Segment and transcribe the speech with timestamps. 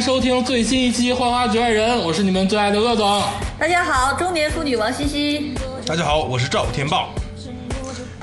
[0.00, 3.22] 收听最新一期《花花局外人》，我是你们最爱的鄂总。
[3.58, 5.52] 大家好，中年妇女王西西。
[5.84, 7.04] 大家好，我是赵天霸。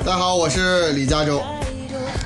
[0.04, 1.40] 大家好，我是李佳洲。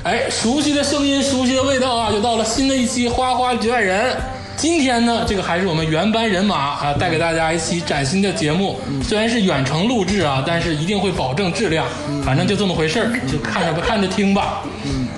[0.04, 4.12] 哎，熟悉的声音，熟悉的味道啊，又到了新的一期《花花局外人》。
[4.56, 8.78] 今天呢，这个还是我们原班人马啊，带给大家一期崭新的节目。
[9.02, 11.86] 虽然是远程录制啊，但是一定会保证质量。
[12.24, 14.62] 反正就这么回事儿，就看着吧看着听吧。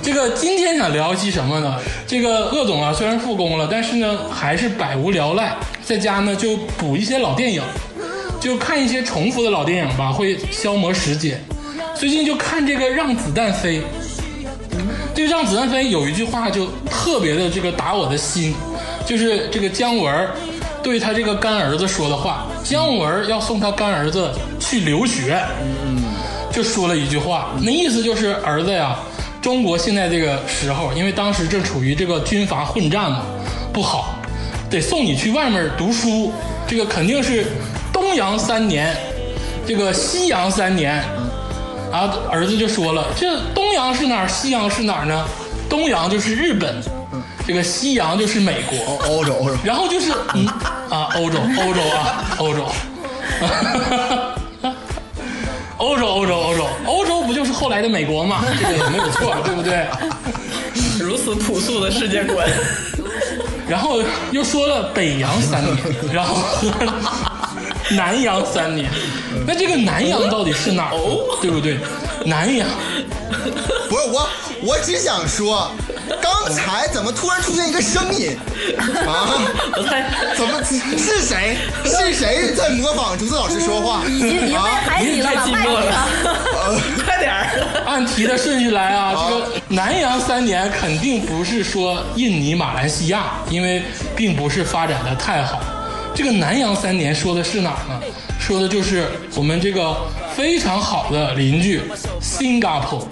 [0.05, 1.81] 这个今天想聊一期什么呢？
[2.07, 7.63] 这个鄂总啊，虽然复工了，但是呢，还是百无聊赖，在家呢就补一些老电影，
[8.39, 11.43] 就看一些重复的老电影吧，会消磨时间。
[11.95, 13.79] 最近就看这个《让子弹飞》，
[15.15, 18.55] 这个《让子弹飞》有一句话就特别的这个打我的心，
[19.07, 20.35] 就是这个姜文儿
[20.83, 22.47] 对他这个干儿子说的话。
[22.63, 25.43] 姜文儿要送他干儿子去留学，
[26.53, 28.99] 就说了一句话，那意思就是儿子呀，
[29.45, 33.21] 中国现在这个时候，因为当时正处于这个军阀混战嘛，
[33.75, 34.15] 不好，
[34.71, 36.33] 得送你去外面读书，
[36.67, 37.45] 这个肯定是
[37.93, 38.97] 东洋三年，
[39.67, 41.05] 这个西洋三年。
[41.93, 45.27] 啊，儿子就说了，这东洋是哪儿，西洋是哪儿呢？
[45.69, 46.83] 东洋就是日本，
[47.47, 49.57] 这个西洋就是美国，欧洲，欧洲。
[49.63, 50.47] 然后就是嗯
[50.89, 52.67] 啊，欧洲，欧洲啊，欧洲，
[55.85, 58.43] 欧洲，欧洲，欧洲，欧洲不就是后来的美国吗？
[58.59, 59.87] 这个也没有错，对不对？
[60.99, 62.49] 如此朴素的世界观。
[63.69, 65.77] 然后又说了北洋三年，
[66.13, 66.43] 然后
[67.93, 68.91] 南洋三年，
[69.47, 71.39] 那这个南洋到底是哪儿？
[71.43, 71.79] 对不对？
[72.25, 72.67] 南洋
[73.89, 74.27] 不是我，
[74.63, 75.71] 我只想说，
[76.45, 78.37] 刚才怎么突然出现一个声音
[79.07, 79.33] 啊？
[79.79, 80.05] 我猜
[80.37, 81.57] 怎么是谁？
[81.87, 84.05] 是谁在模仿竹子老师说话？
[84.07, 86.07] 已经已经被海底了，太寂寞了
[87.03, 87.83] 快点儿！
[87.87, 93.83] 按题的顺序来啊，这个南洋三年肯定不是说印尼、马来西亚，因为
[94.15, 95.63] 并不是发展的太好。
[96.15, 97.99] 这个南洋三年说的是哪儿呢？
[98.39, 99.97] 说的就是我们这个
[100.37, 101.81] 非常好的邻居
[102.21, 103.09] 新加坡，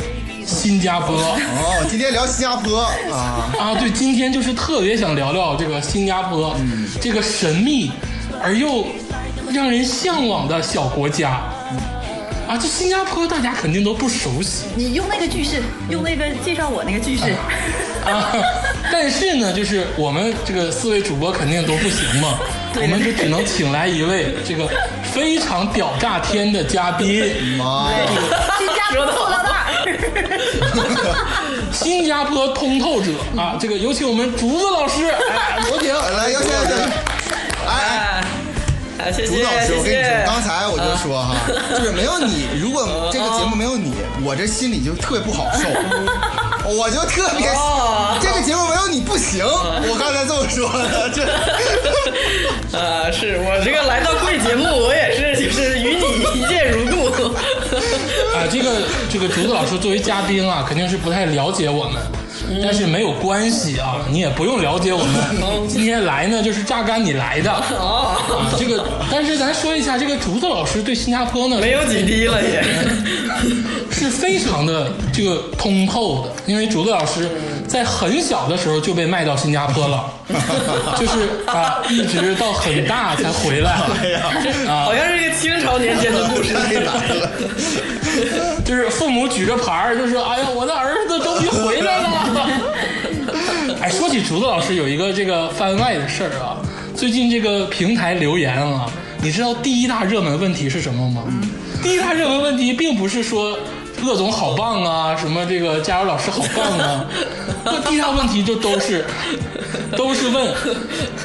[0.52, 1.16] 新加坡。
[1.16, 6.54] 哦，今天聊新加坡啊，啊，对，今天就是特别想聊聊这个新加坡，
[7.00, 7.90] 这个神秘
[8.42, 8.86] 而又
[9.50, 11.40] 让人向往的小国家。
[12.48, 17.30] 啊，这新加坡大家肯定都不熟悉你用那个句式，用那个介绍我那个句式。
[18.04, 18.30] 啊，
[18.92, 22.38] 但是呢，就是我们这个四位主播肯定都不行嘛，
[22.82, 24.68] 我们就只能请来一位这个
[25.14, 27.24] 非常屌炸天的嘉宾，
[27.56, 27.98] 妈呀！
[28.58, 29.61] 新加坡塑料袋。
[31.72, 35.92] 新加坡通透者啊，这个有请我们竹子老师，哎，有请。
[35.94, 36.76] 来，有请，有请。
[37.66, 38.22] 哎，
[38.98, 40.22] 哎，谢竹子老师，我跟你说，谢。
[40.26, 41.34] 刚才我就说哈，
[41.78, 45.68] 就是没有你，如果这个节目没有你，我这心里就特别不好受，
[46.68, 49.44] 我就特别哦这个节目没有你不行。
[49.44, 51.22] 我刚才这么说的，这
[52.78, 57.34] 啊，是我这个来到贵节目，我也是就是与你一见如故。
[58.42, 58.70] 啊，这个
[59.08, 62.02] 这个竹子老师作为嘉宾啊，肯定是不太了解我们，
[62.62, 65.68] 但是没有关系啊，你也不用了解我们。
[65.68, 68.18] 今天来呢，就是榨干你来的啊。
[68.58, 72.64] 这个，但是咱说一下，这个竹子老师对新加坡呢，没有几滴了也。
[73.92, 77.28] 是非常的这个通透的，因为竹子老师
[77.72, 80.04] 在很小的时候就被卖到新加坡了，
[81.00, 83.70] 就是啊，一直到很大才回来。
[83.70, 86.54] 啊好，像是一个清朝年间的故事。
[88.62, 92.10] 就是父母举着牌儿，就说：“哎呀，我的儿子终于回来了。
[93.80, 96.60] ”哎，说起竹子老师有一个这个番外的事儿啊，
[96.94, 98.86] 最近这个平台留言啊，
[99.22, 101.22] 你知道第一大热门问题是什么吗？
[101.82, 103.58] 第一大热门问题并不是说
[104.02, 107.04] 鄂总好棒啊，什么这个加油老师好棒啊，
[107.64, 109.04] 那第一大问题就都是
[109.96, 110.52] 都是问，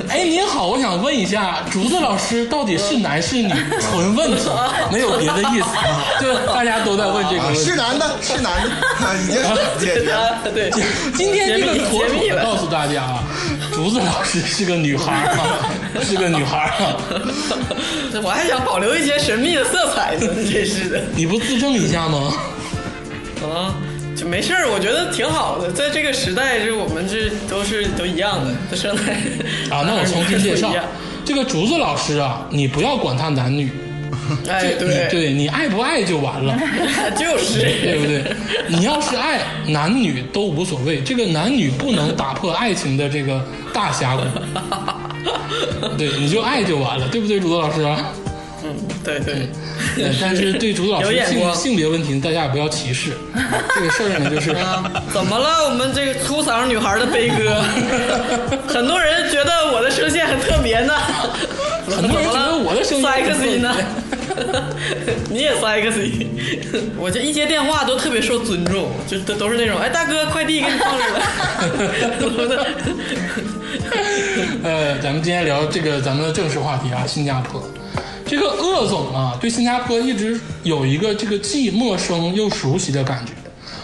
[0.09, 3.51] 哎，您好，我想问一下，竹子老师到底是男是女？
[3.81, 4.49] 纯问题，
[4.91, 5.67] 没有别的意思，
[6.21, 7.63] 就大家都在问这个问题。
[7.63, 8.69] 是男的，是男的，
[9.23, 9.41] 已经
[9.79, 10.37] 解决了。
[10.53, 10.69] 对，
[11.15, 13.23] 今天这个解密妥解密了妥的告诉大家啊，
[13.73, 15.65] 竹子老师是个女孩儿啊，
[16.03, 16.93] 是个女孩儿啊，
[18.23, 21.01] 我还想保留一些神秘的色彩呢，真是的。
[21.15, 22.33] 你不自证一下吗？
[23.49, 23.75] 啊，
[24.15, 25.71] 就没事儿，我觉得挺好的。
[25.71, 29.13] 在这个时代，这我们这都是都一样的，这生来
[29.69, 30.73] 啊，那我重新介绍
[31.25, 33.69] 这个竹子老师啊，你不要管他男女，
[34.47, 36.57] 哎，你对，对你爱不爱就完了。
[37.17, 38.23] 就是，对不对？
[38.67, 44.23] 你要是爱男女都无所谓，这个男女不能打破爱情的这个大峡谷。
[45.97, 47.85] 对，你就爱就完了，对不对，竹子老师？
[48.63, 48.73] 嗯，
[49.03, 49.47] 对对，
[49.97, 53.11] 对但是对主子老师性性别问题，大家也不要歧视。
[53.75, 55.65] 这个事儿呢，就是啊，怎么了？
[55.65, 57.61] 我们这个粗嗓女孩的悲歌，
[58.67, 60.93] 很多人觉得我的声线很特别呢。
[61.89, 63.75] 很多人觉得我的声音很特别 sexy 呢，
[65.29, 66.27] 你也 sexy。
[66.97, 72.67] 我这一接电话都特别受尊重，就都都是那种，哎，大哥，快递给你放这儿了。
[74.63, 77.63] 呃，咱们今天聊这个咱们的正式话题啊，新加坡。
[78.27, 83.31] 这个鄂总啊，对新加坡一直有一个这个既陌生又熟悉的感觉。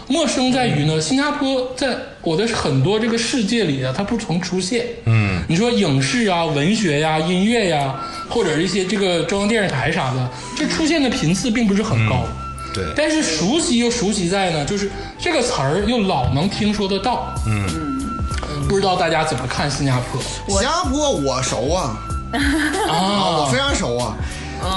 [0.08, 4.86] 陌生在于呢，新加坡在我的很多这个世界里啊，它不曾出现。
[5.06, 7.96] 嗯，你说影视啊、文学呀、音乐呀，
[8.30, 12.26] 或者一些这个中央电视台啥的，这出现的频次并不是很高。
[12.74, 17.34] 对，但是熟悉又熟悉在呢，就是这个词儿又老能听说得到。
[17.48, 17.66] 嗯，
[18.68, 21.98] 不知道大家怎么看新加坡新加坡我熟啊，
[22.34, 23.52] 啊，我啊？
[23.52, 24.16] 非常熟啊，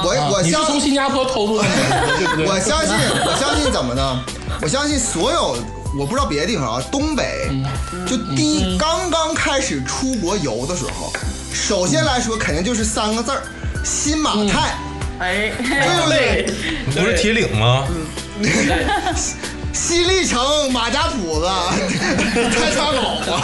[0.05, 1.55] 我我相从新加坡偷渡？
[1.57, 2.95] 我相信，
[3.25, 4.25] 我相信怎么呢？
[4.63, 5.57] 我相信所有，
[5.99, 7.51] 我不知道别的地方啊，东北
[8.07, 11.13] 就第一刚刚开始出国游的时候，
[11.53, 13.43] 首先来说肯定就是三个字儿：
[13.85, 14.75] 新马泰，
[15.21, 16.47] 哎，对不对？
[17.03, 17.85] 不是铁岭吗？
[19.77, 21.47] 西丽城、马家堡子、
[22.35, 23.43] 太仓口啊，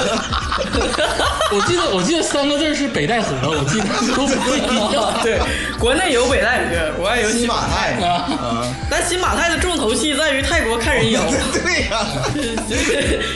[1.52, 3.86] 我记得我记得三个字是北戴河，我记得
[4.16, 5.12] 都不一样。
[5.22, 5.38] 对，
[5.78, 7.92] 国内有北戴河，国外有新马泰。
[8.02, 8.08] 啊，
[8.40, 11.20] 啊，但新马泰的重头戏在于泰国看人妖，
[11.52, 12.06] 对呀、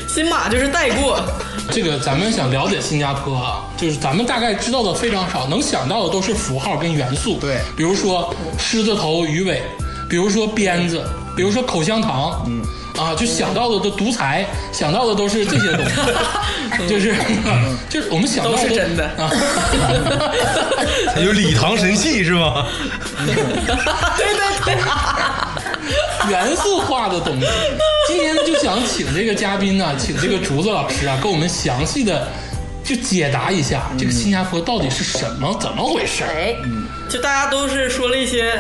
[0.08, 1.20] 新马就是带过。
[1.70, 7.36] 这个咱们想了解新加坡啊，就是咱们大概知道的非常少，能想到的都是符号跟元素。
[7.38, 7.58] 对。
[7.76, 9.62] 比如说狮子头鱼尾，
[10.08, 11.04] 比如说鞭子，
[11.36, 12.62] 比如说口香糖，嗯。
[12.98, 15.92] 啊，就想到的都独裁，想到的都是这些东西，
[16.88, 17.14] 就是
[17.88, 19.30] 就是我们想到都是真的啊，
[21.24, 22.66] 有礼堂神器是吗？
[23.26, 23.34] 对
[24.34, 27.46] 对对，元素化的东西。
[28.08, 32.28] 今天，就想请这个嘉宾呢，请这个竹子老师啊，跟我们详细的
[32.84, 36.56] 就解答一下这个新加坡到底是什么，怎么回事儿？
[37.06, 38.52] 哎，就大家都是说了一些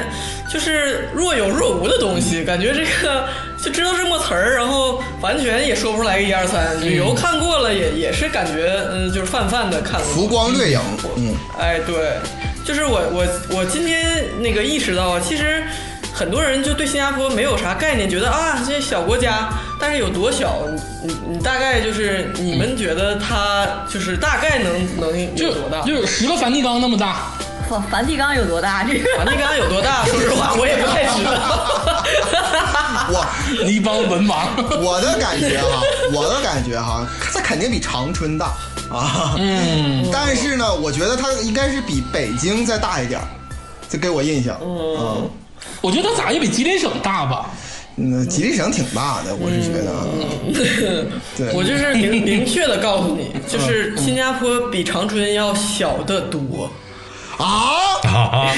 [0.48, 3.28] 就是若有若无的东西，感觉这个
[3.60, 6.80] 就知道这么词儿，然后完全也说不出来个一二三。
[6.80, 10.08] 旅游看过了也也是感觉嗯，就是泛泛的看过。
[10.14, 10.80] 浮光掠影，
[11.16, 12.18] 嗯，哎，对，
[12.64, 13.26] 就是我我
[13.56, 15.64] 我今天那个意识到啊，其实
[16.12, 19.48] 很多人就对新加坡没有啥概念，觉得啊这些小国家，
[19.80, 20.62] 但是有多小，
[21.02, 25.82] 你你你大概就是你们觉得它就是大概能能就有多大？
[25.82, 27.32] 就是十个梵蒂冈那么大，
[27.68, 28.84] 梵梵蒂冈有多大？
[28.84, 30.04] 这个梵蒂冈有多大？
[30.06, 31.32] 说实话，我也不太知道。
[33.08, 33.24] 我
[33.68, 34.46] 一帮文盲。
[34.80, 35.82] 我的感觉哈，
[36.12, 38.46] 我的感觉哈，它肯定比长春大
[38.90, 43.26] 啊，嗯，但是呢，我觉得它应该是比北京再大一点儿，
[43.88, 44.58] 这给我印象。
[44.62, 45.28] 嗯，
[45.80, 47.50] 我觉得它咋也比吉林省大吧？
[47.98, 50.04] 嗯，吉林省挺大的，我是觉得啊。
[51.36, 56.70] 对，我就是明明确的告诉你，就是新加坡比长春要小得多，
[57.38, 58.52] 啊， 啊，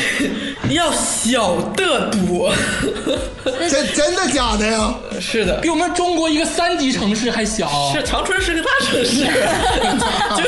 [0.70, 2.52] 要小得多。
[3.70, 4.94] 真真的假的呀？
[5.20, 7.92] 是的，比我们中国一个三级城市还小。
[7.92, 9.24] 是长春是个大城市，
[10.36, 10.42] 就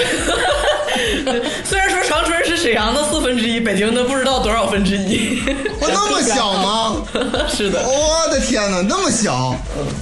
[1.64, 5.40] 虽然说长春是沈阳的四分之一，北京的不知道多少分之一。
[5.80, 7.02] 我那么小吗？
[7.48, 9.54] 是的，我的天哪，那么小！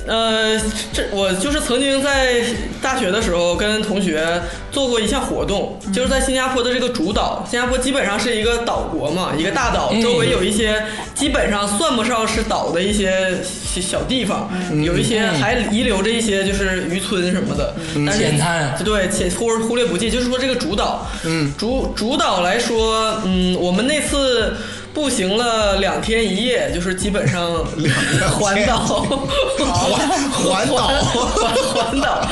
[0.07, 0.59] 呃，
[0.93, 2.43] 这我就是曾经在
[2.83, 4.41] 大学的时候跟同学
[4.73, 10.83] 做过一项活动，就是在新加坡的这个主岛，新加坡基本上是一个岛国嘛，一个大岛，周围有一些
[11.15, 14.51] 基本上算不上是岛的一些小小地方，
[14.85, 17.75] 有一些还遗留着一些就是渔村什么的，
[18.07, 20.09] 但是浅滩对，且忽忽略不计。
[20.11, 24.57] 就是说这个主岛，嗯，主主岛来说，嗯，我们那次。
[24.95, 27.55] 步行了两天一夜，就是基本上
[28.33, 28.79] 环岛，
[30.33, 32.27] 环岛环环岛，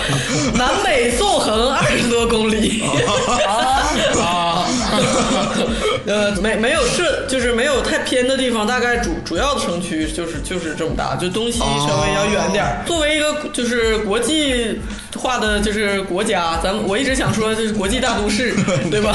[0.55, 2.83] 南北纵横二十多公里。
[3.47, 4.46] 啊，
[6.07, 12.83] 呃，没没有设，就是没有太偏的地方，大概主主要的城区就是就是这么大，就东西稍微要远点儿。
[12.87, 14.81] 作为一个就是国际
[15.16, 18.55] 化的就是国家，咱们我一直想说就是国际大都市，
[18.90, 19.14] 对吧？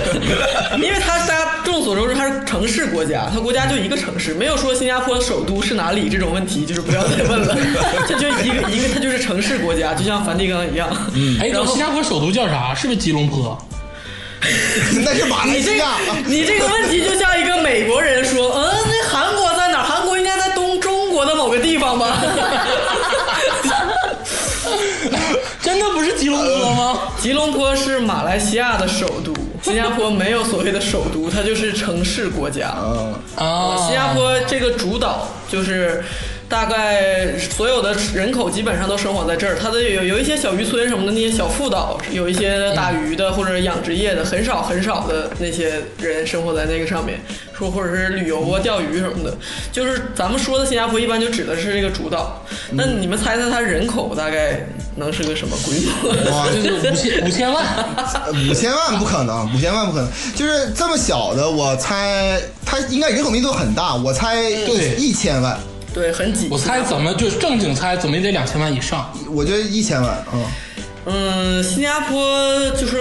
[0.76, 7.56] 因为它大家众所周知，它是城市国家，它国家就一个城市，没有说新加坡首都是哪里这种问题，就是不要再问了，
[8.06, 10.88] 这就一个一个，它就是城市国家，就像梵蒂冈一样。
[11.14, 12.74] 嗯哎，然后新加坡首都叫啥？
[12.74, 13.56] 是不是吉隆坡？
[15.04, 15.86] 那是马来你这个西亚。
[16.26, 19.84] 你这个问题就像一个美国人说，嗯，那韩国在哪儿？
[19.84, 22.16] 韩国应该在东中国的某个地方吧？
[25.62, 26.98] 真的不是吉隆坡吗？
[27.20, 29.34] 吉隆坡是马来西亚的首都。
[29.60, 32.74] 新加坡没有所谓的首都，它就是城市国家。
[32.80, 36.02] 嗯，啊，新加坡这个主岛就是
[36.48, 47.20] 大概所有的人口基本上都生活在这儿，它的有有一些小渔村什么的那些小副岛，有一些打鱼的或者养殖业的，很少很少的那些人生活在那个上面，
[47.56, 49.36] 说或者是旅游啊、钓鱼什么的。
[49.70, 52.42] 就是咱们说的新加坡，一般就指的是这个主岛。
[52.70, 56.32] 那你们猜猜它人口大概能是个什么规模？
[56.32, 57.64] 哇，就是五千五千万，
[58.50, 65.58] 五千万不可能，五千万不可能，就是这么小的，我猜它应该人口密度很大，我猜对一千万，
[65.94, 66.48] 对，很挤。
[66.50, 69.10] 我猜怎么就正经猜怎么也得两千万以上。
[69.30, 70.44] 我觉得一千万，嗯，
[71.06, 72.98] 嗯，新加坡就是，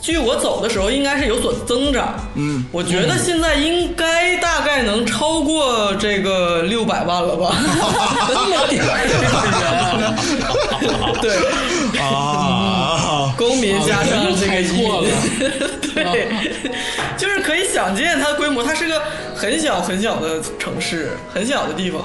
[0.00, 2.14] 据我走的时候应该是有所增长。
[2.34, 7.54] 嗯，我觉得现在应该大概能超过这个六百万了吧？
[8.28, 8.88] 这么点儿
[11.20, 11.36] 对，
[12.00, 12.59] 啊，
[13.50, 15.50] 公民加上这个猜错了移民
[15.92, 16.28] 对，
[17.16, 19.02] 就是可以想见它的规模，它是个
[19.34, 22.04] 很小很小的城市，很小的地方。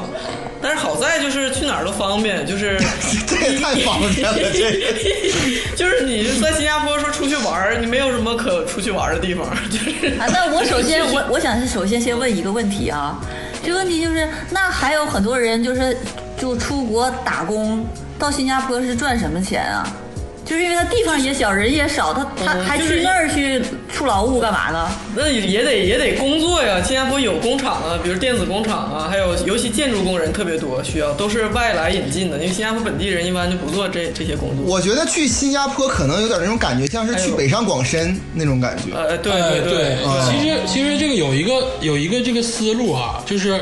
[0.60, 2.82] 但是好在就是去哪儿都方便，就是
[3.28, 5.76] 这也太方便了，这个。
[5.76, 13.20] 就是你在新加坡说出去玩儿，你没有什么可出去玩的地方， 就是啊，那我首先我我想是首先先问一个问题啊，
[13.64, 15.96] 这个问题就是，那还有很多人就是
[16.40, 17.86] 就出国打工
[18.18, 19.88] 到新加坡是赚什么钱啊？
[20.46, 23.60] 就是因为他地方也小，人也少，他他还去那儿去
[23.92, 24.88] 出劳务干嘛呢？
[25.16, 26.80] 那也得也得工作呀。
[26.84, 34.64] 新加坡有工厂啊，比如电子工厂啊，还有尤其建筑工人特别多，需要都是外来引进的，因为新加坡本地人一般就不做这这些工作。
[34.68, 38.96] 我觉得去新加坡可能有点那种感觉，像是去北上广深那种感觉。
[38.96, 39.98] 呃，对呃对对，
[40.30, 43.60] 其实其实这个有一个有一个这个思路啊，就是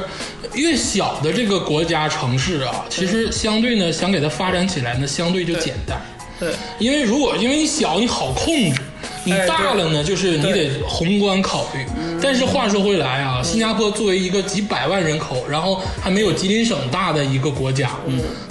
[0.54, 5.98] 越小的这个国家城市啊，其实相对呢想给它发展起来呢，相对就简单。
[6.44, 6.54] 对。
[6.80, 8.82] 因为如果因为你小你好控制，
[9.26, 11.86] 你哎大了呢，就是你得宏观考虑。
[12.22, 17.92] 但是话说回来啊，新加坡作为一个几百万人口，然后还没有吉林省大的一个国家，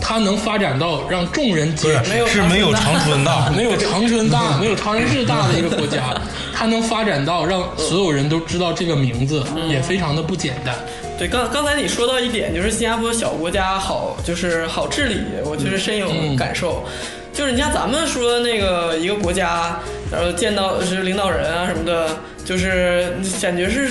[0.00, 2.10] 它能发展到让众人皆知。
[2.10, 6.14] 没有是没有长春大， 没有长春大， 没有长春市大的一个国家，
[6.52, 10.74] 它能发展到让所有人都知道这个名字，也非常的不简单。
[11.18, 16.84] 对，刚刚才你说到一点，就是新加坡小国家好，就是好治理，我确实深有感受。
[17.32, 22.08] 就是你像咱们说那个一个国家，然后见到是领导人啊什么的，
[22.44, 23.90] 就是感觉是，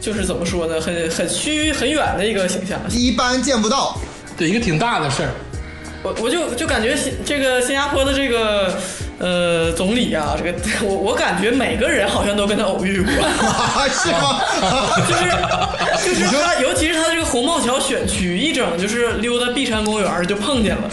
[0.00, 2.78] 就是怎么说呢，很很虚很远的一个形象。
[2.90, 3.96] 一般见不到，
[4.36, 5.30] 对，一个挺大的事儿。
[6.02, 8.72] 我我就就感觉新这个新加坡的这个
[9.18, 10.56] 呃总理啊，这个
[10.86, 13.12] 我我感觉每个人好像都跟他偶遇过。
[13.90, 14.40] 是吗？
[15.08, 20.88] 就是就是他，尤其是他这个红帽桥选区，一整就是溜达碧山公园就碰见了，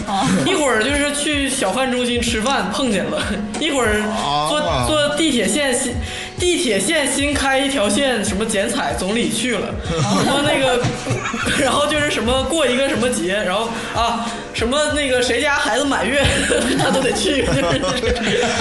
[0.46, 3.22] 一会儿就是去小贩中心吃饭碰见了，
[3.60, 4.02] 一会儿
[4.48, 5.94] 坐啊坐地铁线新
[6.38, 10.80] 地铁线新开一条线，什么剪彩总理去了，什么那个，
[11.58, 16.22] 然后就是什么过一个什么节，然后啊什么那个谁家孩子满月，
[16.78, 17.62] 他都得去，就是。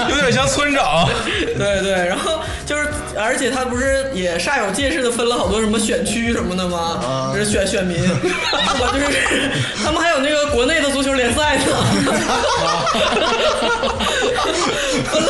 [0.09, 1.07] 有点像村长。
[1.57, 7.31] 对对，然后就是，而且他不是也煞有介事的分了好多什么选区什么的吗？
[7.33, 9.17] 就是选选民，我就是
[9.83, 11.63] 他们还有那个国内的足球联赛呢，
[15.11, 15.29] 分了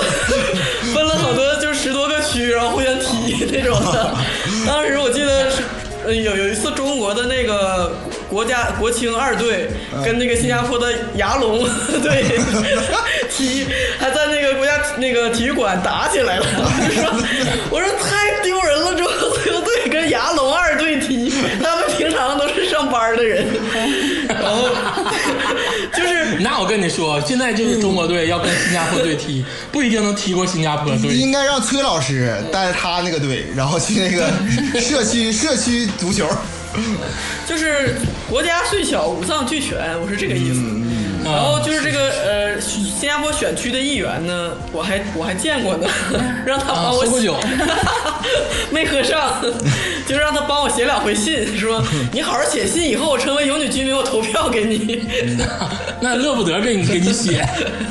[1.25, 4.15] 好多，就十多个区，然后互相踢那种的。
[4.65, 5.57] 当时我记得是。
[6.05, 7.91] 呃，有有一次中国的那个
[8.29, 9.67] 国家国青二队
[10.03, 11.67] 跟那个新加坡的牙龙
[12.03, 12.23] 队
[13.27, 13.65] 踢，
[13.97, 16.45] 还在那个国家那个体育馆打起来了。
[16.45, 16.61] 我
[16.93, 17.09] 说
[17.71, 23.43] 我说太丢人了，中国足球队跟牙龙二队踢，他们平常都是上班的人，
[24.27, 24.74] 然后
[26.65, 31.15] 我跟你说，现在就是中国队要跟新加坡队踢，不一定能踢过新加坡队。
[31.15, 34.27] 应该让崔老师带着他那个队，然后去那个
[34.81, 36.27] 社区社区足球。
[37.47, 37.95] 就是
[38.27, 40.59] 国家虽小五脏俱全，我是这个意思。
[41.23, 45.87] 然后就是这个呃，新加坡选区的议员呢，我还我还见过呢，
[46.45, 47.35] 让他帮我啊喝过酒
[48.71, 49.39] 没喝上，
[50.07, 55.07] 就是让他帮我写两回信， 说你好好写信，以后我成为永久居民，我投票给你。
[56.01, 57.43] 那乐不得给你给你写。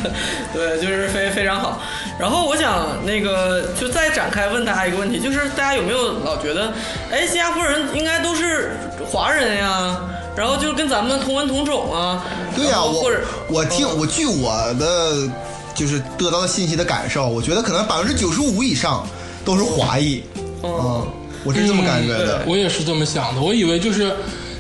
[0.53, 1.83] 对，就是非非常好。
[2.19, 6.73] 然后我想那个就再展开问大家一个问题，就是大家有没有老觉得，
[7.11, 10.01] 哎，新加坡人应该都是华人呀？
[10.37, 12.25] 然后就是跟咱们同文同种啊？
[12.57, 15.29] 对呀、我或者我听我据我的
[15.75, 19.05] 就是得到的信息的感受，我觉得可能百分之九十五以上
[19.45, 20.23] 都是华裔。
[20.63, 21.07] 嗯，
[21.45, 22.43] 我是这么感觉的。
[22.47, 24.13] 我也是这么想的，我以为就是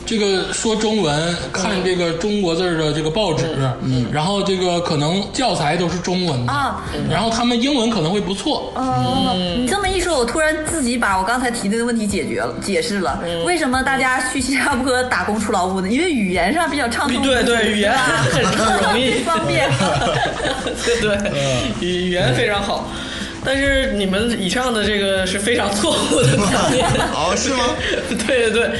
[0.07, 15.88] 这个说中文，看这个中国字儿的这个报纸，嗯，然后这个可能教材都是中文的，啊然后他们英文可能会不错，哦，嗯你这么一说，我突然自己把我刚才提的问题解决了，解释了嗯为什么大家去新加坡打工出劳务呢？
[15.88, 19.71] 因为语言上比较畅通，对对，语言很很容易， 方便。
[20.85, 21.33] 对对，
[21.81, 22.87] 语语言非常好。
[23.45, 26.87] 但是你们以上的这个是非常错误的观念。
[27.15, 27.77] 哦，是吗？
[28.27, 28.71] 对对对，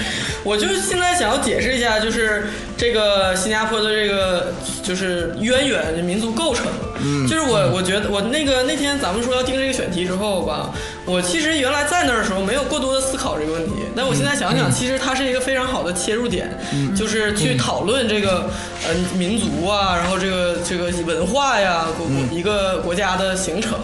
[0.42, 2.44] 我就现在想要解释一下，就是
[2.76, 4.52] 这个新加坡的这个
[4.83, 6.66] 就是渊源，民族构成。
[7.02, 10.70] 嗯，就是我我觉得我那个那天咱们说要定这个选题之后吧，
[11.04, 16.50] 我其实原来在那儿的时候没有过多的思考这个问题，但我现在想想，其实它是一个非常好的切入点，
[16.96, 18.48] 就是去讨论这个
[18.86, 21.86] 呃民族啊，然后这个这个文化呀，
[22.30, 23.78] 一个国家的形成，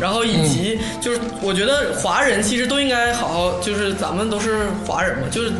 [0.00, 5.52] 然后以及就是我觉得华人其实都应该好好，就是咱们都是华人嘛，就是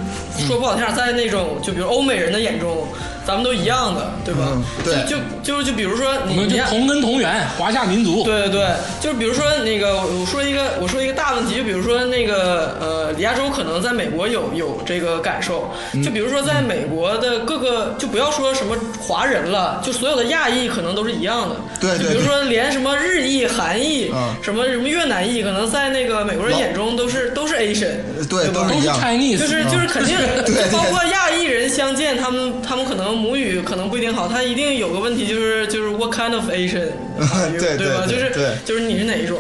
[0.47, 2.87] 说不好听点，在那种就比如欧美人的眼中，
[3.29, 4.49] 咱们都一样的，对吧？
[4.53, 4.95] 嗯对。
[5.05, 8.25] 就就就是就比如说我们就你你看同根同源，华夏民族。
[8.25, 8.69] 对对对，
[9.03, 15.71] 就是比如说那个，我说一个，我说一个大问题，就比如说那个呃，李亚洲可能在美国有有这个感受，
[16.03, 21.57] 就比如说在美国的各个，就不要说什么华人了，就所有的亚裔可能都是一样的。
[21.79, 24.35] 对对就比如说连什么日裔、韩裔，嗯。
[24.43, 27.97] 什么什么越南裔，可能在那个美国人眼中都是都是 Asian，
[28.31, 28.67] 对，吧？
[28.69, 30.17] 都是 Chinese，就是就是肯定
[30.47, 36.89] 对对，包括亚裔人相见，他们他们可能母语可能不一定好，他一定有个问题，就是就是 what kind of Asian，
[37.21, 38.05] 啊对对吧？
[38.07, 38.33] 就是
[38.65, 39.39] 就是你是哪一种？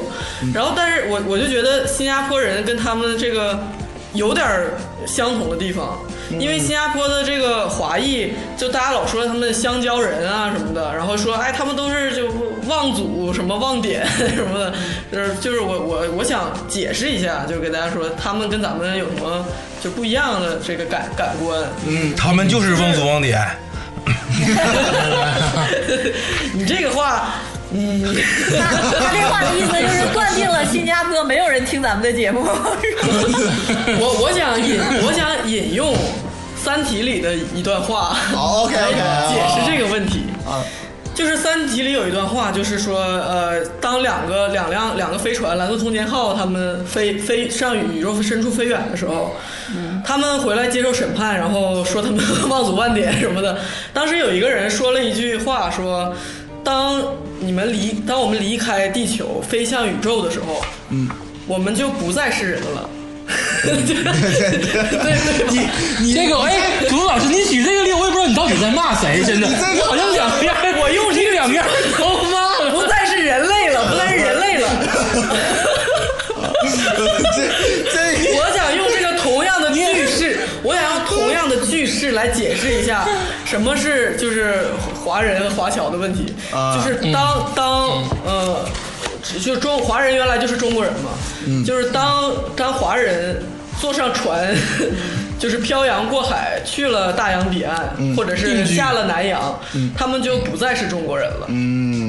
[0.53, 3.59] 然后，但是我我就觉得新加坡人跟他们这个
[4.15, 4.45] 有点
[5.07, 5.99] 相同的地方。
[6.39, 12.27] 因为新加坡的这个华裔，就大家老说他们香蕉人啊什么的，然后说哎他们都是就
[12.67, 14.07] 望祖什么望点
[14.37, 14.75] 什么的，
[15.11, 19.43] 就是就是我我我想解释一下，就给大家说他们跟咱们有什么
[19.83, 21.63] 就不一样的这个感感官。
[21.87, 23.41] 嗯，他们就是望祖望点，
[26.55, 27.35] 你这个话，
[27.73, 28.03] 嗯，
[28.59, 28.65] 他
[28.99, 32.42] 他这话的意思就是断定了新加坡没有人听咱们的节目，
[34.01, 35.94] 我我想引我想引用
[36.57, 40.25] 《三体》里的一段话， 好，OK，OK，解释这个问题。
[40.47, 40.64] 啊，
[41.14, 49.37] 就是《三体》里有一段话，就是说，呃，当两个两辆两个飞船蓝色空间号他们飞飞上宇宙深处飞远的时候，
[50.05, 53.59] 他们回来接受审判，然后说他们妄祖万典什么的。
[53.93, 56.15] 当时有一个人说了一句话，说，
[56.65, 57.03] 当
[57.41, 61.09] 你们离当我们离开地球飞向宇宙的时候，嗯，
[61.47, 62.89] 我们就不再是人了。
[63.63, 65.15] 对对对，
[65.53, 65.69] 你
[66.01, 66.57] 你这个哎，
[66.89, 72.87] 祖宗老师，你举这个例，我也不知道你到底在骂谁，真的，这个好像两边，我用这个两边儿都骂 不。
[72.89, 74.69] 再是人类了，不再是人类了。
[77.35, 77.39] 这
[77.93, 78.75] 这我想
[80.62, 83.07] 我想用同样的句式来解释一下
[83.44, 84.66] 什么是就是
[85.05, 86.77] 华人华侨的问题，啊。
[86.77, 87.88] 就是当当
[88.25, 88.64] 呃，
[89.42, 91.11] 就中华人原来就是中国人嘛，
[91.66, 93.42] 就是当当华人
[93.81, 94.55] 坐上船。
[95.38, 99.57] 就是漂洋过海去了大洋彼岸，或者是下了南洋，
[99.97, 101.47] 他们就不再是中国人了。
[101.47, 102.08] 嗯，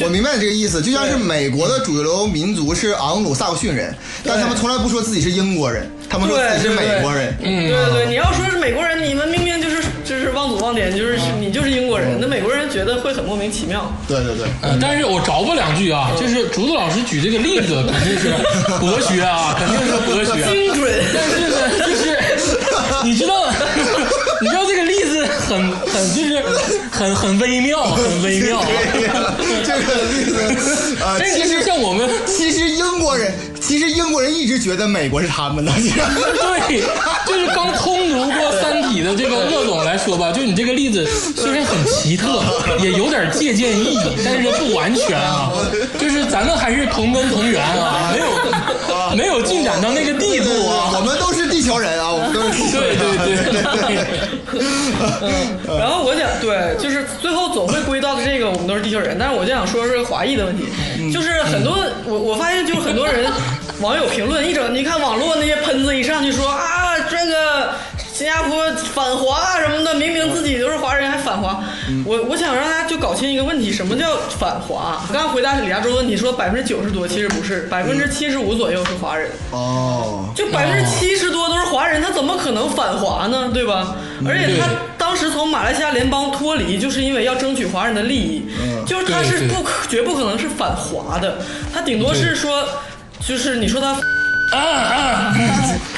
[0.00, 7.34] 我明白你这个意思，就像是美国的主流民族是昂鲁萨克逊人，但他们从来不说自己是英国人，他们说自己是美国人。
[7.42, 7.68] 嗯。
[7.68, 13.92] 对对对，你要说是美国人，你们明明就是就是忘祖忘典，就是你就是英国人，那美国人觉得会很莫名其妙。
[14.08, 18.32] 对对对，呃但是我着吧两句啊，就是竹子老师举这个例子 肯定是
[18.80, 20.44] 博学啊，肯定是博学。
[20.50, 22.18] 精准，但是呢，就是
[23.04, 23.46] 你知道，
[24.40, 26.42] 你知道这个例子很很就是
[26.90, 28.66] 很很微妙，很微妙啊。
[29.64, 33.32] 这个例子啊，这个其实像我们其实英国人，
[33.66, 36.82] 其实英国人一直觉得美国是他们的， 对，
[37.26, 42.42] 就是刚通读过《三体》的这个鄂总来说吧，就你这个例子虽然很奇特，
[42.78, 45.50] 也有点借鉴意义，但是不完全啊。
[45.98, 48.26] 就是咱们还是同根同源啊，没有
[49.16, 51.00] 没有进展到那个地步啊 我啊。
[51.04, 53.24] 们都是地球人啊，我们都是地球对人啊。
[53.24, 54.04] 对对
[55.66, 59.16] 对，然后我想，对，就是最后总会归到这个，我们都是地球人。
[59.18, 60.64] 但是我就想说说华裔的问题，
[61.12, 63.24] 就是很多我我发现就是很多人
[63.80, 67.74] 网友评论一整，你看网络那些喷子一上去说啊，这个
[68.12, 71.62] 新加坡反华什么的，明明自己都是华人还反华。
[72.04, 75.02] 我我想让大家就搞清一个问题，什么叫反华？
[75.08, 79.28] 我刚刚回答李亚洲问题说百分之九十多，其实不是，百分之七十五左右是华人。
[79.50, 83.50] 哦，就百分之七十多都是华人，他怎么可能反华呢？
[83.52, 83.96] 对吧？
[84.24, 88.46] 而且他当时从马来西亚联邦脱离，就是因为要争取华人的利益，
[88.86, 91.38] 就是他是不可绝不可能是反华的，
[91.74, 92.66] 他顶多是说，
[93.20, 94.23] 就是你说他。
[94.54, 95.36] 啊啊！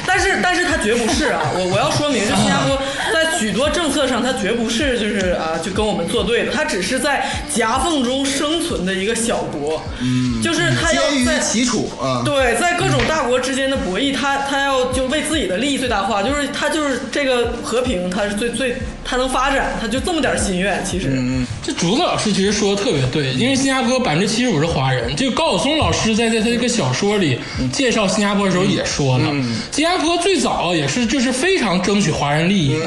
[0.05, 1.41] 但是，但是他绝不是啊！
[1.55, 2.77] 我我要说明，就新加坡，
[3.13, 9.83] 在许多政策上，他绝不是就是啊，就跟我们作对的，他只是在夹缝中生存的一个小国。
[10.01, 12.21] 嗯，就是他要在其处啊。
[12.25, 21.21] 对，在各种大国之间的博弈，他他要就为自己的利益最大化，就是他就是这个和平，他是最最他能发展，他就这么点心愿，其实。
[21.63, 25.13] 这竹子老师其实说的特别对，因为新加坡百分之七十五是华人。
[25.15, 27.37] 这个高晓松老师在在他这个小说里
[27.73, 29.25] 介绍新加坡的时候也说了，
[29.71, 32.85] 新加坡最早也是就是非常争取华人利益的，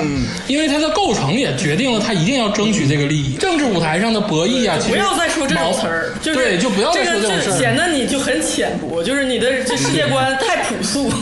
[0.49, 3.35] 因为它的构成也决定了它一定要争取这个利益。
[3.37, 7.59] 政治舞台上的博弈啊，其实不要再说这种词儿，就是对，就不要再说这这种事儿。
[7.59, 11.11] 显得你就很浅薄，就是你的这世界观太朴素。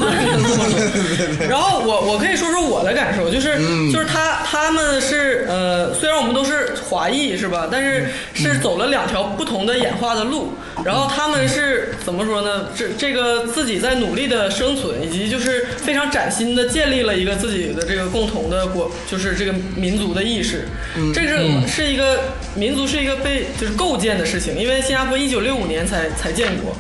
[1.48, 3.58] 然后我我可以说说我的感受，就是、
[3.92, 10.52] 就是他他们是呃，虽然我们都是华裔是吧，但是是走了两条不同的演化的路。
[10.84, 12.66] 然后他们是怎么说呢？
[12.76, 20.66] 这这个自己在努力的生存，以及就是非常崭新的建立了一个自己的这个共同的国，就是这个民族的意识。
[21.14, 22.20] 这是是一个
[22.54, 26.74] 民族是一个被就是构建的事情，因为新加坡一九六五年才才建国，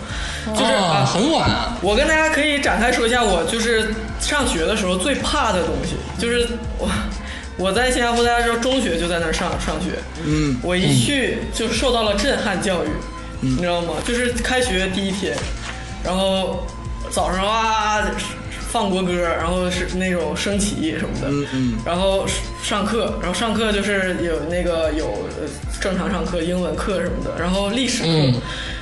[0.54, 1.78] 就是啊，啊，很晚啊。
[1.82, 6.48] 我跟大家可以展开说一下，我就是上学的时候最怕的东西，就是
[6.78, 6.90] 我
[7.56, 12.88] 我在新加坡，大家知道中学就在那儿上上学，嗯，我一去就受到了震撼教育，
[13.40, 13.94] 你知道吗？
[14.06, 15.36] 就是开学第一天，
[16.04, 16.66] 然后
[17.10, 18.02] 早上啊
[18.70, 22.26] 放国歌，然后是那种升旗什么的，嗯嗯然后
[22.62, 25.06] 上课，然后上课就是有那个有
[25.40, 25.48] 呃
[25.80, 28.34] 正常上课，英文课什么的，然后历史课，嗯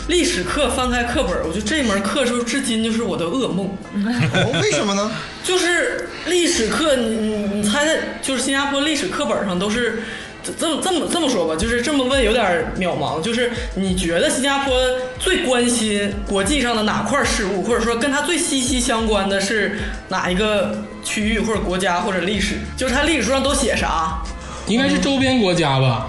[0.09, 3.67] 历史课翻开课本，我觉得这门课就至今就是我的噩梦。
[3.97, 5.11] 哦，为什么呢？
[5.43, 10.03] 就是历史课，你你你猜猜，就是新加坡历史课本上都是
[10.47, 13.21] 这这么这么这么说吧，就是这么问有点渺茫。
[13.21, 14.75] 就是你觉得新加坡
[15.19, 19.79] 最关心国际上的哪块事务，或者说跟它最息息相关的是
[20.09, 22.57] 哪一个区域或者国家或者历史？
[22.77, 24.23] 就是它历史书上都写啥？
[24.67, 26.09] 应该是周边国家吧，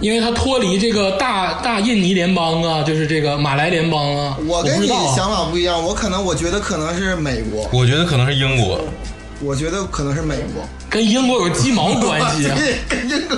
[0.00, 4.36] 因为它脱离这个大大印尼联邦啊，就是这个马来联邦啊。
[4.46, 8.80] 我我跟你想法不一样，我可能我觉得可能是美国，我觉得可能是英国，
[9.40, 10.68] 我觉得可能是美国。
[10.88, 12.56] 跟英国有鸡毛关系啊？
[12.56, 13.36] 对， 跟英国，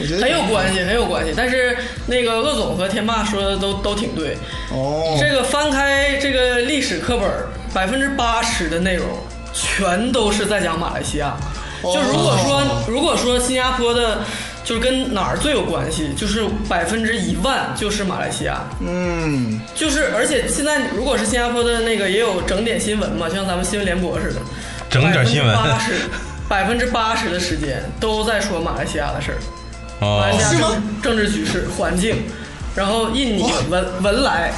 [0.00, 1.32] 我觉得很有关系，很有关系。
[1.36, 4.36] 但是那个鄂总和天霸说的都都挺对。
[4.70, 7.28] 哦，这个翻开这个历史课本，
[7.72, 9.06] 百分之八十的内容
[9.52, 11.36] 全都是在讲马来西亚。
[11.82, 14.20] 哦就如果说如果说新加坡的，
[14.64, 18.64] 就是跟哪儿最有关系，就是百分之一万就是马来西亚。
[18.80, 24.40] 嗯，就是而且现在如果是新加坡的那个也有整点新闻嘛，就像咱们新闻联播似的，
[24.90, 25.92] 整点新闻八十
[26.48, 29.38] 百分之八十的时间都在说马来西亚的事儿。
[30.00, 32.16] 马来西哦，亚政政治局势、环境，
[32.74, 34.52] 然后印尼文文莱，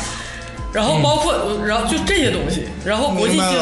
[0.73, 3.57] 然后包括、然后就这些东西，然后国际新闻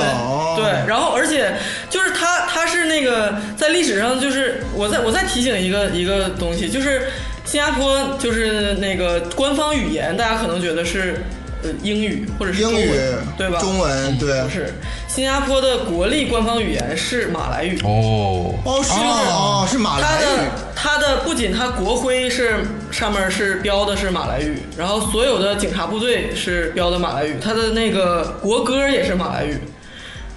[0.56, 1.52] 对，然后而且
[1.90, 7.10] 就是他他是那个在历史上就是我再我再提醒一个一个东西，就是
[7.44, 11.22] 新加坡就是那个官方语言，大家可能觉得是
[11.66, 13.59] 呃英语或者是中英语文，对吧？
[13.59, 14.48] 中文对不。
[14.48, 14.72] 是，
[15.09, 17.79] 新加坡的国立官方语言是马来语。
[17.83, 20.12] 哦，哦，是哦，是马来语。
[20.14, 22.57] 它的它的不仅它国徽是
[22.90, 29.59] 上面是标的是马来语，然后所有的警察部队是标的马来语，它的那个国歌也是马来语。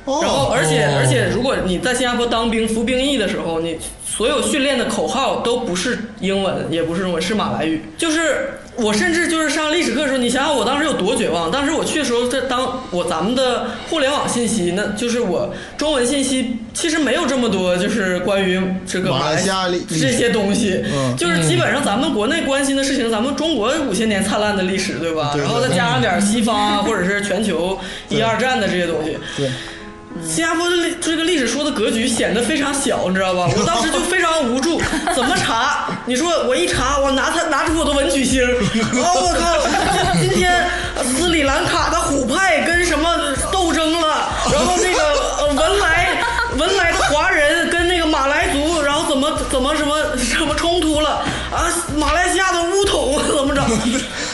[0.06, 7.84] 哦，然后而且哦而且，如果你在新加坡当兵服兵役的时候，你所有训练的口号都不是英文，也不是中文，是马来语。
[7.98, 11.52] 就是我甚至就是上历史课的时候，你想想我当时有多绝望。
[11.52, 25.34] 当时我去的时候，在当我咱们的互联网信息，那就是我中文信息其实没有这么多，就是关于这个马来西亚历历史这些东西，嗯就是基本上咱们国内关心的事情，咱们中国五千年灿烂的历史，对吧？
[25.38, 27.78] 然后再加上点西方啊，或者是全球
[28.10, 29.18] 一二战的这些东西。
[29.38, 29.50] 对，
[30.26, 33.50] 新加坡的历这个历史书的格局显得非常小，你知道吧？
[33.58, 34.82] 我当时就非常无助，
[35.16, 35.88] 怎么查？
[36.06, 40.18] 你说我一查，我拿它拿出我的文曲星，哦，我靠！
[40.22, 40.66] 今天
[41.04, 43.18] 斯里兰卡的虎派跟什么
[43.52, 44.30] 斗争了？
[44.52, 45.02] 然后那个
[45.40, 46.24] 呃文莱
[46.58, 51.24] 文莱的华人跟那个马来族，然后怎么怎么什么什么冲突了？
[51.52, 51.66] 啊，
[51.98, 53.62] 马来西亚的乌统怎么着？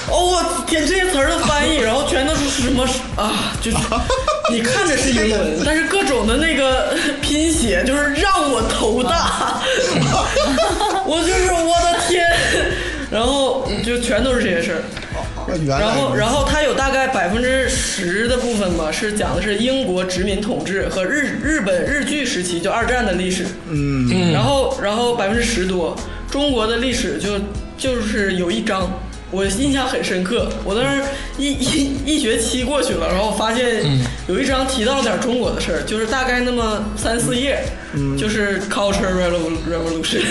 [0.09, 3.53] 哦，我天，这些词儿的翻译，然后全都是什么啊？
[3.61, 3.77] 就是
[4.51, 9.61] 你看着是英文，但是各种的那个拼写，就是让我头大。
[11.05, 12.23] 我就是我的天，
[13.11, 14.81] 然后就全都是这些事儿。
[15.67, 23.45] 然后，然后它有大概百分之十的部分吧，是讲的是英国殖民统治和日日本日据时期，就二战的历史。
[23.69, 25.95] 嗯，嗯然后，然后百分之十多，
[26.31, 27.39] 中国的历史就
[27.77, 28.89] 就是有一章，
[29.35, 30.49] 我印象很深刻。
[30.63, 31.03] 我当时
[31.37, 33.83] 一一一学期过去了，然后发现
[34.27, 37.63] 有一章提到了点中国的事儿，就是大概那么三四页，
[38.17, 40.21] 就是 culture revolu- revolution。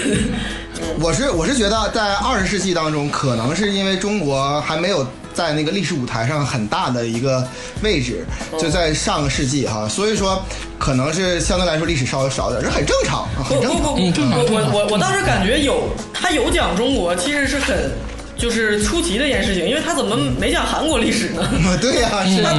[1.00, 7.46] 我是我是觉得在二十世纪当中，可能是因为中国还没有在那个历史舞台上很大的一个
[7.82, 8.24] 位置，
[8.58, 10.42] 就在上个世纪哈，所以说
[10.78, 13.94] 可能是相对来说历史稍微少点，这很正常，啊不很正常。
[13.94, 17.92] 不不，我我我我倒是感觉有他有讲中国，其实是很
[18.36, 21.42] 就是出奇的一件事情，因为他怎么没讲韩国历史呢？
[21.80, 22.10] 对呀、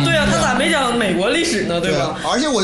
[0.04, 1.80] 对啊，他咋没讲美国历史呢？
[1.80, 2.64] 对吧而且我，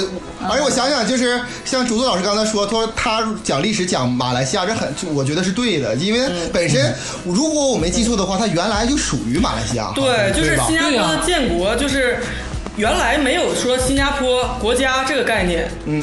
[0.50, 6.94] 而且我想想，就是像竹子老师刚才说，他说他讲历史讲马来西亚，这很，我觉得是对的，因为本身
[7.26, 12.18] 如果我没记错的话，它原来就属于马来西亚，对，就是新加坡的建国，就是
[12.78, 15.70] 原来没有说新加坡国家这个概念。
[15.86, 16.02] 嗯，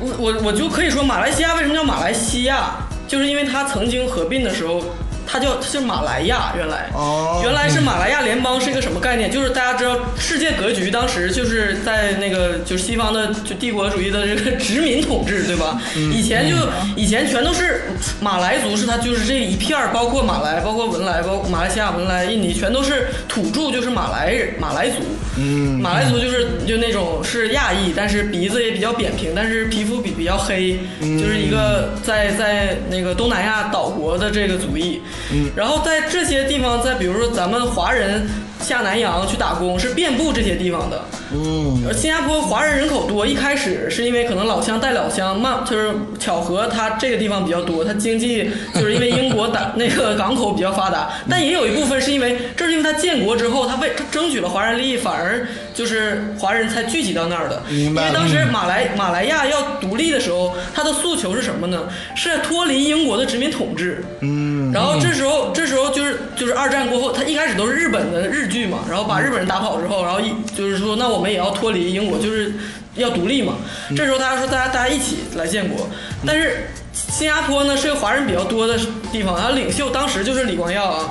[0.00, 2.76] 我我我就可以说马来西亚为什么叫马来西亚，
[3.08, 4.80] 就是因为它曾经合并的时候。
[5.26, 9.30] 它叫它叫马来亚，原来，哦原来是马来亚联邦是一个什么概念？
[9.30, 15.80] 就是大家知道世界格局，当时就是在那个就是西方的就帝国主义的这个殖民统治，对吧？
[15.94, 16.56] 以前就
[16.96, 17.82] 以前全都是
[18.20, 24.96] 马来族，是它就是这一片儿，包括马来，包括文莱，包括马来西亚、文莱、印尼，全都是土著，就是马来人马来族。
[25.36, 35.02] 嗯，马来族就是就那种是亚裔，但是鼻子也比较扁平，但是皮肤比比较黑，就是一个在在那个东南亚岛国的这个族裔。
[35.32, 38.28] 嗯，然后在这些地方，在比如说咱们华人
[38.60, 41.04] 下南洋去打工，是遍布这些地方的。
[41.32, 57.62] 嗯，而新加坡华人人口多，一开始是因为可能老乡带老乡，慢就是巧合，它这个地方比较多，它经济就是因为英国打那个港口比较发达， 但也有一部分是因为正是因为它建国之后，它为它争取了华人利益，反而就是华人才聚集到那儿的。
[57.70, 61.88] 因明白因为当时马来马来亚要独立的时候，它的诉求是什么呢？
[62.14, 64.04] 是脱离英国的殖民统治。
[64.20, 72.52] 嗯，然后这时候，这时候就是就是二战过后，他一开始都是日本的日剧嘛，然后把日本人打跑之后，然后一就是说，那我们也要脱离英国，就是
[72.96, 73.54] 要独立嘛。
[73.96, 75.88] 这时候大家说，大家大家一起来建国，
[76.26, 76.66] 但是。
[76.94, 78.78] 新加坡呢是个华人比较多的
[79.12, 81.10] 地方，然后领袖当时就是李光耀啊，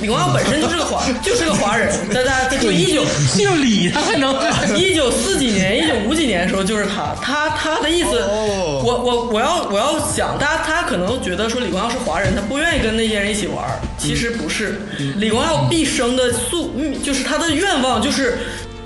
[0.00, 4.34] 李光耀本身就是个华， 就是个华人，大家就一九姓李，他还能
[4.76, 13.64] 一九四几年、一九五几年的时候，就是他，他他的意思，哦我我我要我要想，大家他可能觉得说李光耀是华人，他不愿意跟那些人一起玩，
[13.98, 14.80] 其实不是，
[15.16, 18.38] 李光耀毕生的夙，嗯就是他的愿望就是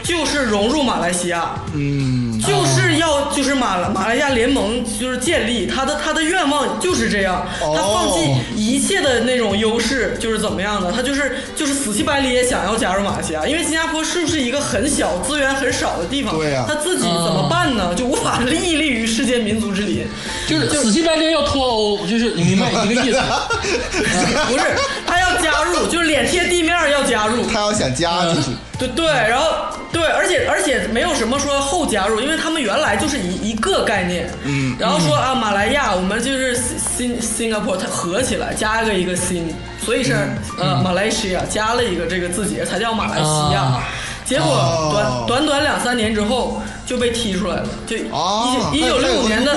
[0.03, 7.75] 就是融入马来西亚，嗯，就是要就是马马来西亚联盟就是建立他的他的愿望就是这样，哦。
[7.77, 16.37] 他放弃一切的那种优势就是怎么样的，他就是就是死乞白咧也想要加入马来西亚，因为新加坡是不是一个很小资源很少的地方？
[16.37, 16.65] 对呀。
[16.67, 17.95] 他自己怎么办呢？
[17.95, 20.07] 就无法屹立于世界民族之林，
[20.49, 23.21] 就是死乞白咧要脱欧，就是你明白一个意思。
[24.49, 24.65] 不是
[25.07, 29.47] 他要加入，就是脸贴地面要加入，他要想加进去，对对，然后
[29.93, 36.57] 对，而且而且没有什么说后加入，因为他们原来就是一一个概念，嗯然后说啊马来亚我们就是
[36.97, 40.15] 新新加坡，它合起来加一个一个新，所以是、
[40.59, 43.61] 呃马来西亚加了一个这个字节才叫马来西亚。
[43.61, 43.85] 啊。
[44.25, 49.55] 结果哦短短短两三年之后就被踢出来了，就一啊，九一九六五年的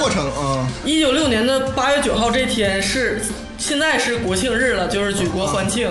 [0.84, 3.22] 一九六年的八月九号这天是，
[3.60, 5.88] 现在是国庆日了，就是举国欢庆，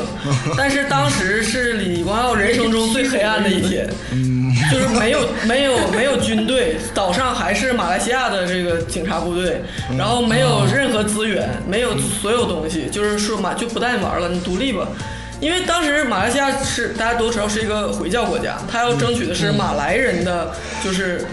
[0.59, 3.88] 但是当时是李光耀人生中最黑暗的一天，
[4.72, 9.62] 就是没有没有没有军队，岛上还是马来西亚的这个警察部队，
[9.96, 14.87] 然后没有任何资源，没有所有东西，就是说马就不带你玩了，你独立吧。
[15.40, 21.27] 因为当时马来西亚是大家都知道是一个回教国家，他要争取的是马来人的就是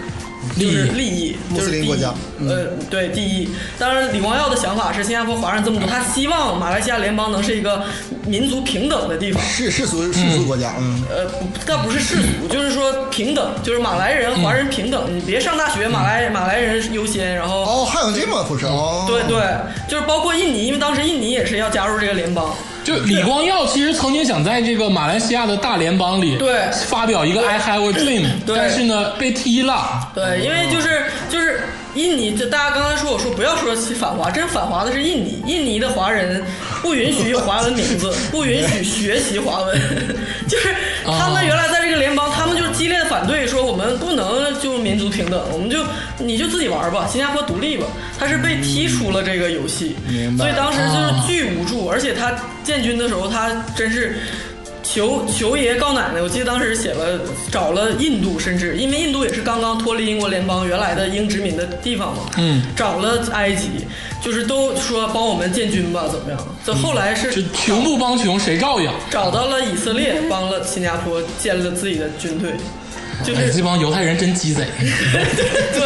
[0.58, 3.48] 就是利益，穆斯林国家呃，对，第一。
[3.78, 7.84] 当然，李光耀的想法是新加坡华人这么多，他希望马来西亚联邦能是一个
[8.26, 9.42] 民族平等的地方。
[9.42, 15.16] 世世俗世俗国家，嗯，呃，不，倒不是世俗，就是说平等，就是马来人、华人平等。
[15.16, 19.42] 你别上大学，马来马来人优先，然后哦，还有这么回事哦，对对，
[19.88, 22.54] 就是包括印尼，因为当时印尼也是要加入这个联邦。
[22.84, 30.10] 就李光耀其实曾经想在这个马来西亚的大联邦里对发表一个 I have a dream，但是呢被踢了。
[30.14, 31.60] 对，因为就是就是
[31.94, 36.42] 印尼，就大家刚才说我说不要说起反华，真反华的是印尼，印尼的华人
[36.80, 39.78] 不允许用华文名字， 不允许学习华文，
[40.48, 40.74] 就是
[41.04, 45.84] 他们原来在这个联邦，他们就是激烈的反对，说我们不能就民族平等，我们就
[46.18, 47.86] 你就自己玩吧，新加坡独立吧，
[48.18, 49.96] 他是被踢出了这个游戏，
[50.38, 52.32] 所以当时就是巨无助，而且他
[52.64, 54.18] 建军的时候，他真是。
[54.92, 57.18] 求求爷告奶奶，我记得当时写了
[57.50, 63.70] 找了印度，甚至因为印度也是刚刚脱离英国联邦原来的英殖民的地方嘛，嗯，找了埃及，
[64.20, 66.38] 就是都说帮我们建军吧，怎么样？
[66.66, 68.90] 这后来是就穷不帮穷谁照应？
[69.08, 72.50] 找到了以色列，帮了新加坡建了自己的军队，
[73.24, 74.66] 就哎，是这帮犹太人真鸡贼。
[74.78, 75.24] 对，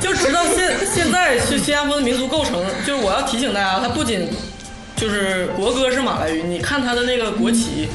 [0.00, 4.26] 就就直到现现在，是新加坡的民族构成，就是我要提醒大家，它不仅
[5.02, 7.88] 就是国歌是马来语，你看他的那个国旗，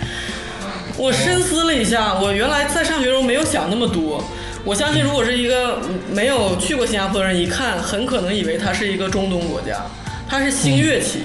[0.98, 4.22] 我深思了一下，我原来在上学的时候没有想那么多。
[4.65, 9.86] 我相信，如果是一个嗯没有去过新加坡的人，一看很可能以为它是一个中东国家，
[10.28, 11.22] 它是星月旗。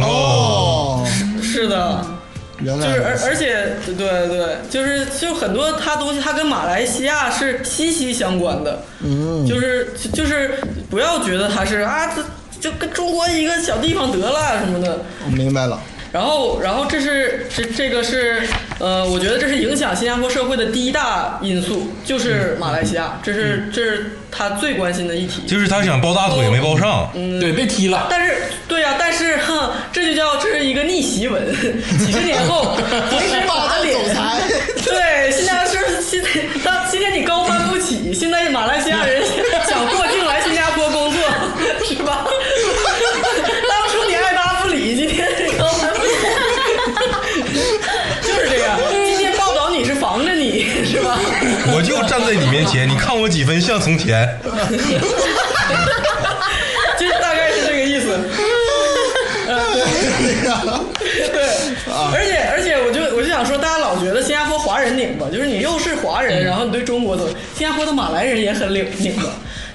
[0.00, 2.02] 哦，是是的，
[2.60, 8.82] 原来就是而而且对对，就是就很多它东西，它跟马来西亚是息息相关的。
[9.04, 10.52] 嗯，就是就就是
[10.88, 12.24] 不要觉得它是啊，这
[12.62, 15.04] 就跟中国一个小地方得了什么的。
[15.26, 15.82] 我明白了。
[16.12, 18.42] 然后，然后这是这这个是
[18.78, 25.42] 呃，我觉得这是影响新加坡社会的第一大因素，就是马来西亚，这是这是他最关心的议题。
[25.48, 28.06] 就是他想抱大腿没抱上，嗯对，被踢了。
[28.10, 28.36] 但是，
[28.68, 31.42] 对呀、但是哼，这就叫这是一个逆袭文。
[31.98, 32.76] 几十年后，
[33.10, 34.42] 同时霸道打脸总裁
[34.84, 36.28] 对，新加坡是现在
[36.62, 39.24] 当今天你高攀不起，现在马来西亚人
[39.66, 41.20] 想过境来新加坡工作，
[41.88, 42.26] 是吧？
[43.66, 46.12] 当初你爱答不理，今天你高攀不起，
[48.22, 48.78] 就是这样。
[49.06, 51.18] 今天报道你是防着你，是吧？
[51.66, 54.28] 我就站在你面前，你看我几分像从前？
[56.98, 58.18] 就大概是这个意思。
[59.48, 59.58] 呃，
[61.32, 61.42] 对，
[62.14, 67.32] 而且而且，我就我就想说，大家老觉得新加坡华人拧巴，就是你又是华人，然后你对中国怎么？
[67.56, 69.24] 新加坡的马来人也很拧拧巴，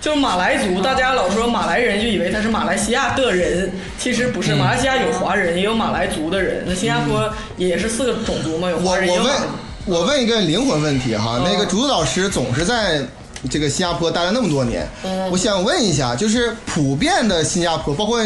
[0.01, 9.43] 就是马来族，大家老说马来人就以为他是马来西亚的人，其实不是，马来西亚有华人，也有马来族的人，那新加坡也是四个种族嘛，有华人也有马来族。
[9.87, 13.01] 我问一个灵魂问题哈，那个嗯竹子老师总是在
[13.49, 18.21] 这个新加坡待了那么多年，嗯我想问一下，就是普遍的新加坡，包括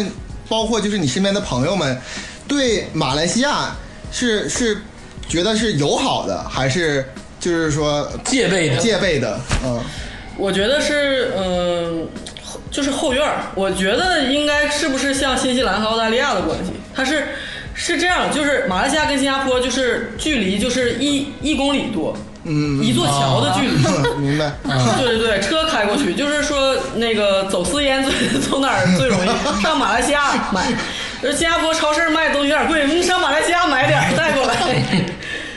[0.48, 1.96] 包括就是你身边的朋友们，
[2.48, 3.76] 对马来西亚
[4.10, 4.82] 是是
[5.28, 9.38] 觉得是友好的，还是就是说戒备的，戒备的？
[9.64, 9.80] 嗯，
[10.36, 12.08] 我觉得是，嗯、
[12.72, 13.44] 就是后院儿。
[13.54, 16.72] 我觉得应该是不是像新西兰和澳大利亚的关系？
[16.92, 17.28] 它是
[17.74, 24.20] 是这样，就是马来西亚跟新加坡就是距离就是一一公里多，嗯一座桥的距离。
[24.20, 24.52] 明白。
[24.98, 29.62] 对对对，车开过去，就是说那个走私烟最从哪儿最容易？
[29.62, 30.66] 上马来西亚买，
[31.22, 34.54] 就是新加坡超市卖的东西有点贵，你上马来西亚买点带过来，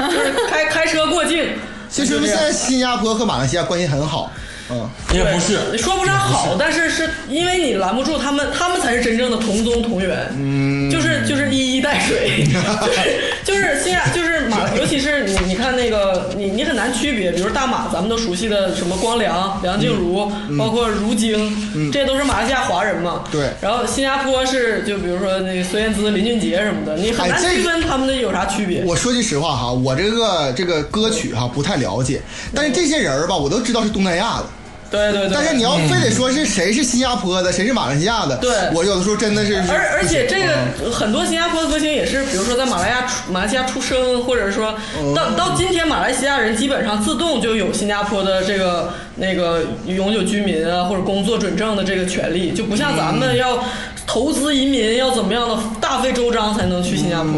[0.10, 1.48] 就是开开车过境。
[1.90, 4.32] 其实现在新加坡和马来西亚关系很好，
[4.70, 5.78] 嗯，也不是。
[5.78, 12.96] 说不上好，但是是因为你拦不住他们，他们才是真正的同宗同源，嗯，就是就是一衣带水， 就是
[13.44, 28.84] 就是现在就是马，尤其是你你看那个你你很难区别，比如大马，咱们都熟悉的什么光良、梁静茹，包括如晶，这都是马来西亚华人嘛，对然后新加坡是就比如说那个孙燕姿、林俊杰什么的，你很难区分他们的有啥区别。
[28.84, 32.20] 我说句实话哈，我这个这个歌曲哈不太了解，
[32.54, 34.46] 但是这些人儿吧，我都知道是东南亚的。
[34.92, 38.52] 对对对，但是你要非得说是谁是新加坡的，谁是马来西亚的，对。
[38.74, 44.76] 我有的时候真的是，而而且这嗯个很多新加坡的歌星也是，比如说在马来亚出马来西亚出生，或者说
[45.16, 53.64] 到到今天马来西亚人基本上自动就有新加坡的这个那个永久居民啊或者工作准证的这个权利，就不像咱们要
[54.06, 57.32] 投资移民要怎么样的大费周章才能去新加坡。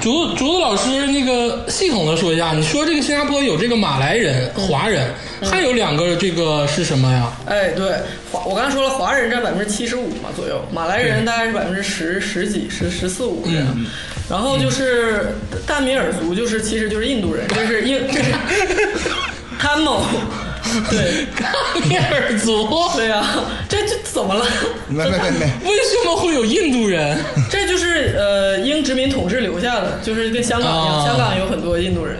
[0.00, 5.10] 竹子竹子老师，那个系统的说一下，你说这个新加坡有这个马来人、华人，
[5.42, 7.32] 还有两个这个是什么呀？
[7.46, 7.96] 哎，对，
[8.30, 13.66] 华我刚才说了，华人占百分之七十五嘛左右，马来人大概是百分之十十几、十十四五这样。
[14.30, 15.34] 然后就是
[15.66, 18.32] 大米尔族，就是其实就是印度人，就是印就是
[19.58, 20.02] 贪谋，
[20.90, 21.26] 对。
[21.88, 23.24] 米尔族，对呀、
[23.68, 24.44] 这这怎么了？
[24.88, 27.18] 没没没没，为什么会有印度人？
[27.50, 31.04] 这就是呃英殖民统治留下的，就是跟香港一样，啊。
[31.06, 32.16] 香港有很多印度人。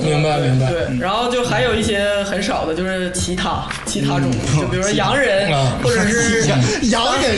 [0.00, 0.66] 明白明白。
[0.66, 6.44] 对，然后就还有一些很少的，就是其他其他种族，就比如说洋人啊，或者是
[6.90, 7.36] 洋人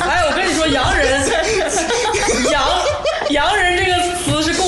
[0.00, 1.20] 哎，我跟你说，洋人，
[2.50, 2.62] 洋
[3.30, 4.58] 洋人这个词是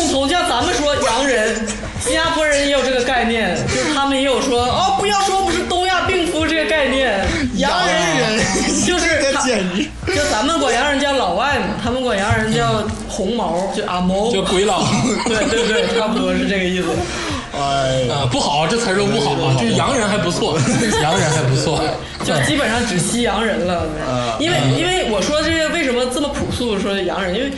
[2.22, 7.18] 加坡人也有这个概念，就是他们也有说哦，不要说我们是东亚病夫这个概念，
[7.56, 8.38] 洋人
[8.86, 9.84] 就是他简直。
[10.14, 14.84] 就咱们管洋人叫老外嘛， 他们管洋人叫红毛，就阿毛，就鬼佬。
[15.26, 16.86] 对对对，差不多是这个意思。
[17.54, 19.56] 哎呀，啊，不好，这词儿都不好啊。
[19.60, 20.56] 就是洋人还不错，
[21.02, 21.82] 洋人还不错。
[22.24, 23.84] 就基本上只吸洋人了，
[24.38, 27.50] 因为因为我说这个为什么这么朴素说洋人，因为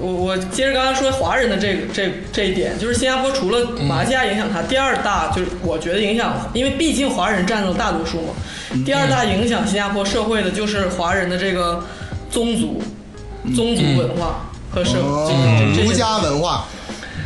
[0.00, 8.32] 我我接着刚刚说华人的这个这这一点，就是新加坡除了马来西亚影响它，第二大就是我觉得影响，因为毕竟华人占了大多数嘛。
[8.86, 11.84] 第二大影响新加坡社会的就是华人的这个
[12.30, 12.80] 宗族、
[13.54, 16.64] 宗族文化和社哦这这这儒家文化，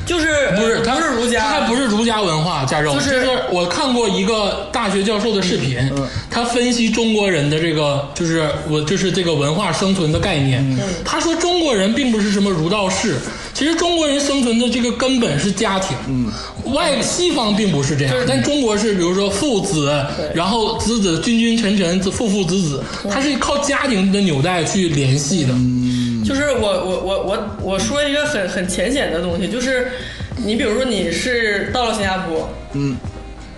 [0.07, 0.26] 就是
[0.57, 10.62] 不是，呃他不是儒家，他还不是儒家文化，加州就是我看过一个大学教授的视频，嗯他分析中国人的这个就是我就是这个文化生存的概念。
[10.70, 13.16] 嗯他说中国人并不是什么儒道士，
[13.52, 15.96] 其实中国人生存的这个根本是家庭。
[16.09, 16.30] 嗯，
[16.74, 25.55] 外西方并不是这样，但中国是比如说父子，然后子子君君臣臣，子父父子子，它是靠家庭的纽带去联系的。
[26.25, 29.93] 就是我我我我我说一个很很浅显的东西，就是
[30.39, 32.97] 你比如说你是到了新加坡，嗯，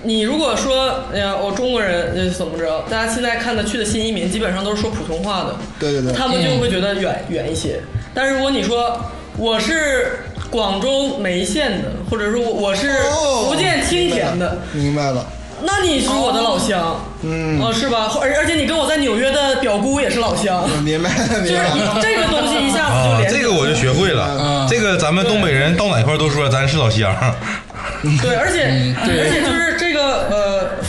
[0.03, 6.13] 你如果说哎呀我中国人呃怎么着，大家现在看的去的新移民基本上都是说普通话的，对对对。
[6.13, 7.81] 他们就会觉得远、远一些。
[8.13, 8.99] 但是如果你说
[9.37, 15.27] 我是广州梅县的，或者说我我是哦福建青田的，明白了，
[15.63, 18.11] 那你是我的老乡，嗯啊是吧？
[18.21, 22.01] 而而且你跟我在纽约的表姑也是老乡，明白 了，就是明白了。
[22.03, 24.67] 这个东西一下子就这个我就学会了嗯。
[24.69, 27.15] 这个咱们东北人到哪块都说咱是老乡。
[28.23, 30.46] 对，而且、而且就是这个呃，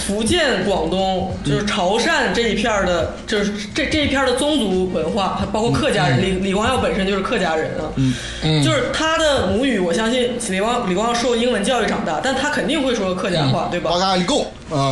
[0.08, 6.24] 福建、广东就是潮汕这一片儿的，就是这这一片儿的宗族文化，还包括客家人。
[6.24, 7.92] 李李光耀本身就是客家人啊，
[8.42, 13.92] 嗯就是他的母语，我相信李光李光耀受英文教育长大，但他肯定会说客家话，对吧？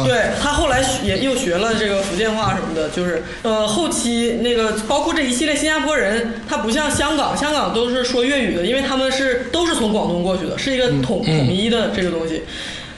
[0.05, 12.43] 对他后来也又学了这个福建话什么的，就是呃后期那个包括这一系列新加坡人，他不像香港，香港都是说粤语的，因为他们是都是从广东过去的，是一个统、统一的这个东西。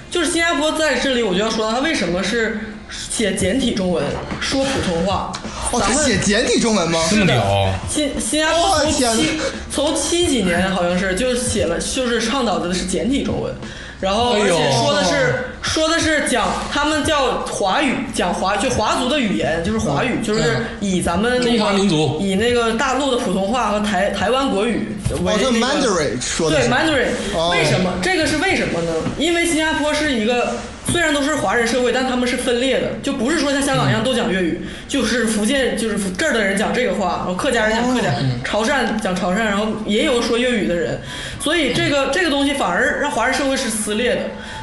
[0.09, 4.03] 就是新加坡在这里，我就要说到它为什么是写简体中文，
[4.39, 5.31] 说普通话。
[5.71, 7.05] 哦，他咱们写简体中文吗？
[7.09, 9.39] 这么屌，新新加坡从七
[9.69, 13.53] 从七几年好像是就写了，就是倡导的是简体中文，
[13.99, 22.19] 然后而且说的是、说的是讲他们叫华语，讲华就华族的语言就是华语，就是以咱们那中华个民族。
[22.21, 27.49] 以那个大陆的普通话和台台湾国语为、哦，这那个 Mandarin 说的对是 Mandarin，、哦。
[27.51, 27.91] 为什么？
[28.01, 28.93] 这个是为什么呢？
[29.17, 30.53] 因为新加坡是一个
[30.91, 38.13] 虽然都是华人社会，但他们是分裂的，就不是说像香港一样都讲粤语，就是福建就是这儿的人讲这个话，然后客家人讲客家，
[38.43, 40.99] 潮汕讲潮汕，然后也有说粤语的人，
[41.39, 44.21] 所以这个这个东西反而让华人社会是撕裂的。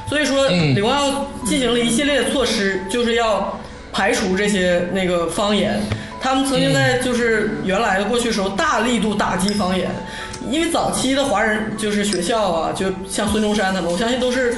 [0.08, 3.60] 所以说，嗯李光耀进行了一系列的措施，就是要
[3.92, 5.80] 排除这些那个方言。
[6.20, 9.90] 他们曾经在就是原来的过去时候大力度打击方言，
[10.50, 14.56] 因为早期的华人就是学校啊，就像孙中山他们，我相信都是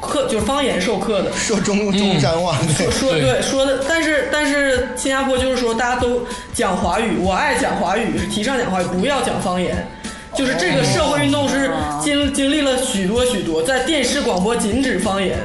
[0.00, 1.32] 课就是方言授课的。
[1.32, 2.58] 说中中山话，
[2.90, 3.42] 说对。
[3.42, 9.86] 说的，但是但是新加坡就是说大家都讲华语，我爱讲华语，是提倡讲华语，不要讲方言。
[10.36, 11.70] 就是这个社会运动是
[12.00, 15.36] 经经历了许多许多，在电视广播禁止方言，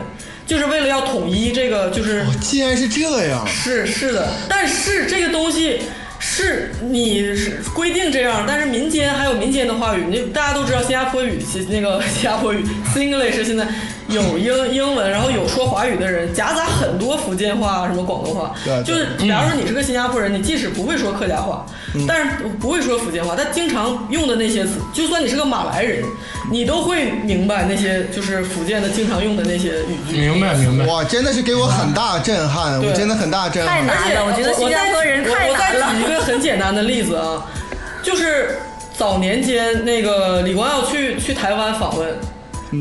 [0.45, 5.79] 就是为了要统一这个就是既然是这样，是是的，但是这个东西
[6.19, 13.65] 是你是规定这样，但是民间还有民间的话语，你大家都知道新加坡语，其那个新加坡语 Singlish 现在
[14.13, 26.03] 有英英文，然后有说华语的人，夹杂很多福建话、什么广东话对，就是假如说你是个新加坡人，你即使不会说客家话，嗯但是不会说福建话，但经常用的那些词，就算你是个马来人，
[26.51, 30.17] 你都会明白那些就是福建的经常用的那些语句。
[30.17, 30.85] 明白明白。
[30.85, 33.77] 哇，真的是给我很大震撼，我真的很大震撼。
[33.77, 37.45] 太难而且了我觉得新加坡人太我我再举一个很简单的例子啊，
[38.01, 38.57] 就是
[38.95, 42.09] 早年间那个李光耀去去台湾访问，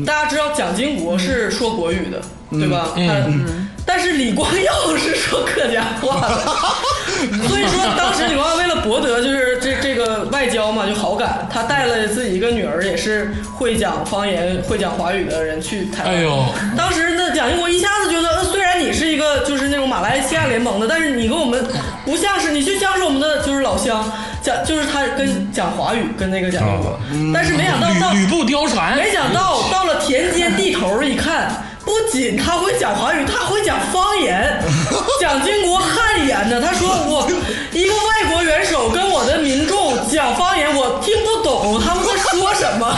[0.05, 2.21] 大家知道蒋经国是说国语的，
[2.51, 2.89] 对吧？
[2.95, 6.45] 嗯他但是李光耀是说客家话的，
[7.47, 16.15] 所以说当时李光耀为了博得就是这这个外交嘛，就好感，他带了自己一个女儿，也是会讲方言、会讲华语的人去台湾。
[16.15, 16.45] 哎呦。
[16.77, 21.65] 当时那，蒋经国一下子觉得，呃虽然你是一个就是那种马来西亚联盟的，但是你跟我们
[22.05, 24.11] 不像是，你就像是我们的就是老乡，
[24.41, 26.99] 讲就是他跟讲华语跟那个蒋经国，
[27.33, 34.61] 但是没想到到吕吕布貂蝉，没想到到了田间地头一看，不仅他会讲华语，他会讲方言。
[35.19, 37.29] 蒋经国汗颜的，他说我
[37.71, 42.97] 一个外国元首跟我的民众讲方言，我听不懂他们在说什么。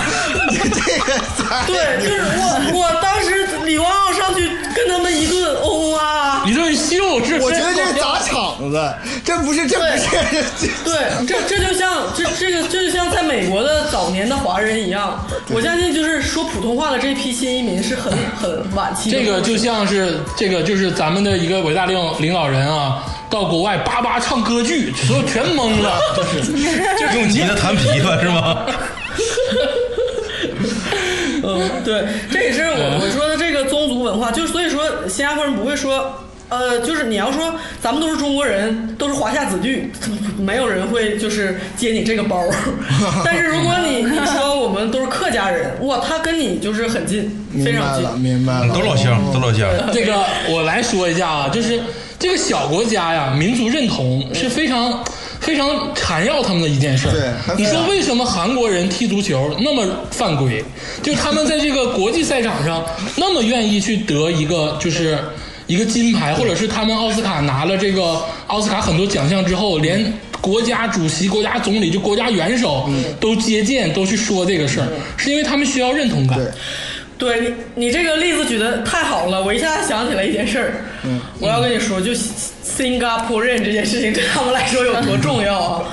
[0.51, 0.57] 这
[0.99, 1.19] 个
[1.67, 4.13] 对，就是我，我当时李光耀
[4.75, 10.43] 跟他们一顿嗡啊，一顿秀是，我觉得这是砸场子，这不是这不是
[10.83, 25.97] 对，这这就像这这个这就像在美国的早年的华人一样，我相信就是说普通话的这批新移民是很很晚期的这个就像是这个就是咱们的一个伟大领领导人啊，到国外叭叭唱歌剧，所有全懵了，
[26.99, 28.65] 就是 用吉他弹琵琶是吗？
[31.57, 36.21] 嗯，对，这也是我我说的这个宗族文化，就所以说新加坡人不会说。
[36.47, 39.89] 呃，就是你要说咱们都是中国人，都是华夏子弟，
[40.37, 42.39] 没有人会就是接你这个包。
[43.25, 47.23] 但是如果你你说我们都是客家人，哇，他跟你就是很近，
[47.65, 48.07] 非常近。
[48.19, 49.67] 明白了，明白了，都老乡，都老乡。
[49.91, 51.81] 这个我来说一下啊，就是
[52.19, 55.03] 这个小国家呀，民族认同是非常
[55.45, 57.11] 非常缠绕他们的一件事儿。
[57.11, 60.61] 对你说为什么韩国人踢足球那么犯规？
[61.01, 62.83] 就是他们在这个国际赛场上
[63.15, 65.17] 那么愿意去得一个就是。
[65.67, 72.87] 一个金牌，或者是他们奥斯卡拿了这个奥斯卡很多奖项之后，连国家主席、国家总理就国家元首
[73.19, 74.87] 都接见，都去说这个事儿，
[75.17, 76.37] 是因为他们需要认同感。
[76.37, 76.47] 对
[77.17, 77.39] 对
[77.75, 80.71] 你，你这个例子举的太好了，我一下想起来一件事儿。
[81.03, 85.83] 嗯，我要跟你说，就新加坡人这件事情对他们来说有多重要啊！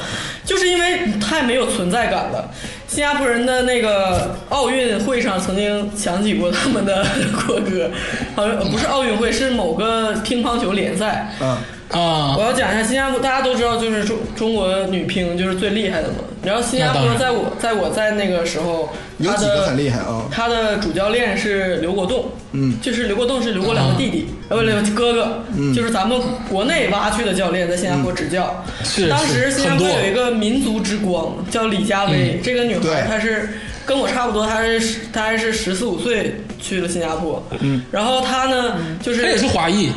[0.44, 2.50] 就是因为太没有存在感了。
[2.88, 7.06] 新加坡人的那个奥运会上曾经响起过他们的
[7.46, 7.90] 国歌，
[8.34, 11.28] 好像呃不是奥运会，是某个乒乓球联赛。
[11.40, 11.48] 嗯，
[11.90, 16.16] 啊我，要讲一下新加坡，大家都知道，就是中中国女乒就是最厉害的嘛。
[16.44, 28.64] 然后新加坡在我在我在那个时候，他有几个的很厉害啊他的主教练是刘国栋，嗯就是刘国栋是刘国梁的弟弟，呃不刘哥哥，嗯就是咱们国内挖去的教练，在新加坡执教。
[28.84, 33.48] 是当时新加坡有一个民族之光叫李佳薇，这个女孩她是。
[33.84, 39.90] 跟我差不多，她是她还是十四五岁去了新加坡，嗯，然后她呢，就是她也是华裔，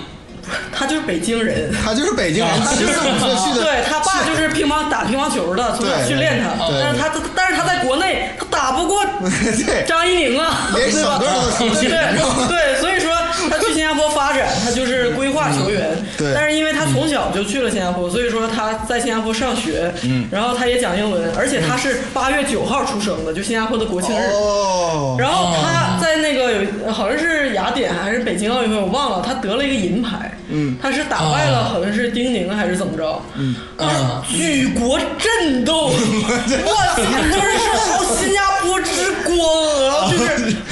[0.72, 6.66] 她 就是北京人，他就是北京人，啊十四五岁去的，对他爸就是乒乓打乒乓球的，从小训练他。
[6.70, 9.04] 但是他但是他在国内他打不过
[9.88, 11.10] 张怡宁啊，连对吧？
[11.12, 13.12] 省队都出去对你知道吗对，所以说
[13.50, 15.91] 他去新加坡发展，他就是规划球员。
[16.18, 24.24] 对但是因为他从小就去了新加坡，所以说他在新加坡上学，嗯，然后他也讲英文，而且他是八月九号出生的，就新加坡的国庆日。
[24.32, 30.32] 哦，然后他在那个有好像是雅典还是北京奥运会，我忘了，他得了一个银牌。
[30.50, 33.22] 嗯他是打败了好像是丁宁还是怎么着？
[33.36, 40.56] 嗯啊举国震动， 我操，就是说新加坡之光然后，就是。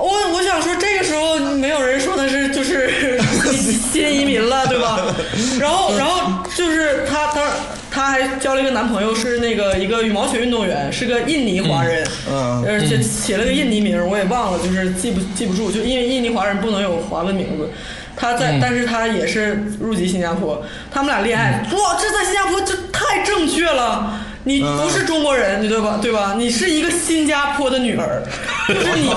[0.00, 2.88] 我我想说，这个时候没有人说他是就是
[3.92, 4.96] 新移民了，对吧？
[5.58, 7.42] 然后然后就是他他
[7.90, 17.68] 他还交了一个男朋友，是那个一个羽毛球运动员，是个印尼华人，嗯而且写了个印尼名，我也忘了，就是记不记不住，就因为印尼华人不能有华文名字。
[18.18, 24.24] 他在，但是他也是入籍新加坡，他们俩恋爱，哇，这在新加坡这太正确了。
[24.44, 25.98] 你不是中国人，你对吧？
[26.00, 26.34] 对吧？
[26.38, 28.22] 你是一个新加坡的女儿，
[28.66, 29.10] 就是你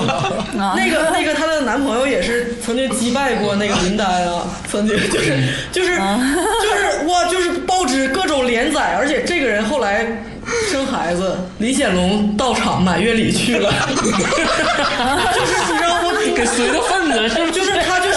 [0.52, 5.42] 那个那个她的男朋友也是曾经击败过那个林丹啊， 曾经就是
[5.72, 5.96] 就是
[6.60, 10.22] 就是哇，就是报纸各种连载，而且这个人后来
[10.70, 16.10] 生孩子，李显龙到场满月礼去了，就是你知道吗？
[16.36, 17.52] 给随的份子是不是？
[17.52, 18.11] 就是他，就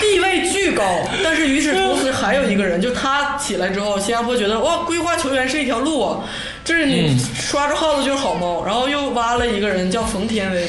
[0.00, 0.82] 地位巨高，
[1.22, 6.20] 但是与此同时还有一个人，就他起来之后，新加坡觉得哇，规划球员是一条路啊，
[6.64, 10.66] 就是你刷着耗子就是好猫，然后又挖了一个人叫冯天威，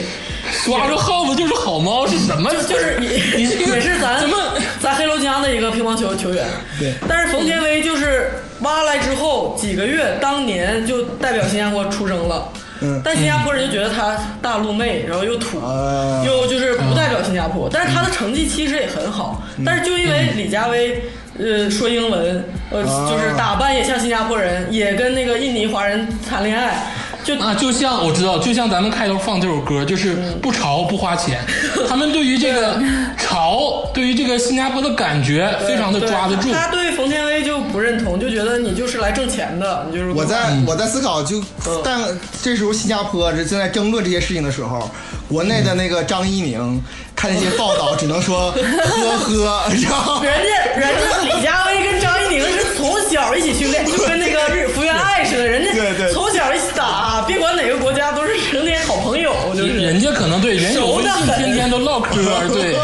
[0.65, 2.51] 抓住耗子就是好猫是什么？
[2.67, 4.35] 就是你你这个也是咱怎么？
[4.79, 6.45] 咱黑龙江的一个乒乓球球员，
[6.79, 8.31] 对，但是冯天薇就是
[8.61, 12.49] 挖来之后几个月，当年就代表新加坡出征了。
[12.83, 17.69] 嗯但新加坡人就觉得他大陆妹，然后又土，啊又就是不代表新加坡。
[17.71, 21.01] 但是他的成绩其实也很好，但是就因为李佳薇。
[21.39, 26.85] 呃，说英文，呃，啊就是打扮也像新加坡人，也跟那个印尼华人谈恋爱，
[27.23, 31.39] 就啊，就像我知道，就像咱们开头放这首歌，就是不潮不花钱。
[31.87, 32.81] 他们对于这个
[33.17, 36.51] 潮，对于这个新加坡的感觉，非常的抓得住。
[36.51, 41.41] 他对冯天薇就不认同，就觉得你就是来挣钱的，你就是我在嗯我在思考，就
[41.83, 42.01] 但
[42.41, 44.89] 这时候新加坡这正在争论这些事情的时候，
[45.31, 46.81] 国内的那个张怡宁
[47.15, 50.21] 看那些报道，只能说 呵呵，你知道吗？
[50.21, 62.11] 人家人家李佳薇跟张怡宁是从小一起训练，就跟那个日福原爱似的，人家对对从小一起打，别管哪个国家都是成年好朋友，就是人家可能对人有微信，熟得很天天都唠嗑，
[62.51, 62.75] 对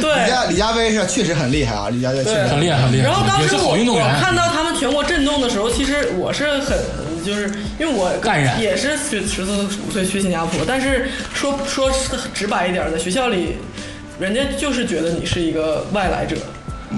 [0.00, 0.30] 对，李。
[0.30, 4.20] 佳李佳薇是确实很厉害啊，李佳薇确实很厉害，很厉害，然后当也是时我我好运动员。
[4.20, 6.76] 看到他们全国震动的时候，其实我是很
[7.22, 8.60] 就是因为我感染。
[8.60, 11.90] 也是十十四五岁去新加坡，但是说说
[12.34, 13.56] 直白一点，在学校里，
[14.20, 16.36] 人家就是觉得你是一个外来者，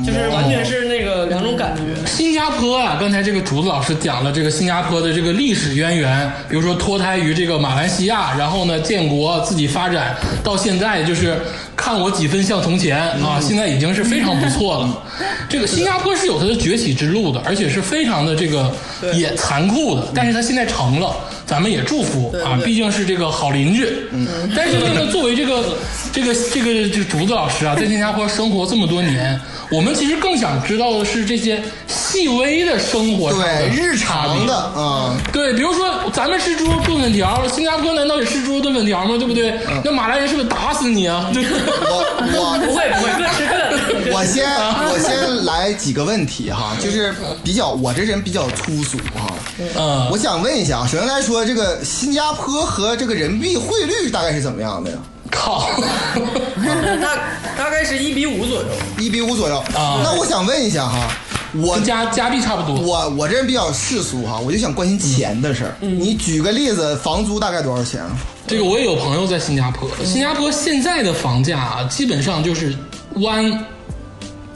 [0.05, 1.83] 就是完全是那个两种感觉。
[2.07, 11.37] 新加坡啊，刚才这个竹子老师讲了这个新加坡的这个历史渊源，比如说脱胎于这个马来西亚，然后呢建国自己发展到现在，就是
[11.77, 15.03] 看我几分像从前啊，现在已经是非常不错了。
[15.49, 18.73] 这个新加坡是有它的崛起之路的，而且是非常的这个
[19.15, 21.15] 也残酷的，但是它现在成了，
[21.47, 23.89] 咱们也祝福啊，毕竟是这个好邻居。
[24.13, 24.27] 嗯，
[24.57, 25.63] 但是呢，作为这个
[26.13, 29.39] 这个这个这个竹子老师啊，在新加坡生活这么多年，
[29.71, 39.17] 我们其实更想知道的是这些细微的生活对日常的啊，对，比如说咱们吃猪肉炖粉条，新加坡难道也吃猪肉炖粉条吗？
[39.19, 39.51] 对不对？
[39.69, 41.31] 嗯那马来人是不是打死你啊？
[41.35, 41.45] 对？
[41.45, 43.74] 我我不会不会，各吃各的。
[44.15, 44.49] 我先
[44.93, 49.35] 我先来几个问题哈，就是比较我这人比较粗俗哈，
[49.77, 54.97] 嗯，我想问一下啊，首先来说，这个新加坡和这个人民币汇率大概是怎么样的呀？
[55.31, 55.69] 靠，
[57.03, 57.19] 大
[57.59, 58.69] 大概是一比五左右。
[58.99, 59.59] 一比五左右。
[59.75, 61.09] 啊那我想问一下哈，
[61.55, 62.81] 我跟加加币差不多。
[62.81, 65.75] 我我这人比较世俗哈，我就想关心钱的事儿。
[65.81, 68.11] 你举个例子，房租大概多少钱啊？
[68.47, 72.73] 这个我也有朋友在新加坡，新加坡现在的房价啊，基本上就是
[73.17, 73.59] one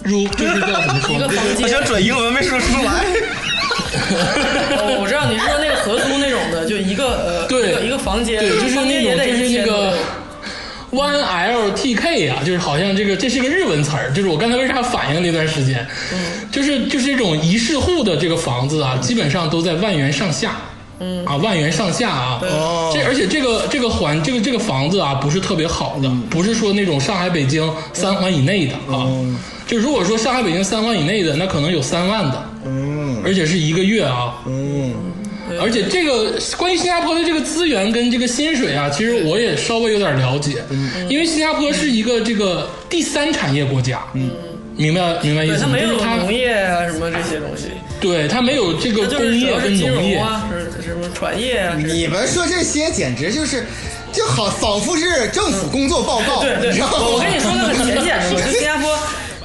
[0.09, 1.14] room，就是叫怎么说？
[1.14, 3.04] 一个房间，我想转英文没说出来。
[4.78, 9.98] 哦，我知道你是说那个合租那种的，就一个呃，对一个一个房间，对，就是房间也那种就是那1000个
[10.92, 15.86] one LTK 啊，就是好像这个这是个日文词儿，就是我刚才为啥反应那段时间，
[16.50, 20.52] 就是就是这种一室户的这个房子啊，基本上都在万元上下。
[21.00, 29.06] 嗯啊，万元上下啊，哦这而且这个这个环这个这个房子啊，不是特别好的，不是说那种上海、北京三环以内的啊。
[29.68, 33.22] 就如果说上海、北京三环以内的，那可能有三万的，嗯。
[33.24, 34.34] 而且是一个月啊。
[34.46, 34.94] 嗯，
[35.60, 40.62] 而且这个关于新加坡的这个资源跟这个薪水啊，其实我也稍微有点了解，
[41.08, 44.30] 因为新加坡是一个这个第三产业国家，嗯，
[44.76, 45.60] 明白明白意，思吗？
[45.62, 47.64] 它没有就是它农业啊什么这些东西，
[48.00, 50.14] 对它没有这个工业跟农业。
[50.16, 50.48] 融，啊，
[50.80, 53.64] 是什么船业啊，你们说这些简直就是，
[54.12, 56.94] 就好仿佛是政府工作报告，对对，你知道吗？
[57.00, 58.97] 我我跟你说那个很浅显的， 就新加坡，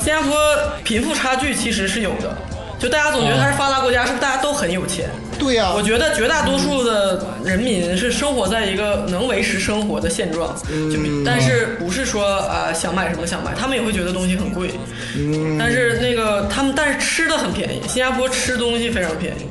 [0.03, 0.35] 新加坡
[0.83, 2.35] 贫富差距其实是有的。
[2.77, 5.09] 就大家总觉得它是发达国家，是不是大家都很有钱？
[5.39, 10.53] 对呀、我觉得绝大多数的人民是生活在一个能维持生活的现状，
[10.91, 14.71] 就比但是不是说啊、想买什么想买，他们也会觉得东西很贵，
[15.57, 19.47] 但是那个他们但是吃的很便宜，新加坡吃东西非常便宜。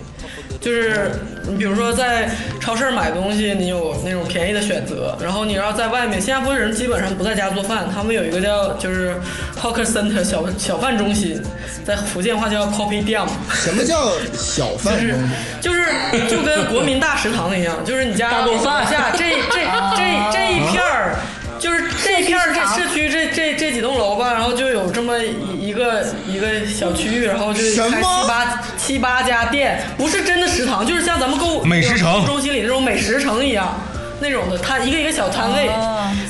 [0.62, 1.10] 就是
[1.48, 9.14] 你比如说在超市买东西，你有那种便宜的选择，然后你要在外面，新加坡人基本上不在家做饭，他们有一个叫就是
[9.60, 11.42] hawker center 小小贩中心，
[11.84, 13.20] 在福建话叫 coffee 店。
[13.52, 15.28] 什么叫小饭就是中心？
[15.60, 19.64] 就是就跟国民大食堂一样，就是你家楼下这这
[19.96, 21.16] 这这一片儿。
[21.62, 33.72] 就是这片儿这社区这这这几栋楼吧，然后就有这么一一个一个小区域，然后就开七八七八家店，不是真的食堂，就是像咱们购物美食城中心里那种美食城一样。
[34.18, 35.66] 那种的，它一个一个小摊位，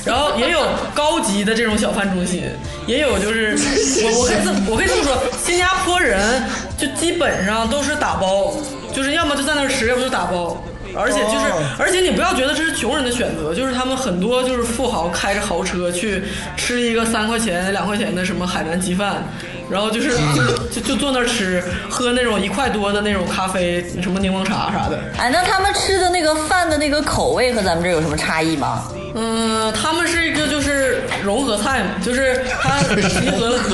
[0.05, 2.45] 然后也有高级的这种小贩中心，
[2.87, 3.55] 也有就是
[4.05, 6.43] 我我可以这么我可以这么说，新加坡人
[6.79, 8.55] 就基本上都是打包，
[8.95, 10.63] 就是要么就在那儿吃，要么就打包。
[10.95, 16.23] 而且就是哦，而且你不要觉得这是穷人的选择，就是他们很多就是富豪开着豪车去
[16.57, 19.25] 吃一个三块钱、两块钱的什么海南鸡饭，
[19.71, 24.99] 然后就是就就就坐那儿吃，喝那种一块多的那种咖啡，什么柠檬茶啥的。
[25.19, 28.85] 哎，那他们吃的那个饭的那个口味和咱们这有什么差异吗？
[29.15, 33.59] 嗯，他们是一个就是融合菜嘛，就是它 集合了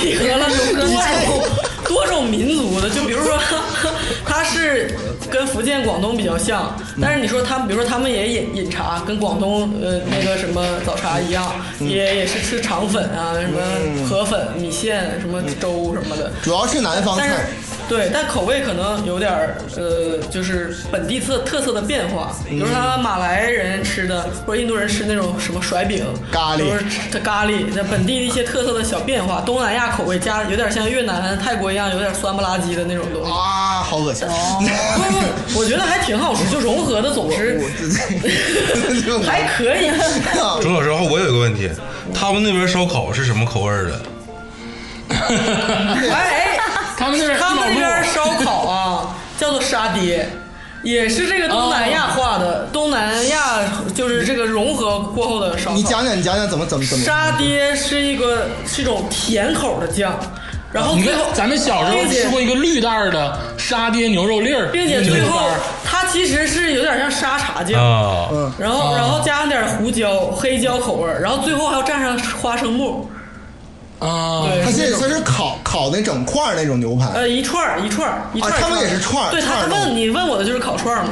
[0.00, 1.42] 集合了多种
[1.92, 3.38] 多种民族的，就比如说
[4.24, 4.96] 它是
[5.30, 13.60] 跟福建、广东比较像，但是你说他们，比如说他们也饮饮茶，跟广东呃那个什么早茶一样，也也是吃肠粉啊，什么
[14.08, 16.32] 河粉、米线、什么粥什么的。
[16.42, 17.40] 主要是南方但是菜。
[17.88, 22.32] 对，但口味可能有点儿呃，就是本地特特色的变化。
[22.48, 29.42] 比如说他马来人吃的，或者印度人吃那种什么甩饼、咖喱都是吃咖喱，那本地的一些特色的小变化。
[29.42, 33.30] 东南亚口味加有点像越南、泰国一样，有点酸不拉几的那种东西。
[33.30, 34.26] 啊，好恶心！
[34.96, 35.02] 不
[35.52, 37.60] 不，我觉得还挺好吃，就融合的总是
[39.26, 39.90] 还可以。
[40.62, 41.70] 钟老师，我有一个问题，
[42.14, 44.00] 他们那边烧烤是什么口味儿的？
[45.10, 46.51] 哎 哎，
[47.02, 50.28] 他们那儿他们那边边烧烤啊，叫做沙爹，
[50.84, 52.68] 也是这个东南亚化的。
[52.72, 53.60] 东南亚
[53.92, 55.76] 就是这个融合过后的烧烤。
[55.76, 57.04] 你讲讲，你讲讲怎么怎么怎么？
[57.04, 60.16] 沙爹是一个是一种甜口的酱，
[60.72, 65.48] 然后你看最后咱们小时候吃过一个绿袋的沙爹牛肉粒儿，并且最后
[65.84, 67.82] 它其实是有点像沙茶酱。
[67.84, 68.28] 啊，
[68.58, 73.08] 然后，啊然后加上点胡椒、黑椒口味儿，然后最后还要蘸上花生末，
[74.02, 77.06] 啊，对，它是那种是它是烤烤那整块儿那种牛排。
[77.14, 81.10] 呃一串儿一串儿一串儿一啊他们也是串儿对，他问你问我的就是烤串儿嘛，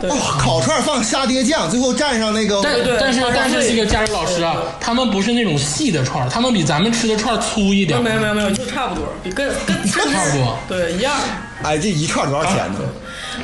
[0.00, 2.60] 对哦，烤串儿放沙爹酱，最后蘸上那个。
[2.62, 11.14] 但对但是但是这个佳茹老师啊，他们不是那种细的串儿，他们比咱们吃的串儿粗一点，没有没有没有，就差不多，比跟跟甚至差不多对一样。
[11.62, 12.80] 哎，这一串多少钱呢？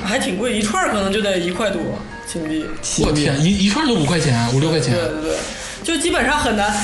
[0.04, 1.80] 还挺贵，一串可能就得一块多
[2.26, 2.66] 新币。
[2.98, 5.08] 我天，一一串都五块钱，五六块钱对。
[5.08, 5.36] 对对，
[5.84, 6.74] 就基本上很难。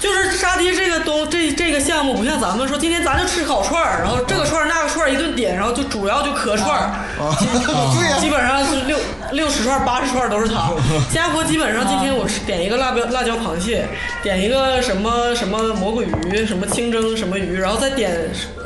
[0.00, 6.84] 就是沙爹这个东这这个项目不像咱们说今天咱就吃烤串儿，然后这个串儿那个串儿一顿点，然后就主要就壳串儿，
[7.20, 8.98] 啊，对呀、基本上是六
[9.32, 10.70] 六十串八十串都是他。
[11.10, 13.86] 新 加坡基本上今天我吃点一个辣椒辣椒螃蟹，
[14.22, 18.10] 点一个什么什么魔鬼鱼，什么清蒸什么鱼，然后再点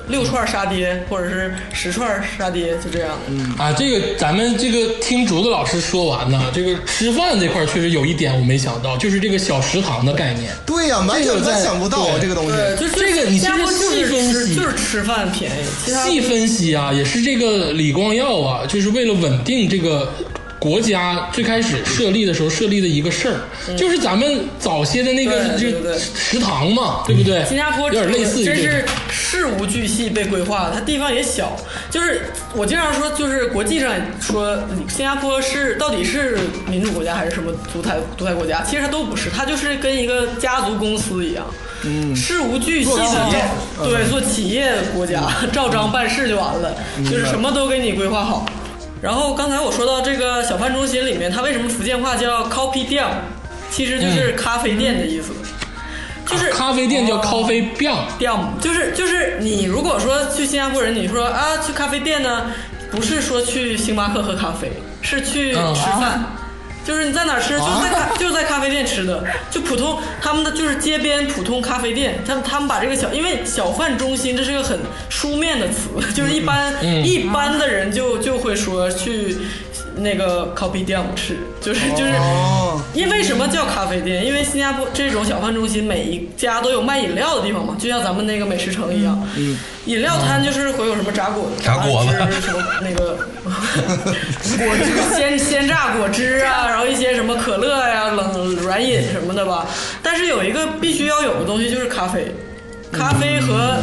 [0.09, 3.62] 六串杀爹或者是十串杀爹，就这样的。
[3.62, 10.52] 啊，这个咱们这个听竹子老师说完呢，这个吃饭这块儿确实有一点我没想到，就是这个小食堂的概念。
[10.66, 12.52] 对呀、完全想不到对这个东西。
[12.52, 20.12] 对，就是这个你其实细分析就是吃饭便宜，细分析啊，也是这个李光耀啊，就是为了稳定这个
[20.65, 27.45] 国家最开始设立的时候设立的一个事儿，就是咱们早些的那个这对对对食堂嘛，对不对？
[27.45, 31.55] 新加坡有点类似于真这是事无巨细被规划，它地方也小。
[31.91, 34.59] 就是我经常说，就是国际上说
[34.89, 38.62] 新加坡是到底是民主国家还是什么独裁独裁国家？
[38.67, 41.45] 其实它都不是，它就是跟一个家族公司一样，
[41.85, 43.45] 嗯，事无巨细的做企业
[43.83, 48.47] 对做企业国家，照章办事就完了，就是什么都给你规划好。
[49.05, 53.05] 然后刚才我说到这个小贩中心里面，它为什么福建话叫 coffee 店？
[53.70, 55.34] 其实就是咖啡店的意思，
[56.24, 58.32] 就是咖啡店叫咖啡店，店
[58.62, 62.46] 就是就是你如果说去新加坡人，你说啊去咖啡店呢，
[62.90, 66.24] 不是说去星巴克喝咖啡，是去吃嗯饭。
[66.85, 74.78] 就是你在哪吃，就是在咖就是在咖啡店吃的，就普通他们的就是街边普通咖啡店，他们他们把这个小，因为小贩中心这是个很
[75.09, 76.74] 书面的词，就是一般、
[77.05, 79.37] 一般的人就就会说去
[79.97, 84.24] 那个 coffee 店吃，就是就是哦因为什么叫咖啡店？
[84.24, 89.20] 因为新加坡这种小贩中心，每一家都有卖饮料的地方嘛，就像咱们那个美食城一样。
[89.36, 99.66] 嗯，饮料摊就是会有什么炸果子、炸果子汁什么那个果汁、鲜鲜榨果汁啊，然后一些什么可乐呀、冷软饮什么的吧。
[100.03, 102.32] 但是有一个必须要有的东西就是咖啡，
[102.92, 103.76] 咖啡和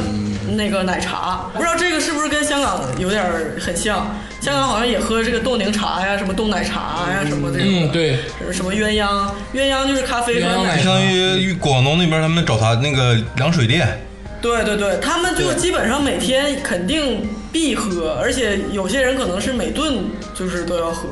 [0.55, 1.45] 那个奶茶。
[1.53, 3.23] 不知道这个是不是跟香港有点
[3.59, 4.15] 很像？
[4.39, 7.67] 香港好像也喝这个冻柠茶呀、什么冻奶茶呀、什么这种。
[7.67, 8.17] 嗯，对，
[8.51, 14.01] 什么鸳鸯，鸳鸯就是咖啡和鸳鸯奶奶相当于广东那边他们找他那个凉水店，
[14.41, 21.07] 对对对，他们就基本上每天肯定必喝，而且有些人可能是每顿就是都要喝，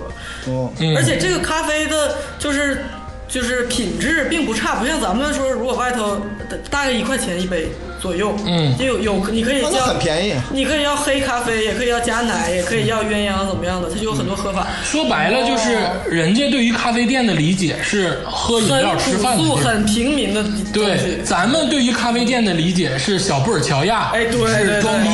[0.47, 2.83] 哦，嗯而且这个咖啡的就是
[3.27, 6.19] 就是品质并不差，不像咱们说如果外头
[6.71, 7.67] 大概一块钱一杯
[8.01, 8.75] 左右，嗯。
[8.77, 10.35] 就有有你可以那叫很便宜。
[10.51, 14.67] 你可以要黑咖啡，也可以要加奶，也可以要鸳鸯怎么样的，它就有很多喝法。
[14.83, 15.77] 说白了就是
[16.09, 21.21] 人家对于咖啡店的理解是喝饮料吃饭的朴素、很平民的东对，。
[21.23, 25.09] 咱们对于咖啡店的理解是小布尔乔亚，哎对是装逼，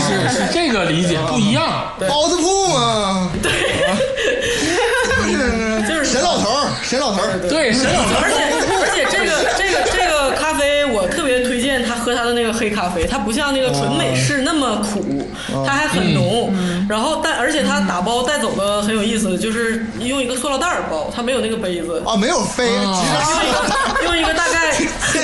[0.00, 1.92] 是是这个理解不一样。
[2.08, 3.52] 包子铺嘛， 对，
[5.88, 8.36] 就是沈老头儿，沈老头儿，对，沈老而且
[8.82, 15.28] 而且这个这个这个咖啡，我特别推荐他喝他的那个黑咖啡，它不像那个纯美式那么苦，
[15.64, 16.52] 它还很浓。
[16.88, 22.02] 然后但而且它打包带走的很有意思，就是用一个塑料袋儿包，它没有那个杯子。
[22.06, 24.76] 啊，没有杯，用一个用一个大概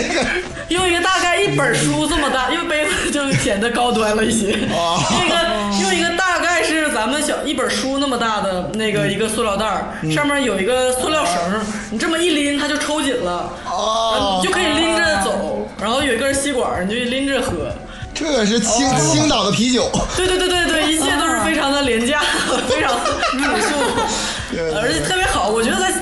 [0.69, 4.53] 用一个大概一本书这么大，因为杯子就显得高端了一些。
[4.73, 5.37] 哦用一个
[5.83, 6.32] 用一个大
[6.93, 14.39] 咱们小一本书那么大的那个一个塑料袋儿，上面有一个塑料绳，你这么一拎它就抽紧了，哦。
[14.41, 17.73] 你就可以拎着走，然后有一根吸管，你就拎着喝。
[18.15, 22.21] 这是青青岛的啤酒，对对对对对，一切都是非常的廉价，
[22.69, 23.09] 非常朴
[23.61, 23.75] 素，
[24.77, 25.49] 而且特别好。
[25.49, 25.93] 我觉得在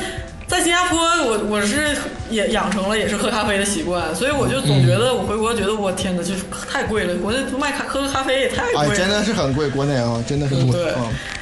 [0.49, 1.97] 在新加坡，我我是
[2.31, 8.97] 也养成了也是喝咖啡的习惯，所以我就总觉得我回国觉得我天哪，就是太贵了，国内卖咖喝个咖啡也太贵哎，了。
[8.97, 10.93] 真的是很贵，国内啊，真的是贵。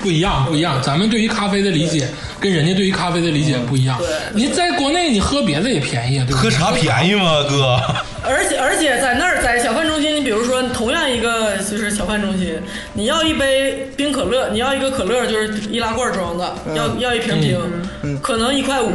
[0.01, 0.81] 不一样，不一样。
[0.83, 2.09] 咱们对于咖啡的理解
[2.41, 3.99] 跟人家对于咖啡的理解不一样。
[3.99, 6.21] 对你在国内你喝别的也便宜？
[6.31, 7.81] 喝茶便宜吗，哥？
[8.23, 12.55] 而且而且在那儿，在小贩中心，你比如说同样一个就是小贩中心，
[12.95, 18.93] 你要一杯冰可乐，你要一个可乐就是易拉罐装的，要要一瓶冰，可能一块五。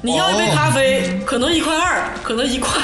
[0.00, 2.80] 你要一杯咖啡，可能一块二，可能一块，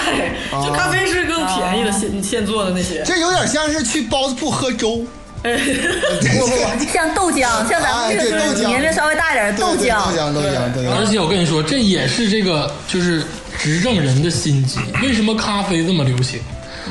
[0.50, 3.02] 就咖啡是更便宜的现现做的那些。
[3.04, 5.04] 这有点像是去包子铺喝粥，
[5.44, 11.06] 哎，不不不，像豆浆，像咱们这个年龄稍微大一点的对对浆，豆浆，豆浆，豆浆而。
[11.08, 13.22] 且我跟你说，这也是这个就是
[13.58, 14.80] 执政人的心机。
[15.00, 16.40] 为什么咖啡这么流行？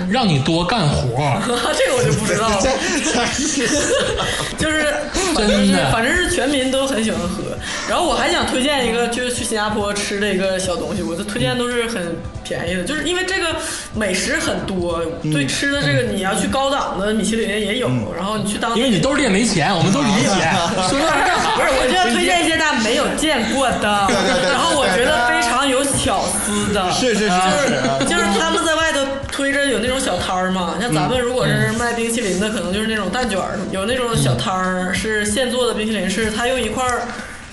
[0.09, 1.07] 让你多干活。
[1.77, 2.61] 这个我就不知道了。
[4.57, 4.93] 就是
[5.35, 7.43] 反正是真的反正是全民都很喜欢喝。
[7.89, 13.55] 然后我还想推荐一个，就是去新加坡吃的一个小东西，我的推荐都是很便宜的，就是因为这个
[13.93, 20.27] 美食很多，对吃的这个你要去高档的米其林也有，然后你去当地因为你兜里也没钱，我们都理解。
[20.89, 21.55] 说这儿干啥？
[21.55, 24.07] 不是，我就要推荐一些大家没有见过的，
[24.43, 27.35] 然后我觉得非常有巧思的，是是是
[28.07, 28.49] 就是就是他
[29.73, 37.01] 有那种小摊儿嘛，像咱们如果是卖冰淇淋的，可能就是那种蛋卷儿，有那种小摊儿是现做的冰淇淋，是他用一块儿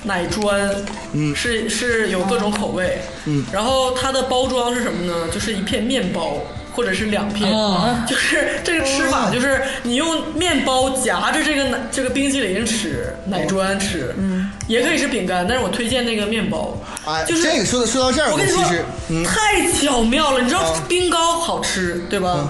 [0.05, 0.71] 奶砖，
[1.13, 5.29] 嗯，是是有各种口味，嗯，然后它的包装是什么呢？
[5.33, 6.39] 就是一片面包。
[6.73, 7.97] 或者是两片，哦。
[8.09, 18.65] 就是这个吃法，就是你用面包夹着这个奶这个冰淇淋吃，奶砖吃，嗯，也可以是饼干，但是我推荐那个面包，哎，就是这个说说到这儿，我跟你说，
[19.09, 20.41] 嗯，太巧妙了。
[20.41, 22.49] 你知道啊冰糕好吃，对吧？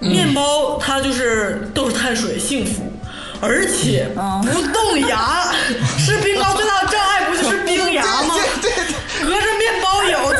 [0.00, 0.10] 嗯。
[0.10, 2.92] 面包它就是都是碳水，幸福，
[3.40, 4.44] 而且嗯。
[4.52, 5.52] 不动牙。
[5.98, 8.34] 吃冰糕最大的障碍不就是冰牙吗？
[8.60, 8.94] 对对对
[9.24, 10.34] 隔着面包有，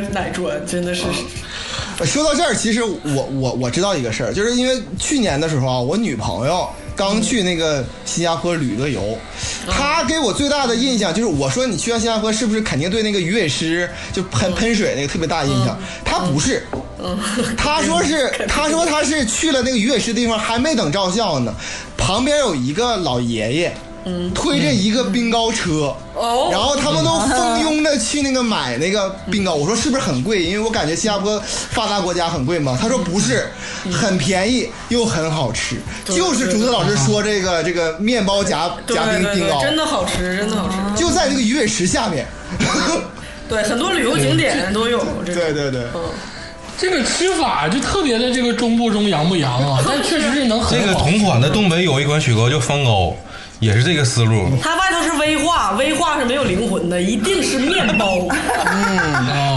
[0.00, 1.04] 个奶砖，真的是。
[2.04, 9.18] 说到这儿，其实我我我知道一个事儿，就是因为去年的时候啊，我女朋友刚去那个新加坡旅个游，
[9.68, 15.76] 她给我最大的印象就是，我说你去完新加坡是不是肯定对那个鱼尾狮就喷喷水那个特别大印象？
[16.04, 16.62] 她不是，
[17.58, 21.52] 她说是 她说她是去了那个鱼尾狮地方，还没等照相呢，
[21.96, 23.76] 旁边有一个老爷爷。
[24.34, 29.54] 推着一个冰糕车，哦然后他们都蜂拥的去那个买那个冰糕。
[29.54, 30.42] 我说是不是很贵？
[30.44, 32.78] 因为我感觉新加坡发达国家很贵嘛。
[32.80, 33.48] 他说不是，
[33.92, 35.76] 很便宜又很好吃。
[36.04, 40.76] 就是竹子老师说这个这个面包夹夹冰冰糕，真的好吃，真的好吃。
[41.00, 42.26] 就在那个鱼尾石下面。
[43.48, 45.40] 对，很多旅游景点都有这个。
[45.40, 46.02] 对对对，嗯，
[46.78, 53.16] 这个吃法就特别的这个中不中洋不洋啊，但确实是能很这个同款的东北有一款雪糕叫方糕，
[53.60, 54.48] 也是这个思路。
[54.62, 59.47] 它外头是威化，威化是没有灵魂的，一定是面包，啊。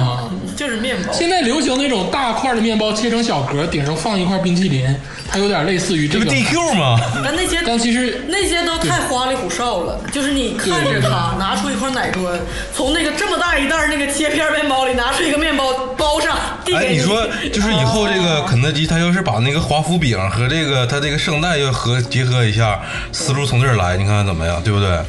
[0.55, 1.13] 就是面包。
[1.13, 4.95] 现在流行那种大块的面包切成小格，顶上放一块冰淇淋，
[5.29, 6.37] 它有点类似于这个这不。
[6.37, 6.99] DQ 吗？
[7.23, 12.39] 但那些 但其实那些都太花里胡哨了，就是你看着它拿出一块奶砖，
[12.75, 22.79] 从那个这么大一袋那个切片面包里拿出一个面包包上，递哎，给你说 就是以后这个肯德基，它要是把那个华夫饼和这个它这个圣代要合结合一下，
[23.11, 24.99] 思路从这儿来，你看看怎么样，对不对？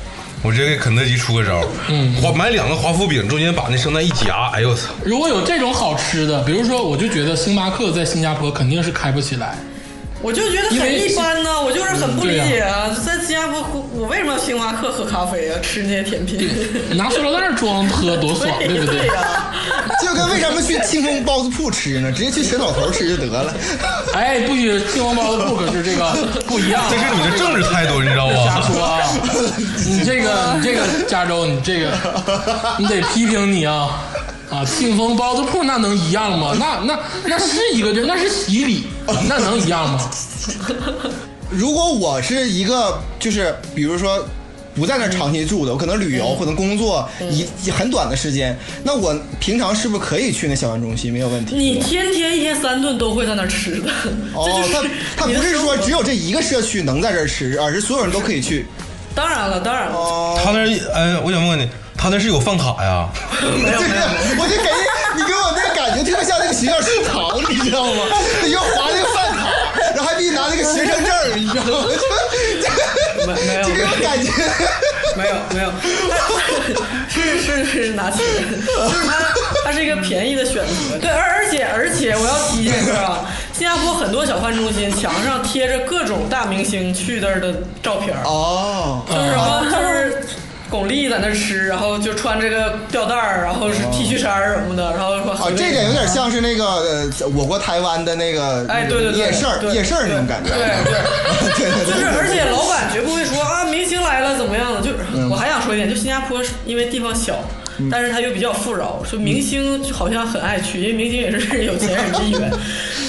[0.42, 4.88] 我直接给肯德基出个招，嗯，华买两个华夫饼，中间把那圣诞一夹，哎呦我操！
[5.04, 9.56] 如果有这种好吃的，比如说，我就觉得星巴克在新加坡肯定是开不起来。
[10.20, 13.60] 我就觉得很一般呢，我就是很不理解啊，在新加坡
[13.92, 16.48] 我为什么要星巴克喝咖啡啊，吃那些甜品？
[16.96, 18.98] 拿塑料袋装喝多爽， 对不对？
[18.98, 19.52] 对呀、
[19.88, 19.91] 就
[20.22, 22.10] 跟为什么去庆丰包子铺吃呢？
[22.12, 23.54] 直接去沈老头吃就得了。
[24.14, 26.12] 哎，不许庆丰包子铺可是这个
[26.46, 26.88] 不一样啊。
[26.90, 28.60] 这是你的政治态度，你知道吗瞎？
[28.62, 29.00] 说啊！
[29.88, 31.90] 你这个，你这个加州，你这个，
[32.78, 34.00] 你得批评你啊！
[34.50, 36.54] 啊，庆丰包子铺那能一样吗？
[36.58, 38.86] 那那那是一个地儿，那是洗礼，
[39.28, 40.10] 那能一样吗？
[41.50, 44.24] 如果我是一个，就是比如说
[44.74, 51.54] 不在那儿长期住的，我可能旅游或者工作一一很短的时间，那我平常是不是可以去那小玩中心没有问题？
[51.56, 53.90] 你天天一天三顿都会在那儿吃的，
[54.34, 54.48] 哦
[55.16, 58.66] 他他不是说只有这一个社区能在这儿吃，而是所有人都可以去。
[59.14, 61.68] 当然了，当然了，哦，他那儿，哎，我想问你，
[61.98, 63.08] 他那是有饭卡呀？
[63.62, 64.80] 没有我就感觉
[65.14, 68.04] 你给我那个感觉特别像那个学校食堂，你知道吗？
[68.42, 69.52] 你要划那个饭卡，
[69.94, 71.88] 然后还必须拿那个学生证儿，你知道吗？
[73.22, 74.30] 就没没有这种感觉。
[75.16, 75.70] 没 有没有，
[77.08, 78.20] 是是是拿钱，
[78.66, 79.14] 就是它
[79.64, 80.98] 它是一个便宜的选择。
[81.00, 87.52] 对，而而且而且我要提一件事啊，新加坡很多小贩中心墙上贴着各种大明星去那儿的
[87.82, 90.26] 照片儿，哦，就是什么就是。
[90.72, 100.48] 巩俐在那吃，然后就穿这个吊带儿，然后是 T 恤衫什么的，然后说啊，这点有点像是那个呃，我国台湾的那个哎，对对对，夜市对夜市那种感觉。
[100.48, 101.84] 对 对。
[101.84, 104.80] 就是，而且老板绝不会说啊，明星来了怎么样的。
[104.80, 107.44] 就是，我还想说一点，就新加坡因为地方小，
[107.90, 112.50] 但是它又比较富饶，说明星就好像很爱去，因为明星也是 有钱人之一员。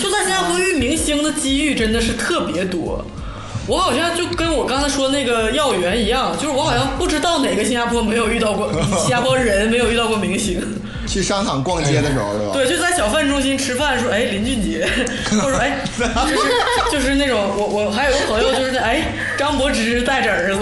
[0.02, 3.06] 就在新加坡遇明星的机遇真的是特别多。
[3.66, 10.62] 我好像就跟我刚才说那个要员一样，就是我好像不知道哪个新加坡没有遇到过新加坡人没有遇到过明星。
[11.06, 12.54] 去商场逛街的时候，对吧？
[12.54, 14.88] 对，就在小饭中心吃饭，说哎林俊杰，
[15.42, 19.02] 或者说哎，就是就是那种我我还有个朋友就是那哎
[19.38, 20.60] 张柏芝带着儿子，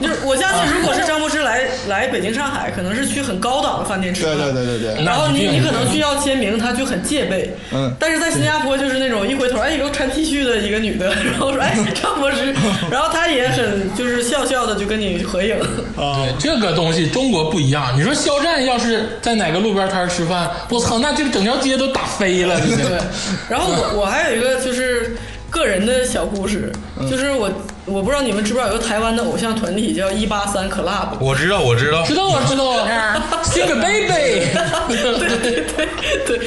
[0.00, 7.54] 就是我相信如果是张柏芝来来北京上海，可能是去很高档的饭店吃对饭，对对对对，然后你你可能需要签名，他就很戒备。
[7.72, 12.54] 嗯但是在新加坡就是那种一回头，哎，有个穿 T 恤的一个女的，然后说哎张柏芝，
[12.90, 15.56] 然后她也很就是笑笑的就跟你合影。
[15.96, 17.92] 对这个东西中国不一样。
[17.96, 23.00] 你说肖战要是在哪个路边摊吃饭，我操，那这个整条街都打飞了，这对个。，
[23.48, 25.16] 然后我我还有一个就是
[25.50, 26.72] 个人的小故事，
[27.10, 27.50] 就是我
[27.86, 31.16] 我不知道你们知不知道有个台湾的偶像团体叫一八三 Club。
[31.20, 34.46] 我知道，我知道，知道啊，知道啊， Sing a baby。
[34.88, 35.64] 对对对
[36.26, 36.40] 对，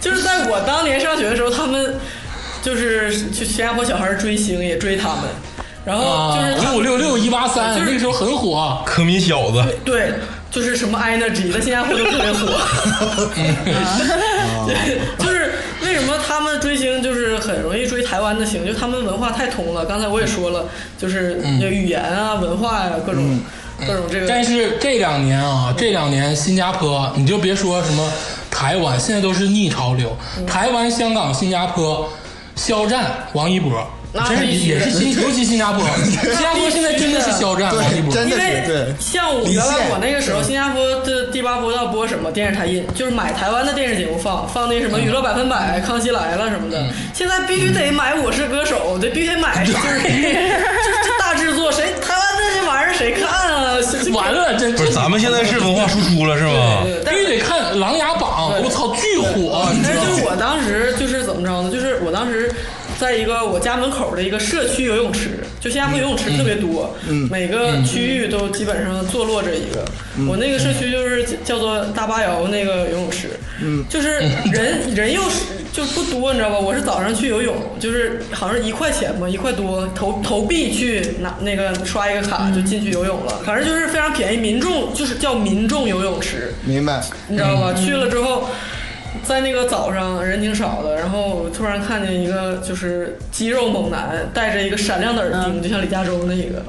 [0.00, 1.98] 就是在我当年上学的时候，他们
[2.62, 5.24] 就是去新加坡小孩追星，也追他们，
[5.84, 8.82] 然后啊就是，他五五六六一八三，就是那个时候很火。
[8.84, 10.12] 科米小子，对，
[10.50, 12.46] 就是什么 Energy 在新加坡都特别火。
[16.02, 19.84] 什么他们追星就是很容易追台湾的星，就他们文化太通了。
[19.84, 20.64] 刚才我也说了，
[20.98, 23.38] 就是语言啊、文化呀、各种
[23.86, 24.26] 各种这个。
[24.26, 28.10] 但是这两年啊，这两年新加坡，你就别说什么
[28.50, 30.16] 台湾，现在都是逆潮流。
[30.44, 32.08] 台湾、香港、新加坡，
[32.56, 38.14] 肖战、王一博，那也是新，尤其新加坡， 新加坡现在真的是肖战、王一对，博。
[38.14, 38.94] 真的因为是对。
[39.00, 46.84] 像我原来我那个时候，新加坡的第八波要播什么电视台印，就是买台湾的电视节目放，放那什么《娱乐百分百》《康熙来了》什么的。
[47.14, 53.72] 现在必须得买《我是歌手》，得必须得买，就是这 大制作，谁台湾那些玩意儿谁看啊？
[54.12, 56.82] 完了，这不是咱们现在是文化输出了是吧？
[56.84, 59.66] 对，但必须得看《琅琊榜》，我操，巨火？
[59.82, 61.70] 但是就是我当时就是怎么着呢？
[61.70, 62.52] 就是我当时
[63.02, 65.30] 在一个我家门口的一个社区游泳池，
[65.60, 69.84] 就新加坡游泳池特别多，嗯每个区域都基本上坐落着一个。
[70.28, 73.30] 我那个社区就是叫做大巴窑那个游泳池，
[73.60, 74.20] 嗯，就是
[74.52, 75.40] 人 人又是
[75.72, 76.58] 就不多，你知道吧？
[76.60, 86.54] 我是早上去游泳，就是好像是一块钱吧，一块多投投币去拿那个刷一个卡就进去游泳了，反正就是非常便宜，民众就是叫民众游泳池。
[86.64, 87.74] 明白，你知道吧？
[87.74, 88.48] 去了之后，
[89.24, 96.62] 在那个早上人挺少的，然后我突然看见一个就是肌肉猛男，戴着一个闪亮的耳钉，就像李佳洲那个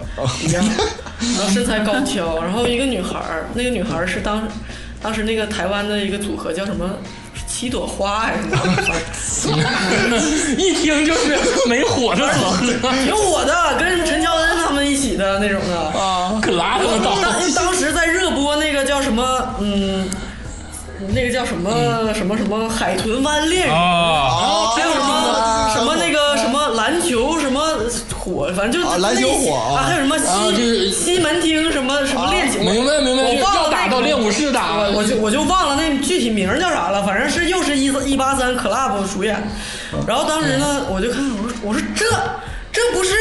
[0.46, 0.64] 一样，
[1.38, 4.48] 然后身材高挑，然后一个女孩儿，那个女孩儿是当
[5.02, 6.90] 当时那个台湾的一个组合叫什么？
[7.48, 9.58] 七朵花还是什么？
[10.58, 11.38] 一听就是
[11.70, 12.66] 没火的组合
[13.04, 16.00] 挺火的，跟陈乔恩他们一起的那种的。
[16.00, 17.16] 啊，可拉他们倒。
[17.22, 20.10] 当当时在热播那个叫什么，嗯，
[21.14, 27.62] 那个叫什么什么什么海豚湾恋人，啊，还有什么什么那个什么篮球什么
[28.18, 39.42] 火，反正就篮球火啊，还有什么西西门町什么什么恋情，明白明白，我忘了打到练武室打，我我就我就忘了那具体名叫啥了，反正是又是一一八三 club 主演，
[40.08, 42.06] 然后当时呢，我就看我说我说这
[42.72, 43.14] 这不是。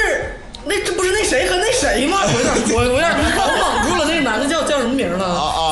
[0.65, 2.19] 那这不是那谁和那谁吗？
[2.23, 4.07] 我有点我我有点我蒙住了。
[4.07, 5.27] 那个男的叫叫什么名儿了？
[5.27, 5.72] 啊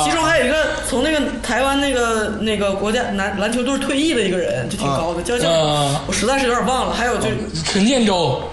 [0.91, 6.93] 从那个台湾那个那个国家篮篮球队退役的一个人，就挺高的，叫叫啊我实在是有点忘了。
[6.93, 7.29] 还有就
[7.63, 8.43] 陈建州，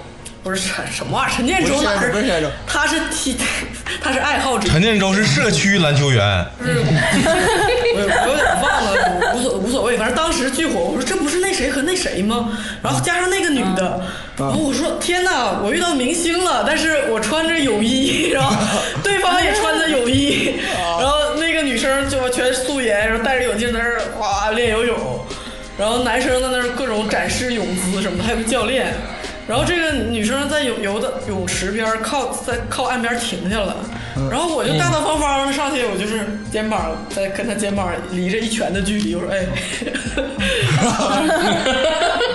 [0.45, 3.37] 不是什什么玩意儿，陈建州哪儿不是陈建州他是踢，
[4.01, 4.69] 他是爱好者。
[4.69, 10.79] 陈建州是社区篮球员，就是我我有点忘了，无所无所谓，反正当时巨火。
[10.79, 12.57] 我说这不是那谁和那谁吗？
[12.81, 14.01] 然后加上那个女的，
[14.39, 18.55] 然后我说天哪，我遇到明星了，但是我穿着泳衣，然后
[19.03, 20.55] 对方也穿着泳衣，
[21.01, 21.18] 然后
[21.79, 25.25] 生就全素颜，然后戴着泳镜在那儿哇练游泳，
[25.79, 28.89] 然后男生在那儿各种展示泳姿什么的，还有个教练。
[29.47, 33.77] 然后这个女生在泳游的泳池边儿靠在靠岸边停下了，
[34.31, 36.21] 然后我就大大方方的上去，我就是
[36.53, 39.47] 肩膀在跟她肩膀离着一拳的距离，我说哎，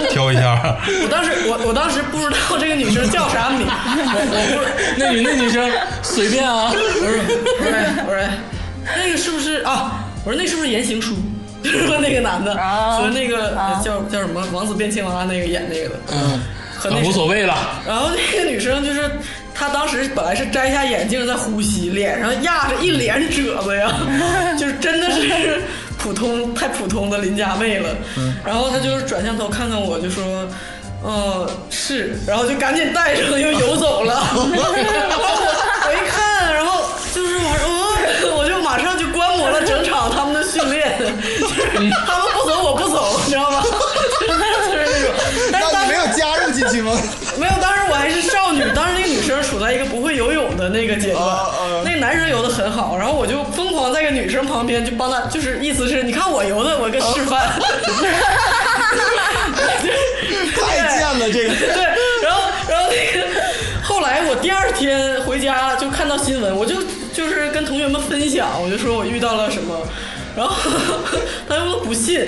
[0.09, 5.69] 挑一下， 我当时我我当时不知道这个女生叫啥名，我我不 是那女那女生
[6.01, 6.81] 随便啊，我说
[7.59, 7.71] 我说
[8.07, 8.17] 我说
[8.97, 10.05] 那个是不是啊？
[10.25, 11.15] 我说那是不是言情书？
[11.63, 16.41] 就是说那个男的啊和那个啊叫叫什么王子变青蛙那个演那个的，嗯，
[16.77, 17.55] 和那无所谓了，
[17.87, 19.09] 然后那个女生就是，
[19.55, 23.93] 她当时本来是摘下眼镜在呼吸，脸上压着一脸褶子呀，
[24.59, 25.61] 就是真的是
[25.97, 27.89] 普通太普通的邻家妹了。
[28.45, 30.47] 然后她就是转向头看看我，就说。
[31.05, 34.23] 呃，是，然后就赶紧带上又游走了。
[41.73, 43.63] 就是他们不走我不走，你知道吗？
[44.19, 45.11] 就是那种。
[45.51, 46.91] 但是那当时你没有加入进去吗？
[47.37, 51.23] 没有，当时我还是少女，当时那个女生处在一个不会游泳的那个阶段，
[51.83, 57.49] 那个男生游的很好，然后我就疯狂在个女生旁边就帮她，就是意思是你看我游的，我给示范。
[60.55, 61.49] 太贱了，这个。
[61.49, 61.83] 对，
[62.21, 63.27] 然后然后那个
[63.83, 66.75] 后来我第二天回家就看到新闻，我就
[67.13, 69.75] 就是跟同学们分享，我就说我遇到了什么，
[70.35, 70.55] 然后
[71.47, 72.27] 他们都不信。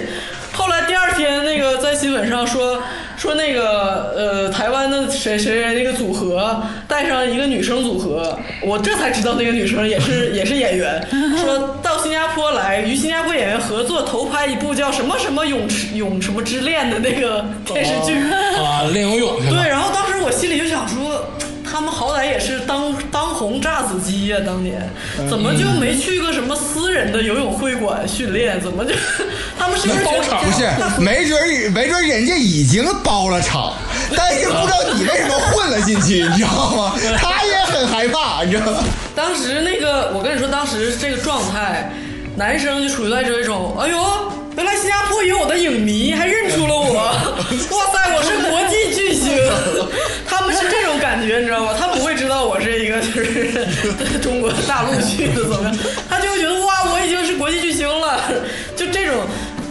[0.53, 2.81] 后来第二天那个在新闻上说
[3.17, 11.05] 说那个呃台湾的谁谁谁那个组合带上一个女生组合，我这才知道那个女生也是也是演员，
[11.41, 18.15] 说到新加坡来与新加坡演员合作投拍一部叫什么什么泳池泳什么之恋的那个电视剧。
[18.57, 19.61] 啊，练游泳去了。
[19.61, 21.31] 对，然后当时我心里就想说，
[21.75, 24.81] 他们好歹也是当当红炸子鸡呀、当年
[25.29, 28.57] 怎么就没去个什么私人的游泳会馆训练？
[28.61, 28.95] 怎么就
[29.59, 30.69] 他们是不是包场不是，
[31.03, 33.73] 没准儿没准儿人家已经包了场，
[34.15, 36.95] 但是不知道你为什么混了进去，你知道吗？
[37.19, 38.81] 他也很害怕，你知道吗？
[39.13, 41.91] 当时那个，我跟你说，当时这个状态，
[42.37, 43.97] 男生就处于在这种，哎呦，
[44.55, 46.93] 原来新加坡也有我的影迷，还认出了我，
[47.75, 50.14] 哇塞，我是国际巨星，他
[50.45, 51.73] 们是这种感觉，你知道吗？
[51.77, 53.65] 他不会知道我是一个就是
[54.21, 55.77] 中国大陆去的怎么样，
[56.09, 58.19] 他就会觉得哇，我已经是国际巨星了，
[58.75, 59.15] 就这种。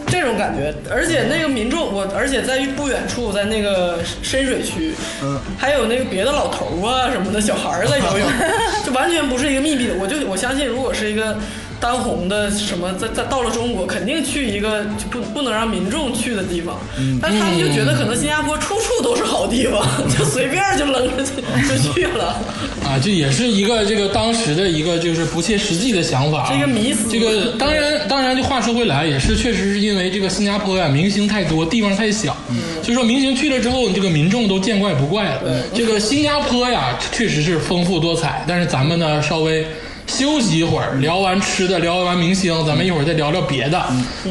[0.06, 8.28] 这种感觉，而且那个民众，我而且在不远处，在那个深水区，嗯，还有那个别的老头啊什么的小孩儿在游泳，
[8.86, 9.94] 就完全不是一个密闭的。
[9.98, 11.36] 我就我相信，如果是一个
[11.84, 16.80] 当红的什么，在在到了中国，肯定去一个就不不能让民众去的地方。
[17.20, 22.40] 但是他们就觉得可能新加坡处处都是好地方， 就随便就扔着就就去了。
[22.82, 32.34] 啊，这也是一个这个当时的一个就是不切实际的想法这，个迷思这个当然当然，就话说回来，也是确实是因为这个新加坡呀明星太多，地方太小，
[32.82, 35.62] 所以说明星去了之后，这个民众都见怪不怪了。
[35.74, 39.66] 这个新加坡呀，确实是丰富多彩，但是咱们呢稍微。
[40.06, 43.82] 休息一会儿，聊完吃的，聊完明星，咱们一会儿再聊聊别的。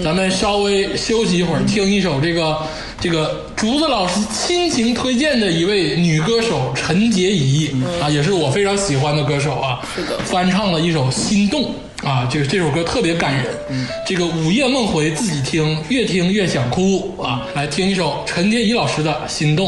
[0.04, 2.58] 咱们稍微休息一会儿，听一首这个
[3.00, 7.70] 这个竹子老师亲情推荐的一位女歌手陈洁仪、
[8.02, 9.80] 啊，也是我非常喜欢的歌手啊。
[9.96, 11.74] 是的翻唱了一首《心动》
[12.08, 13.46] 啊，就是这首歌特别感人。
[14.08, 17.42] 这个午夜梦回自己听，越听越想哭啊！
[17.56, 19.68] 来听一首陈洁仪老师的《心动》。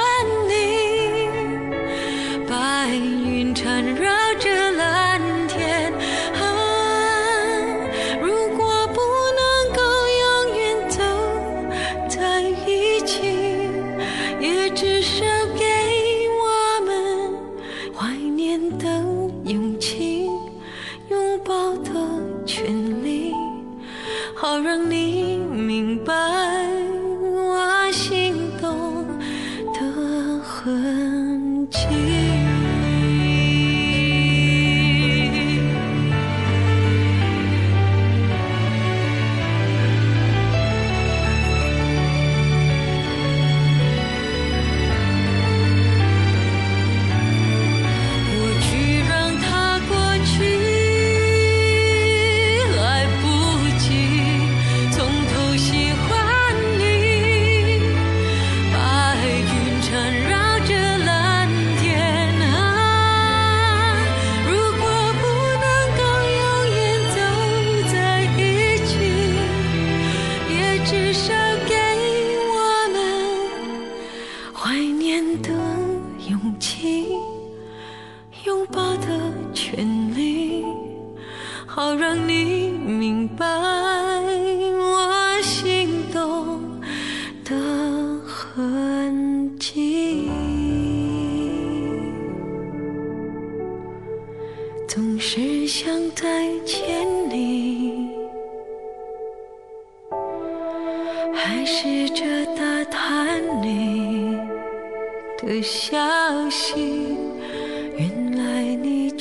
[3.95, 4.60] 绕着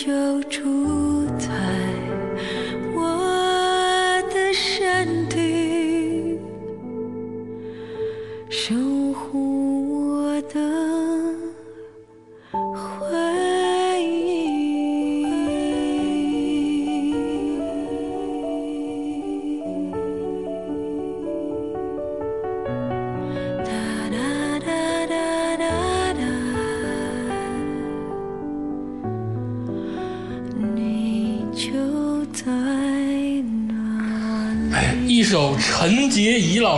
[0.03, 0.80] 救出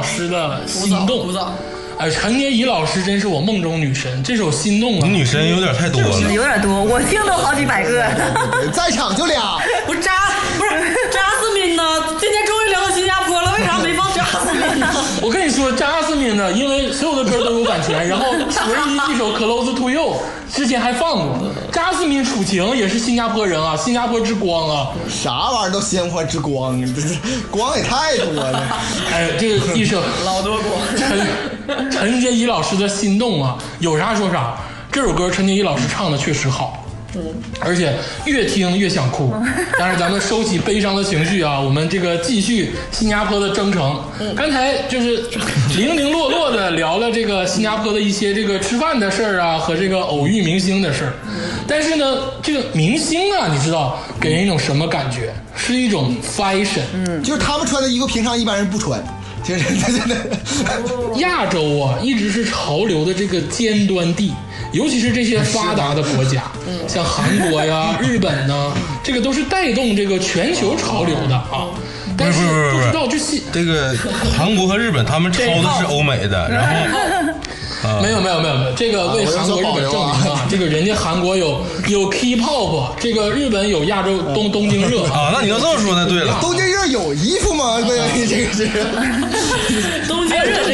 [0.03, 1.33] 老师的《心动。
[1.97, 4.21] 哎，陈洁仪老师真是我梦中女神。
[4.25, 6.09] 这首《心动》啊，你女神有点太多了。
[6.33, 8.05] 有点多，我听都好几百个。
[8.75, 10.11] 在场就俩， 不是扎
[10.59, 11.83] 不是扎斯敏呢？
[12.19, 14.89] 今天终于聊到新加坡了，为啥没放扎斯敏呢？
[15.23, 20.03] 我跟你说，扎斯敏呢，因为所有的歌都有版权，然后唯一一首《Close to You》
[20.55, 21.51] 之前还放过。
[21.73, 24.89] 扎斯敏楚晴也是新加坡人啊，新加坡之光啊。
[25.09, 27.17] 啥玩意儿都鲜花之光，这是
[27.51, 28.63] 光也太多了。
[29.11, 30.73] 哎，这个一首 老多光。
[31.67, 34.55] 陈陈洁仪老师的心动啊，有啥说啥。
[34.91, 36.82] 这首歌陈洁仪老师唱的确实好，
[37.15, 37.21] 嗯，
[37.61, 37.95] 而且
[38.25, 39.33] 越听越想哭。
[39.79, 44.03] 但是咱们收起悲伤的情绪啊，我们这个继续新加坡的征程。
[44.37, 45.25] 刚才就是
[45.77, 51.13] 零零落落的聊了这个新加坡的一些这个吃饭的事儿啊，和这个偶遇明星的事儿。
[51.67, 52.05] 但是呢，
[52.43, 55.33] 这个明星啊，你知道给人一种什么感觉？
[55.55, 57.23] 是一种 fashion 嗯。
[57.23, 59.03] 就是他们穿的衣服，平常一般人不穿。
[59.45, 64.33] 就是对对对，亚洲啊，一直是潮流的这个尖端地，
[64.73, 66.43] 尤其是这些发达的国家，
[66.89, 68.73] 像韩国呀、 日本呢，
[69.03, 71.69] 这个都是带动这个全球潮流的啊。
[72.17, 72.41] 但是
[72.73, 73.95] 不知道这些这个
[74.37, 85.05] 韩国和日本他们 抄的是欧美的，然后没有没有没有没有，这个为韩国、日本证明啊，这个人家韩国有有 K-pop，这个日本有亚洲东东京热。
[85.05, 87.81] 啊，那你要这么说那对了，东京热有衣服吗？
[87.81, 88.69] 对，这个是
[90.45, 90.65] 热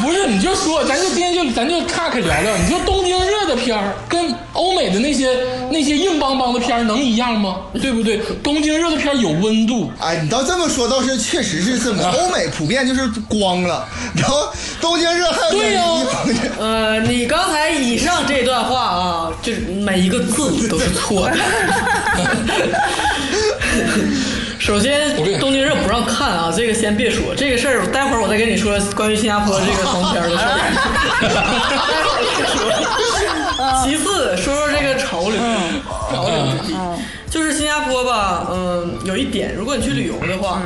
[0.00, 5.28] 不是，你就说，咱就今天就咱就岔开聊聊，你说东京热的片儿跟欧美的那些
[5.70, 7.56] 那些硬邦邦的片儿能一样吗？
[7.80, 8.20] 对不对？
[8.42, 12.02] 东京热的片儿有温度，哎，你倒这么说，倒是确实是这么。
[12.02, 13.86] 欧美普遍就是光了，
[14.16, 14.48] 然后
[14.80, 15.84] 东京热还有对呀
[16.26, 16.48] 衣服。
[16.58, 21.36] 呃，你刚才以上这段话啊，就是每一个字都是错的。
[24.62, 30.46] 首先东京热不让看啊，这个先别说这个事儿，待会儿我再跟你说关于新加坡这个黄片的事儿。
[33.82, 35.40] 其次，说说这个潮流，
[36.12, 36.76] 潮流之地，
[37.28, 40.62] 就是新加坡吧，嗯，有一点，如果你去旅游的话，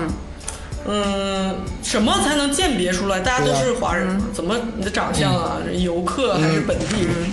[0.86, 4.20] 嗯，什么才能鉴别出来大家都是华人？
[4.30, 7.32] 怎么你的长相啊，游客还是本地人？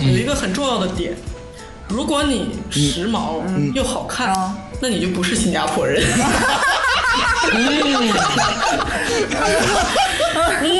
[0.00, 1.16] 有一个很重要的点，
[1.88, 3.42] 如果你时髦
[3.74, 4.32] 又好看，
[4.80, 6.02] 那你就不是新加坡人。
[10.62, 10.70] 嗯，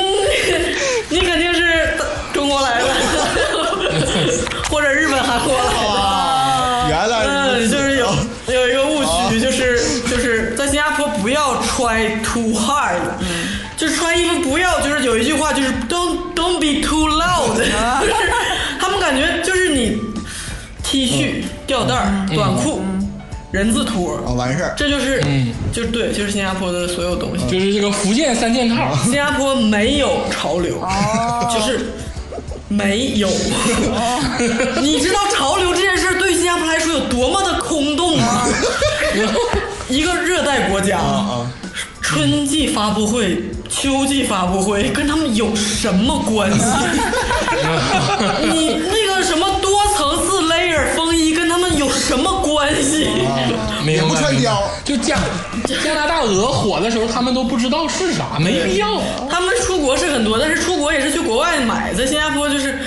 [1.09, 1.97] 你肯定是
[2.33, 2.87] 中国来的，
[4.69, 5.69] 或者日本、韩国来的。
[6.89, 8.07] 原来嗯，就是有
[8.47, 12.99] 有一个误区，就是就是在新加坡不要 try too hard，
[13.77, 17.71] 就是穿衣服不要，就是有一句话就是 don't don't be too loud， 就是
[18.79, 20.01] 他们感觉就是你
[20.83, 22.83] T 恤、吊带儿、短裤、
[23.51, 24.73] 人字拖啊，，完事儿。
[24.77, 27.45] 这就是嗯就对，就是新加坡的所有东西。
[27.47, 28.95] 就是这个福建三件套。
[29.03, 30.75] 新加坡没有潮流，
[31.53, 31.87] 就是
[32.67, 33.27] 没有。
[34.81, 38.47] 你知道潮流这件事儿对新加坡来说有多么的空洞吗？
[39.89, 40.99] 一个热带国家，
[42.01, 46.65] 春季发布会、秋季发布会跟他们有什么关系？
[48.51, 53.07] 你那个什么多层次 layer 风衣跟他们有什么关系？
[53.85, 55.17] 明也不穿貂就加
[55.81, 59.01] 加拿大鹅火的时候，他们都不知道是啥，没必要。
[59.31, 62.77] 他们出国是很多，但是出国也是去国外买，在新加坡就是，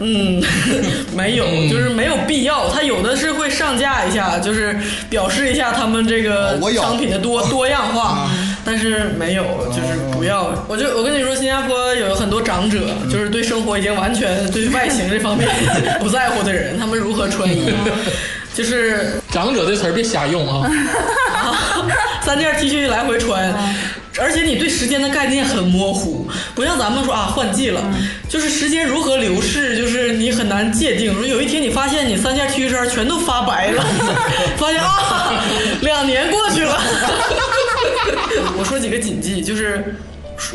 [0.00, 0.42] 嗯，
[1.14, 2.68] 没有，就是没有必要。
[2.70, 4.76] 他有的是会上架一下，就是
[5.08, 8.28] 表示一下他们这个哦我有商品的多多样化，
[8.64, 10.52] 但是没有，就是不要。
[10.66, 15.48] 我就我跟你说，新加坡有很多长者，就是对生活已经完全对外形这方面
[16.02, 17.72] 不在乎的人，他们如何穿衣，
[18.52, 20.68] 就是长者这词儿别瞎用啊！
[22.20, 23.54] 三件 T 恤来回穿，
[24.18, 27.80] 而且你对时间的概念很模糊，不像咱们说啊换季了，
[28.28, 31.14] 就是时间如何流逝，就是你很难界定。
[31.14, 33.84] 说有一天你发现你三件 T 恤衫全都发白了，
[34.58, 35.42] 发现啊，
[35.80, 36.78] 两年过去了。
[38.58, 39.94] 我说几个谨记，就是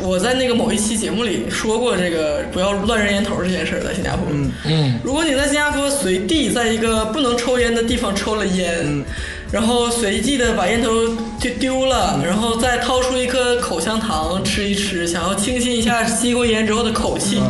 [0.00, 4.26] 我在那个某一期节目里说过这个不要乱扔烟头这件事儿，在新加坡。
[4.64, 9.04] 嗯，如果你在新加坡随地在一个不能抽烟的地方抽了烟，
[9.52, 10.90] 然后随即的把烟头
[11.40, 17.40] 就丢了，然后再掏出一颗口香糖吃一吃，想要清新一下吸过烟之后的口气，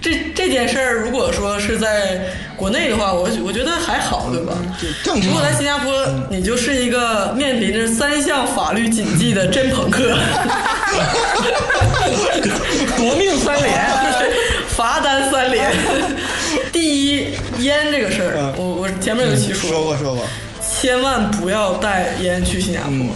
[0.00, 2.20] 这这件事儿如果说是在
[2.56, 4.54] 国内的话，我我觉得还好，对吧？
[5.02, 5.92] 正常如果来新加坡，
[6.30, 10.16] 你就是一个面临着三项法律谨记的真朋克。
[12.96, 13.84] 夺命三连。
[14.68, 15.72] 罚单三连。
[16.72, 17.28] 第一，
[17.60, 20.24] 烟这个事儿，我我前面有一期说说过说过，
[20.84, 23.06] 千万不要带烟去新加坡。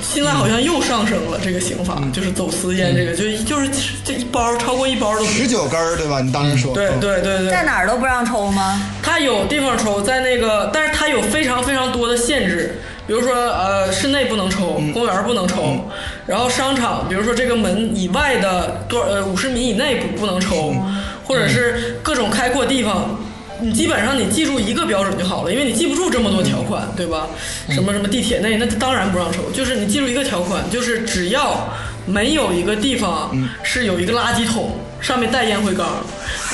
[0.00, 3.68] 现在好像又上升了这个刑法，就是走私烟这个，就就是
[4.04, 6.20] 这一包超过一包都十九根儿对吧？
[6.20, 8.80] 你当时说，对嗯对对对，在哪儿都不让抽吗？
[9.02, 12.78] 它有地方抽，在那个，但是它有非常非常多的限制，
[13.08, 15.90] 比如说呃，室内不能抽，公园不能抽，
[16.26, 20.76] 然后商场，比如说这个门以外的多呃五十米以内不不能抽，
[21.24, 23.18] 或者是各种开阔地方。
[23.62, 27.28] 你基本上你记住一个标准就好了，因为你记不住这么多条款，对吧？
[27.68, 29.50] 什么什么地铁内，那当然不让抽。
[29.52, 31.68] 就是你记住一个条款，就是只要
[32.06, 33.30] 没有一个地方
[33.62, 35.86] 是有一个垃圾桶，上面带烟灰缸，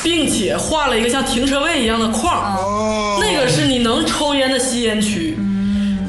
[0.02, 5.35] 并且画了一个像停车位一样的框，哦，那个是你能抽烟的吸烟区，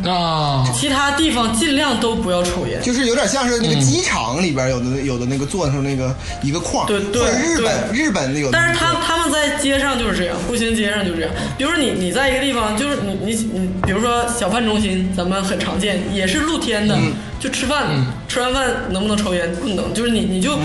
[0.06, 2.82] 啊，其他地方尽量都不要抽烟。
[2.82, 11.34] 就是有点像是那个机场里边有的有的那个做成那个一个框，对对日本日本那个，但是他他们在街上就是这样，步行街上就是这样。
[11.58, 16.98] 比如说你你在一个地方，就是你你你，比如说小贩中心，咱们很常见，也是露天的，
[17.40, 17.88] 就吃饭，
[18.28, 19.54] 吃完饭能不能抽烟？
[19.56, 20.58] 不能，就是你你就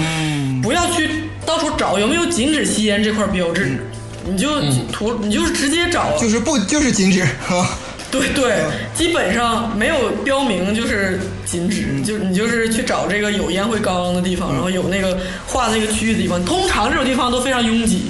[0.63, 3.85] 不要去到处找有没有禁止吸烟这块标志，
[4.25, 4.61] 你就
[4.93, 7.79] 图你就是直接找，就是不就是禁止啊，
[8.13, 8.59] 对对，
[8.95, 16.45] 基本上没有标明就是禁止，就你就是去找这个有烟灰缸的地方，然后有那个画那个区域的地方。
[16.45, 18.03] 通常这种地方都非常拥挤，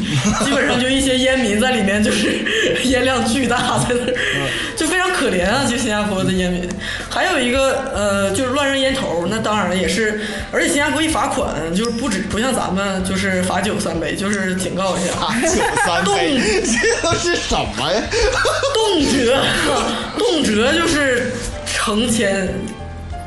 [0.44, 2.36] 基本上就一些烟民在里面，就是
[2.84, 4.12] 烟量巨大，在那
[5.22, 5.64] 可怜啊。
[5.64, 6.68] 就新加坡的烟民，
[7.08, 10.20] 还有一个呃，就是乱扔烟头，那当然也是，
[10.50, 15.12] 而且新加坡一罚款就是不止不像咱们就是罚酒三杯，就是警告一下，
[15.48, 18.02] 酒三动杯，这都是什么呀？
[18.74, 19.32] 动辄，
[20.18, 21.30] 动辄就是
[21.64, 22.48] 成千，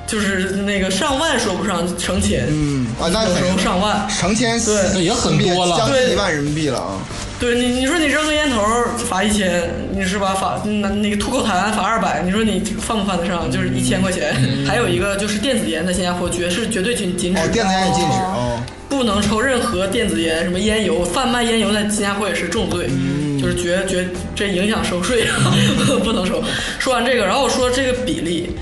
[0.06, 4.08] 就是那个上万说不上，成千，嗯啊，那有时候上万。
[4.10, 7.00] 成千对那也很多了将近对一万人民币了啊！
[7.46, 8.60] 对你，你说你扔个烟头
[8.98, 10.34] 罚一千，你是吧？
[10.34, 13.52] 罚那那个吐口痰罚二百，你说你犯不犯得上？
[13.52, 14.34] 就是一千块钱。
[14.68, 18.60] 还有一个就是电子烟，在新加坡绝是绝对禁禁止哦，电子烟也禁止哦，
[18.90, 22.90] 不能抽任何电子烟，什么烟油，贩卖烟油在新加坡也是重罪，
[23.40, 25.54] 就是绝绝这影响收税啊，
[26.04, 26.44] 不能收。
[26.80, 28.56] 说完这个，然后我说这个比例，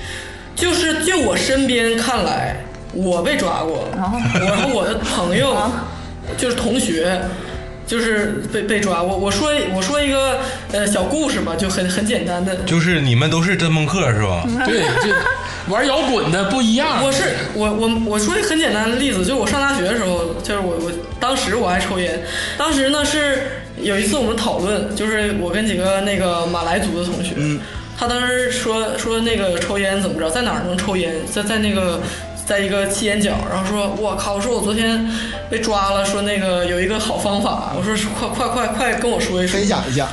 [0.54, 2.54] 就是就我身边看来，
[2.92, 5.56] 我被抓过，然后我的朋友
[6.36, 7.18] 就是同学。
[7.86, 10.40] 就是被被抓，我我说我说一个
[10.72, 14.46] 呃小故事吧，就很很简单的，就是你们都是真朋克是吧？
[14.66, 15.14] 对，就
[15.72, 17.04] 玩摇滚的不一样。
[17.04, 22.22] 我是我我我说一个很简单的例子，就是我上大学的时候，就是我我当时我还抽烟，
[22.56, 27.34] 当时呢是有一次我们讨论，就是我跟几个那个马来族的同学，
[27.98, 32.00] 他当时说说那个抽烟怎么着，在哪儿能抽烟，在在那个。
[32.46, 34.34] 在一个七眼角，然后说：“我靠！
[34.34, 35.08] 我说我昨天
[35.48, 40.08] 被抓了，说那个有一个好方法。”我说：“快快快快跟我说一说。”分享一下。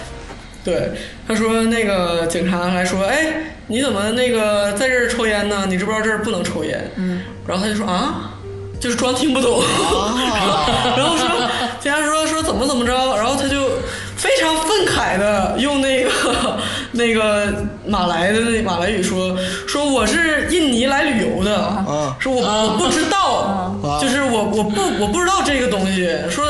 [0.64, 0.92] 对，
[1.28, 3.34] 他说那个警察来说，哎，
[3.68, 5.66] 你怎么那个在这儿抽烟呢？
[5.68, 6.92] 你知不知道这儿不能抽烟？
[6.98, 8.34] 嗯，然后他就说啊，
[8.80, 9.62] 就是装听不懂。
[10.96, 11.50] 然后说
[11.80, 13.72] 警察说说怎么怎么着，然后他就
[14.16, 16.60] 非常愤慨的用那个
[16.92, 19.38] 那个马来的那马来语说
[19.68, 26.46] 说我是印尼来旅游的，嗯说我我不知道，就是我我不我不知道这个东西，说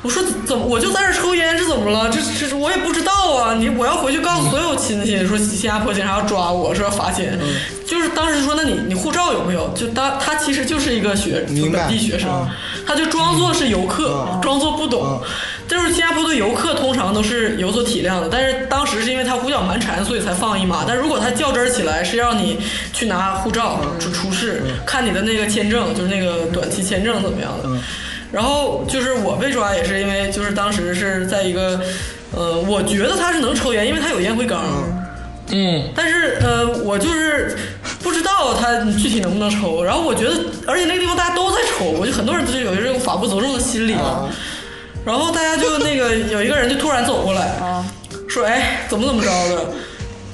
[0.00, 2.08] 我说怎么我就在这抽烟是怎么了？
[2.08, 2.18] 这
[2.48, 3.54] 这我也不知道啊！
[3.58, 7.38] 你我要回去告诉所有亲戚，说新加坡警察要抓我，说要罚钱。
[7.86, 9.68] 就是当时说，那你你护照有没有？
[9.74, 12.48] 就当他其实就是一个学本地学生嗯，
[12.86, 15.20] 他就装作是游客，装作不懂。
[15.68, 20.84] 就是新加坡的游客通常都是有所体谅的，但是当时是因为他胡搅蛮缠，所以才放一马。
[20.86, 22.58] 但如果他较真儿起来，是让你
[22.92, 27.68] 去拿护照出出示，看你的那个签证，就是那个短期签证怎么样的。
[28.32, 31.80] 然后就是我被抓也是因为就是当时是在一个，
[32.32, 34.62] 呃，我觉得他是能抽烟，因为他有烟灰缸。
[35.50, 37.56] 嗯，但是呃，我就是
[38.02, 39.84] 不知道他具体能不能抽。
[39.84, 40.34] 然后我觉得，
[40.66, 44.28] 而且那个地方大家都在抽，我就很多人就有这种法不责众的心理嘛。
[45.04, 47.54] 然后大家就那个有一个人就突然走过来，
[48.28, 49.66] 说：“哎，怎么怎么着的？”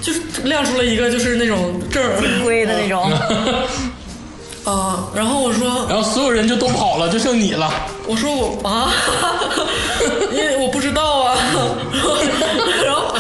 [0.02, 3.10] 就是亮出了一个就是那种证儿金龟的那种，
[4.64, 5.08] 啊。
[5.14, 7.72] 然后我说然后所有人就都跑了，就剩你了。
[8.06, 8.92] 我说我啊，
[10.32, 11.36] 因为我不知道啊，
[12.84, 13.14] 然后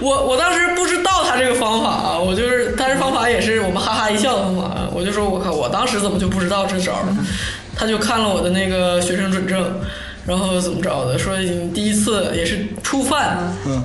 [0.00, 7.04] 我我当时不知道他这个方法啊，我就是他这方法也是我们哈哈一笑的方法，我就说我靠，我当时怎么就不知道这招儿？
[7.76, 9.64] 他就看了我的那个学生准证。
[10.26, 11.18] 然后怎么着的？
[11.18, 13.38] 说你第一次也是初犯，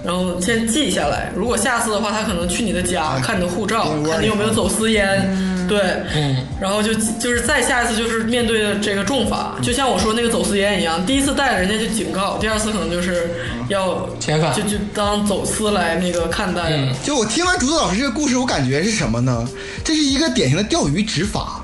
[0.03, 1.31] 然后先记下来。
[1.35, 5.79] 如果下次的话，他可能去你的家看你的护照，看你有没有走私烟，对，
[6.13, 13.29] 嗯，然后就就是再下一次就是面对的这个重罚，就像我说那个走私烟一样，第一次带了人家就警告，第二次可能就是
[13.69, 16.71] 要遣返就就当走私来那个看待。
[17.03, 19.47] 就我听完竹子老师这个故事，我感觉是什么呢？
[19.83, 21.63] 这是一个典型的钓鱼执法，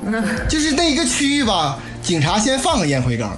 [0.48, 3.36] 就是那一个区域吧，警察先放个烟灰缸。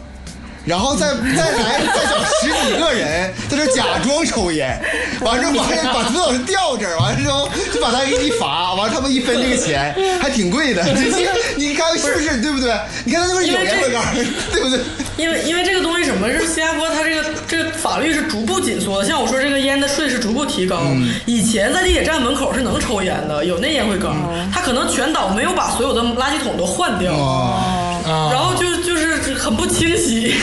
[0.64, 4.80] 然后再再来再找十几个人在这假装抽烟，
[5.20, 12.74] 完之后把人把竹子老师吊这儿，完了之后就把他给一罚，完了他们一分这个钱还挺贵的， 这这你看是不是对不对？
[13.04, 14.02] 你看他那边有烟灰缸，
[14.52, 14.80] 对不对？
[15.16, 19.08] 因为因为这个东西什么是新加坡，它这个这个法律是逐步紧缩的。
[19.08, 20.80] 像我说这个烟的税是逐步提高，
[21.24, 24.16] 以前在地铁站门口是能抽烟的，有那烟灰缸，
[24.52, 30.34] 他可能全岛没有把所有的垃圾桶都换掉，哦，啊，然后就就是很不清晰。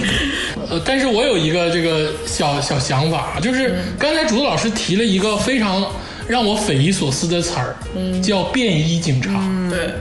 [0.70, 5.86] 呃，但是我有一个这个小小想法，就是刚才竹子老师提了一个非常
[6.26, 7.74] 让我匪夷所思的词儿，
[8.20, 9.30] 叫便衣警察。
[9.70, 9.94] 对，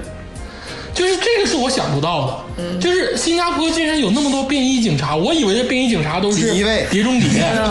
[0.93, 6.85] 就是这个是我想不到的，就是新加坡竟然有那么多便衣警察，我以为的便衣警察都是锦衣卫。
[6.91, 7.29] 碟中谍，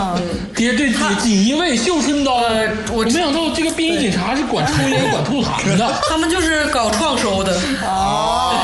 [0.55, 5.93] 碟对锦锦衣卫、绣春刀，呃我我没想到这个便衣警察是管抽烟、管吐痰的。
[6.09, 7.55] 他们就是搞创收的。
[7.83, 8.55] 哦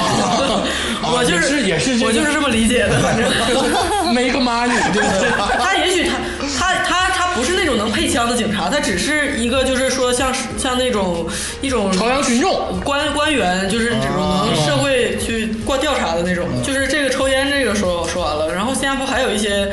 [1.12, 3.30] 我就是也是我就是这么理解的，反正。
[4.14, 5.30] make money，对不对？
[5.58, 6.18] 他也许他
[6.58, 11.28] 他他他不是那种能配枪的警察，他只是一个就是说像像那种
[11.62, 16.48] 一种朝阳群众官官员，就是这种能社会去过调查的那种。
[16.64, 19.72] 就是这个抽烟这个说说完了，然后新加坡还有一些。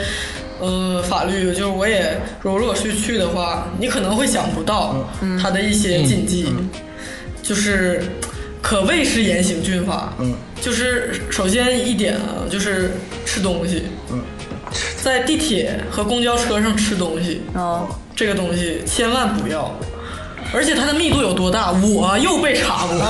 [0.63, 5.09] 呃，法律就是我也，如果去去的话，你可能会想不到
[5.43, 6.55] 他的一些禁忌，
[7.43, 8.03] 就是
[8.63, 10.13] 可谓是严刑峻法。
[10.19, 12.93] 嗯，就是首先一点啊，就是
[13.25, 13.85] 吃东西。
[14.13, 14.21] 嗯，
[15.03, 19.75] 在地铁和公交车上吃东西，哦，这个东西千万不要。
[20.53, 22.97] 而且它的密度有多大，我又被查过。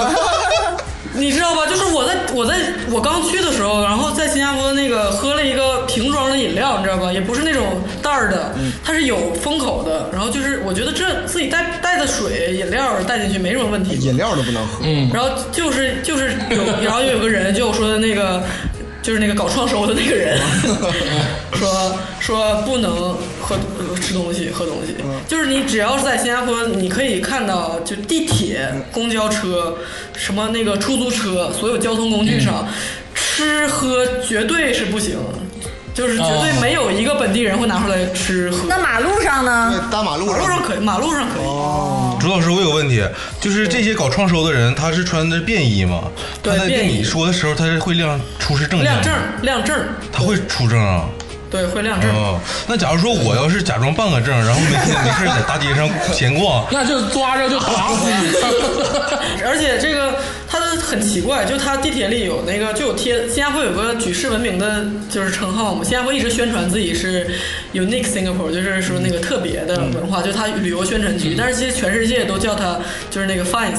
[1.12, 1.66] 你知道吧？
[1.66, 2.54] 就是我在我在
[2.88, 7.12] 我刚去的时候，然后在新加坡那个喝了一个瓶装的饮料，你知道吧？
[7.12, 8.54] 也不是那种袋儿的，
[8.84, 10.08] 它是有封口的。
[10.12, 13.96] 然后就是我觉得这自己带带的水饮料带进去没什么问题。
[13.96, 18.40] 饮料都不能喝，嗯，然后就是就是有，然后又有个人就说的那个，
[19.02, 20.38] 就是那个搞创收的那个人，
[21.54, 24.94] 说说不能喝呃吃东西喝东西，
[25.26, 29.78] 就是你只要是在新加坡，你可以看到就地铁、公交车、
[30.16, 32.68] 什么那个出租车，所有交通工具上，
[33.14, 35.16] 吃喝绝对是不行。
[36.00, 38.64] 就是绝对没有一个本地人会拿出来吃喝。
[38.66, 39.70] 那马路上呢？
[39.70, 41.44] 对，大马路马路上可以，马路上可以。
[41.44, 43.04] 哦朱老师，我有个问题，
[43.38, 46.04] 就是这些搞创收的人，他是穿的便衣吗？
[46.42, 49.78] 对他在跟便衣你说的时候，他是会亮出示证件吗亮证，亮证，
[50.10, 51.04] 他会出证啊。
[51.50, 52.08] 对，会亮证。
[52.14, 58.32] 哦，那假如说我要是假装办个证，然后每天没事在大街上闲逛，那就抓着就 打死你。
[59.44, 60.14] 而且这个
[60.52, 67.24] 它的很奇怪，就它地铁里有那个就有贴，新加坡有个举世闻名的就是称号嘛，新加坡一直宣传自己是
[67.72, 73.72] unique Singapore，就是说那个特别的文化，就它旅游宣传局，但是其实全世界都叫它就是那个 fine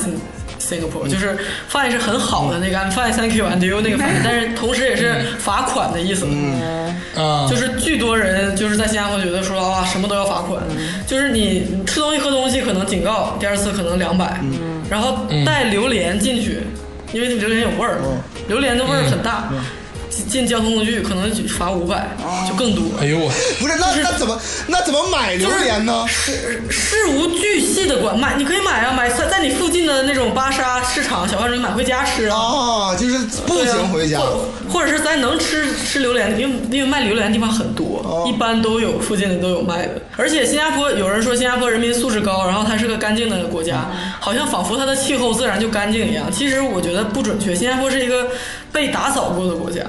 [0.72, 1.38] Singapore，就是
[1.70, 6.26] fine 是很好的那个 I'm fine thank you and you 那个 fine， 但是同时也是罚款的意思。
[7.16, 10.62] 啊，就是巨多人就是在新加坡觉得说啊什么都要罚款，
[11.06, 14.40] 就是你吃东西喝东西可能警告，第二次可能两百、
[14.90, 16.60] 然后带榴莲进去，
[17.12, 18.00] 因为榴莲有味儿，
[18.48, 19.50] 榴莲的味儿很大，
[20.12, 22.16] 进进交通工具可能罚五百、
[22.48, 22.84] 就更多。
[23.00, 26.06] 哎呦我， 不是，那那怎么那怎么买榴莲呢？
[26.08, 32.38] 事事无巨细的管买，你可以买啊，买在在你附近的那种巴莎市场小贩中买回家吃啊。
[32.38, 33.18] 啊，就是
[33.48, 34.20] 步行回家。
[34.72, 40.02] 或或者是咱能吃吃榴莲，因为因为卖榴莲的地方很多，哦一般都有附近的都有卖的。
[40.18, 43.86] 而且新加坡有人说新加坡人民素质高，然后它是个干净的国家，
[44.20, 46.32] 好像仿佛它的气候自然就干净一样。
[46.32, 48.30] 其实我觉得不准确，新加坡是一个
[48.72, 49.84] 被打扫过的国家，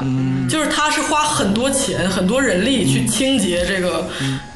[0.47, 4.07] 就是它是花很多钱、很多人力去清洁这个。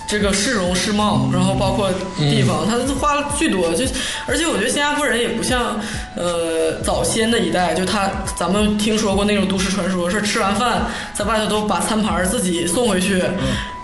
[0.06, 3.74] 这个市容市貌，然后包括地方，他花了巨多。
[3.74, 3.84] 就
[4.26, 5.80] 而且我觉得新加坡人也不像
[6.14, 13.22] 呃早先的一代，就他咱们听说过那种都市传说，是吃完饭在外头都把餐盘自己送回去。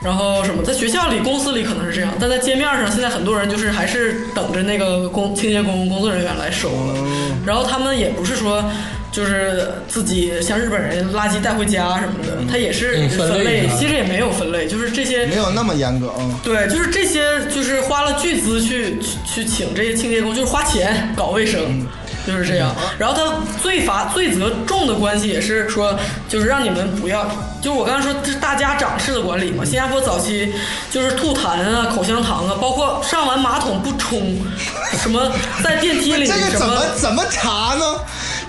[0.00, 6.94] 然后什么，在学校里、公司里可能是这样，但在街面上，现在很多人就是还是等着那个工清洁工、工作人员来收了。
[7.46, 8.64] 然后他们也不是说
[9.12, 16.40] 就是自己像日本人垃圾带回家什么的，他也是嗯分类分类啊，其实也没有分类，就是这些没有那么严格啊。
[16.42, 21.86] 对，就是这些，就是花了巨资去去去请这些清洁工，就是花钱搞卫生，
[22.26, 22.74] 就是这样。
[22.98, 25.94] 然后他罪罚罪责重的关系也是说，
[26.26, 27.30] 就是让你们不要，
[27.60, 29.62] 就我刚才说这是大家长式的管理嘛。
[29.62, 30.50] 新加坡早期
[30.90, 34.38] 就是吐痰啊、口香糖啊，包括上完马桶不冲，
[35.02, 35.30] 什么
[35.62, 36.82] 在电梯里 这个怎么。
[36.96, 37.84] 怎么查呢？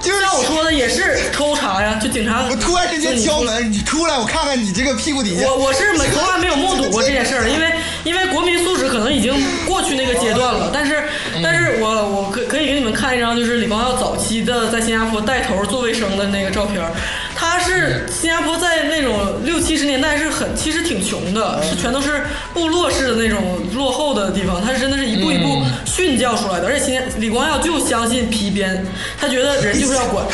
[0.04, 2.46] 就是像我说的也是抽查呀，就警察。
[2.50, 5.48] 我突然之间敲门，你出来，我看看你这个屁股底下。
[5.48, 7.74] 我我是没从来没有目睹过这件事儿，因为
[8.04, 9.34] 因为国民素质可能已经
[9.66, 11.04] 过去那个阶段了，但是
[11.42, 16.92] 但是我我可可以给你们看一张，就是李光耀早期的在新加坡带头做卫生的那个照片儿。
[17.36, 22.24] 他是新加坡在那种六七十年代是很其实挺穷的，是全都是
[22.54, 26.68] 部落式的那种落后的地方，他是真的是一步一步训教出来的。
[26.68, 28.86] 而且新李光耀就相信皮鞭，
[29.20, 30.26] 他觉得人就是要管。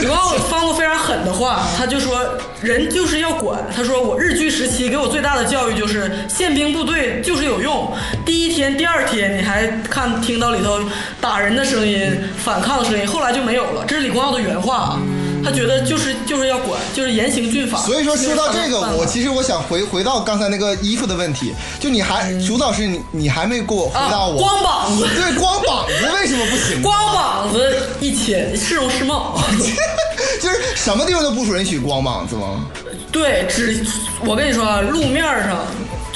[0.00, 2.20] 李光耀放过非常狠的话，他就说
[2.60, 3.60] 人就是要管。
[3.74, 7.92] 他说我日据时期给我最大的教育就是宪兵部队就是有用。
[8.26, 10.80] 第一天、第二天你还看听到里头
[11.20, 13.84] 打人的声音、反抗的声音，后来就没有了。
[13.86, 15.00] 这是李光耀的原话啊。
[15.44, 17.78] 他觉得就是就是要管，就是严刑峻法。
[17.78, 24.38] 所以说说到这个，我其实实我想回回到刚才那个衣服的问题，就你还主导师你你还没给我回答啊，我。
[24.38, 26.82] 光膀子，对，光膀子为什么不行？
[26.82, 29.38] 光膀子一千，市容市貌。
[30.40, 32.64] 就是什么地方都不允许光膀子吗？
[33.12, 33.84] 对，只
[34.24, 35.64] 我跟你说啊，路面上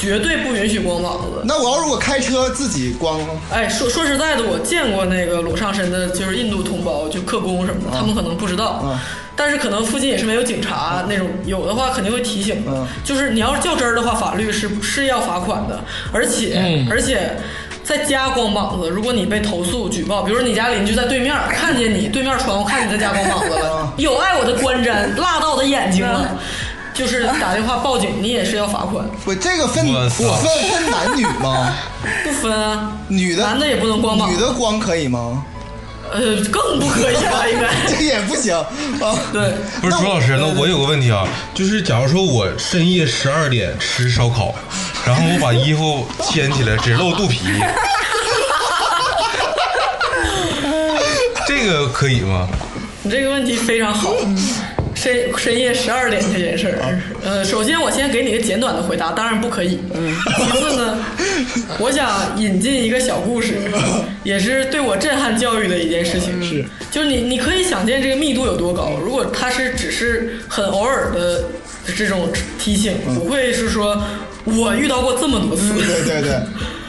[0.02, 1.42] 绝对不允许光膀子。
[1.44, 3.26] 那我要如果开车自己光呢？
[3.52, 8.98] 哎，说说实在的，我见过那个裸上身的，就是印度同胞，就客工什么的，他们可能不知道，嗯
[9.36, 12.72] 但是可能附近也是没有警察那种，有的话肯定会提醒的。
[12.72, 15.78] 嗯就是你要是较真儿的话，法律是是要罚款的，
[16.12, 17.30] 而且、嗯而且。
[17.84, 26.38] 在家光膀子，如果你被投诉举报，比如说你家邻居在对面看见你对面窗户看见你在家光膀子了，有碍我的观瞻，辣到我的眼睛了，
[26.94, 30.26] 就是打电话报警， 你也是要罚款，不，这个分我分
[30.70, 31.74] 分男女吗？
[32.24, 35.44] 不分啊，女的男的也不能光膀女的光可以吗？
[36.12, 36.20] 呃，
[36.50, 37.46] 更不可以吧？
[37.48, 38.66] 应该这也不行啊。
[39.32, 39.54] 对。
[39.80, 44.54] 不是朱老师，那我有个问题啊，就是假如说我深夜十二点吃烧烤，
[45.06, 47.40] 然后我把衣服掀起来，只露肚皮，
[51.48, 52.46] 这个可以吗？
[53.04, 54.14] 你这个问题非常好。
[55.02, 59.80] 深深夜十二点这件事儿，呃，首先我先给你一个简短的回答，当然不可以。
[60.36, 60.96] 其次呢，
[61.80, 63.54] 我想引进一个小故事，
[64.22, 66.40] 也是对我震撼教育的一件事情。
[66.40, 68.92] 是，就是你你可以想见这个密度有多高。
[69.04, 71.46] 如果它是只是很偶尔的
[71.96, 74.00] 这种提醒，不会是说
[74.44, 75.72] 我遇到过这么多次。
[75.74, 76.38] 对对对，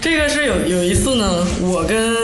[0.00, 2.14] 这个是有有一次呢，我跟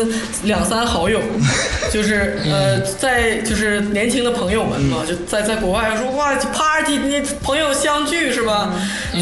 [0.45, 1.21] 两三好友，
[1.93, 8.73] 就是呃，在就是年轻的朋友们嘛，就在在国外说哇 party，你朋友相聚是吧？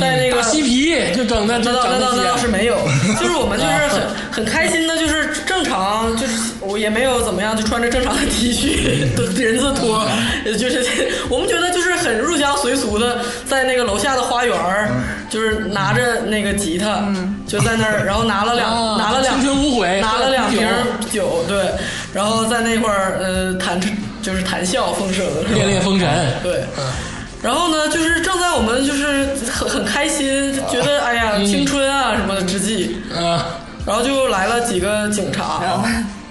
[0.00, 2.76] 在那个大嬉皮就整的，那倒那倒那倒是没有，
[3.20, 9.00] 就是我们就是很啊 很开心的，就是正常，就是我也没有怎么样，就穿着正常的 T 恤、
[9.42, 10.06] 人字拖，
[10.58, 10.84] 就是
[11.28, 14.90] 我们觉得就是很入乡随俗的，在那个楼下的花园儿，
[15.28, 17.02] 就是拿着那个吉他，
[17.46, 18.96] 就在那儿，然后拿了两啊。
[18.96, 20.00] 拿了两青春无悔。
[20.00, 20.66] 拿了两瓶
[21.10, 21.72] 酒，对，
[22.12, 23.80] 然后在那块儿呃谈
[24.22, 25.54] 就是谈笑风生，是吧？
[25.54, 26.08] 恋恋风尘。
[26.42, 26.64] 对，
[27.42, 33.38] 然后呢，就是正在我们就是很很开心，觉得哎呀青春啊什么的之际，嗯
[33.84, 35.60] 然后就来了几个警察，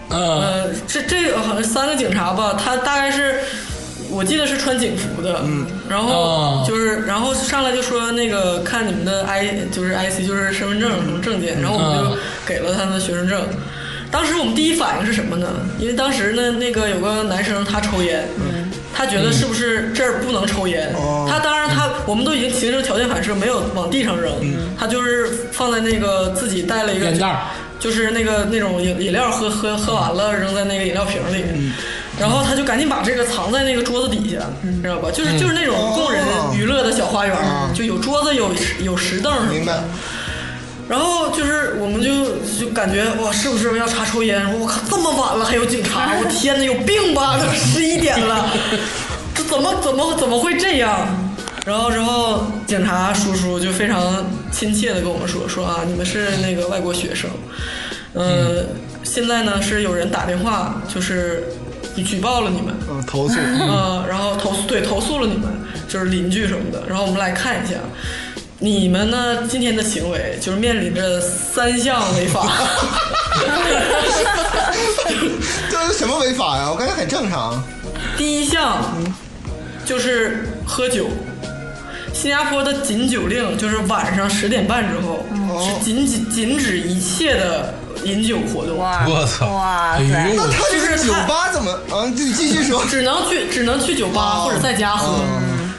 [0.10, 3.40] 嗯呃，这这个好像三个警察吧，他大概是。
[4.16, 6.66] 我记得是穿警服的，嗯，然后哦。
[6.66, 12.18] 就是，然后上来就说那个看你们的 I 就是 IC 就是身份证什么证件，然后我们就嗯。
[12.46, 13.42] 给了他们学生证。
[14.10, 15.48] 当时我们第一反应是什么呢？
[15.78, 18.26] 因为当时呢，那个有个男生他抽烟，
[18.94, 20.94] 他觉得是不是这儿不能抽烟？
[20.96, 21.28] 哦。
[21.30, 24.32] 他当然他我们都已经形成条件反射，没有往地上扔，
[24.80, 27.46] 他就是放在那个自己带了一个烟袋
[27.78, 31.44] 就是那个那种饮饮料喝喝喝完了扔在那个饮料瓶里，
[32.20, 34.38] 然后他就赶紧把这个藏在那个桌子底下，
[34.82, 35.10] 知道吧？
[35.12, 36.24] 就是就是那种供人
[36.54, 37.38] 娱乐的小花园，
[37.74, 38.52] 就有桌子有
[38.82, 39.80] 有石凳什么的明白。
[40.88, 44.40] 然后就是，我们就就感觉哇，是不是要查抽烟？
[44.60, 46.14] 我靠，这么晚了还有警察！
[46.20, 47.40] 我天哪，有病吧？
[47.40, 48.52] 都 十一点了，
[49.34, 51.08] 这怎么怎么怎么会这样？
[51.66, 57.32] 然后之后警察叔叔就非常亲切的跟我们说说啊，你们是那个外国学生，
[58.14, 58.64] 呃，
[59.04, 61.46] 现在呢是有人打电话就是
[62.04, 65.50] 举报了你们，嗯，投诉，嗯，然后投诉对投诉了你们，
[65.88, 66.84] 就是邻居什么的。
[66.88, 67.76] 然后我们来看一下，
[68.60, 72.48] 你们呢今天的行为就是面临着三项违法。
[75.70, 76.70] 这是什么违法呀？
[76.72, 77.64] 我感觉很正常。
[78.18, 78.82] 第一项
[79.86, 81.08] 就是喝酒。
[82.16, 85.26] 新加坡的禁酒令就是晚上十点半之后
[85.62, 87.74] 是禁止禁止一切的
[88.06, 90.32] 饮酒活动，哇，我操哇塞！
[90.36, 92.16] 那他就是酒吧怎么嗯？
[92.16, 92.86] 你继续说。
[92.86, 95.20] 只能去只能去酒吧哦或者在家喝。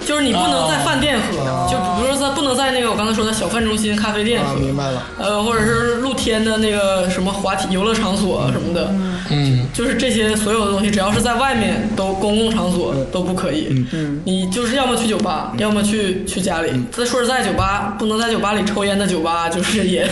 [0.07, 1.37] 就是你不能在饭店喝，
[1.69, 5.03] 就比如说在不能在那个我刚才说的小饭中心、咖啡店啊，喝，明白了。
[5.19, 8.95] 呃，或者是露天的那个什么滑体游乐场所什么的，
[9.31, 13.85] 嗯，就是这些所有的东西，只要是在外面都公共场所都不可以。
[13.93, 16.71] 嗯，你就是要么去酒吧，要么去去家里。
[16.93, 20.09] 再说实在，酒吧不能在酒吧里抽烟的酒吧，就是也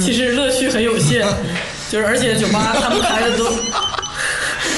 [0.00, 1.24] 其实乐趣很有限，
[1.88, 3.44] 就是而且酒吧他们开的都。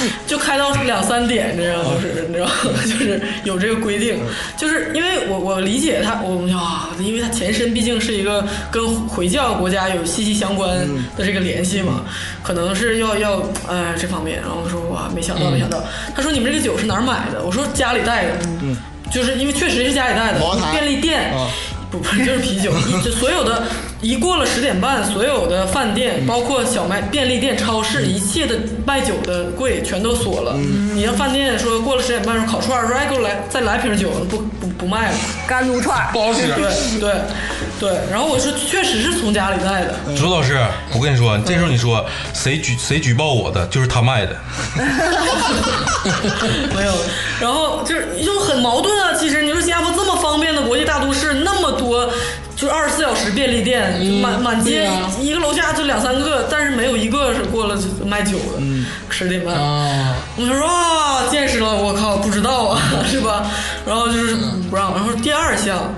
[0.26, 2.52] 就开到两三点这样，就是你知道吗，
[2.84, 4.18] 就是有这个规定，
[4.56, 10.78] 就是因为我我理解他，我们啊，因为他前身毕竟是一个跟回教国家有息息相关
[11.16, 12.02] 的这个联系嘛，
[12.42, 15.82] 可能是要要哎这方面，然后我说哇没想到没想到，
[16.14, 17.42] 他说你们这个酒是哪儿买的？
[17.44, 18.32] 我说家里带的，
[19.12, 20.40] 就是因为确实是家里带的
[20.72, 21.32] 便利店。
[21.32, 21.48] 啊。
[21.90, 22.70] 不不就是啤酒，
[23.02, 23.62] 就所有的，
[24.00, 28.56] 一过了十点半，所有的饭店，包括小卖便利店、超市，一切的
[28.86, 30.54] 卖酒的柜全都锁了。
[30.94, 35.16] 你像饭店说过了十点半说烤串儿，说哎给我来再来瓶酒，不不不卖了。
[35.48, 36.46] 干撸串儿不好使。
[36.46, 37.12] 对对
[37.80, 40.58] 对，然后我说确实是从家里带的，朱老师，
[40.94, 44.34] 我跟你说，这时候你说谁举谁举报我的，就是他卖的。
[46.74, 46.94] 没有，
[47.40, 49.12] 然后就是就很矛盾啊。
[49.14, 52.08] 其实你说新加坡这么方便的国际大都市，那么多
[52.58, 58.60] 就二十四小时便利店，就满满街啊一个楼下就两三个，但是没有一个是过了卖酒的，
[59.08, 59.54] 十点半。
[59.54, 63.46] 啊，我就说啊，见识了，我靠，不知道啊， 是吧？
[63.86, 64.34] 然后就是
[64.68, 64.92] 不让。
[64.92, 65.94] 然后第二项，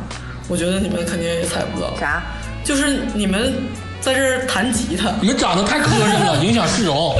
[0.49, 2.23] 我觉得你们肯定也猜不到，啥？
[2.62, 3.55] 就是你们
[3.99, 7.19] 在这儿弹吉他，你们长得太磕碜了，影响市容。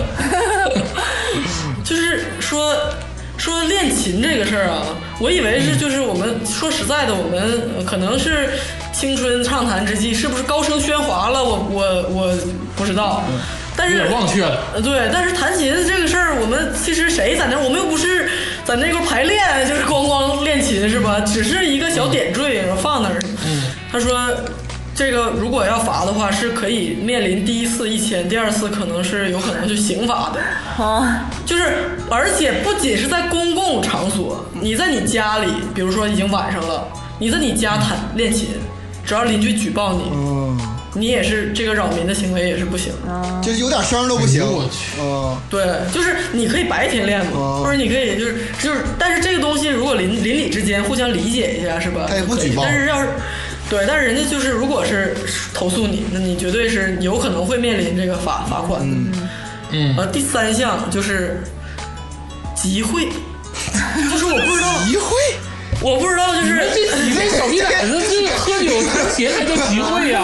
[1.83, 2.77] 就是说
[3.41, 4.83] 说练琴这个事儿啊，
[5.19, 8.51] 我以为是就是我们说实在的，我们呃可能是
[8.93, 11.43] 青春畅谈之际，是不是高声喧哗了？
[11.43, 12.39] 我我我
[12.77, 13.25] 不知道，
[13.75, 14.62] 但是忘却了。
[14.75, 18.29] 呃，对，但是弹琴这个事儿，我们其实谁在那儿，我们又不是
[18.62, 21.19] 在那块排练，就是咣咣练琴是吧？
[21.21, 23.19] 只是一个小点缀，放那儿。
[23.47, 24.31] 嗯，他说。
[25.01, 30.39] 这个如果要罚的话，是可以面临第一次一千，第二次可能是有可能就刑罚的。
[30.77, 31.09] 哦，
[31.47, 36.87] 就是，而且不仅是在公共场所，你在你家里，比如说已经晚上了，
[37.19, 38.49] 你在你家弹练琴，
[39.03, 40.61] 只要邻居举报你，嗯，
[40.93, 42.93] 你也是这个扰民的行为也是不行。
[43.43, 44.43] 就是有点声都不行。
[44.47, 45.65] 我去嗯，对，
[45.95, 52.05] 就是你可以白天练嘛，哦或者你可以就是就是，但是这个东西如果邻邻里之间互相理解一下，是吧？
[52.07, 53.09] 他也不举报但是要是
[53.71, 55.17] 对，但是人家就是如果是
[55.55, 59.19] 投诉你，那你绝对是有可能会面临这个罚罚款的。
[59.71, 61.41] 嗯呃，第三项就是
[62.57, 63.07] 集会，
[64.11, 65.15] 就是我不知道， 集会，
[65.81, 70.21] 我不知道，就是这几位小逼崽子，这喝酒弹琴还叫集会 呀、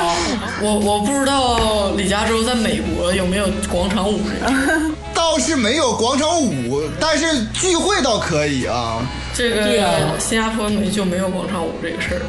[0.61, 4.81] 我我不知道李嘉洲在美国有没有广场舞这个
[5.15, 8.99] 倒是没有广场舞，但是聚会倒可以啊。
[9.33, 12.23] 这个对啊新加坡没就没有广场舞这个事儿，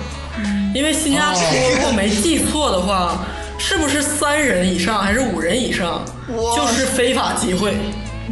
[0.78, 1.44] 因为新加坡哦
[1.76, 3.26] 如果没记错的话，
[3.58, 6.06] 是不是三人以上还是五人以上
[6.56, 7.74] 就是非法集会？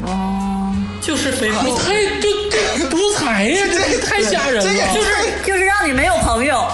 [0.05, 1.83] 哦，就是非法集你会。
[1.83, 4.93] 太就这独裁呀，这太吓人了。
[4.93, 5.09] 就是
[5.43, 6.67] 就是让你没有朋友。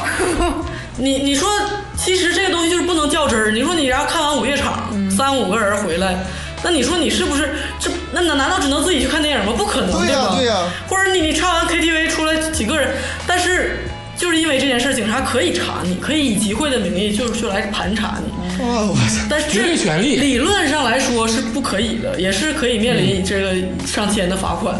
[0.99, 1.49] 你你说，
[1.97, 3.51] 其实这个东西就是不能较真儿。
[3.51, 6.17] 你说你要看完午夜场，三五个人回来，
[6.63, 7.89] 那你说你是不是这？
[8.11, 9.53] 那难难道只能自己去看电影吗？
[9.57, 10.35] 不可能，对呀吧？
[10.37, 10.57] 对呀
[10.89, 12.93] 或者你你唱完 KTV 出来几个人，
[13.25, 13.85] 但是
[14.21, 18.63] 就是因为这件事，警察可以查你，可以以集会的名义就是就来盘查你。
[18.63, 19.25] 哇，我操！
[19.27, 24.75] 但是绝对权利理论上来说是不可以的，也是可以面临这个上千的罚款。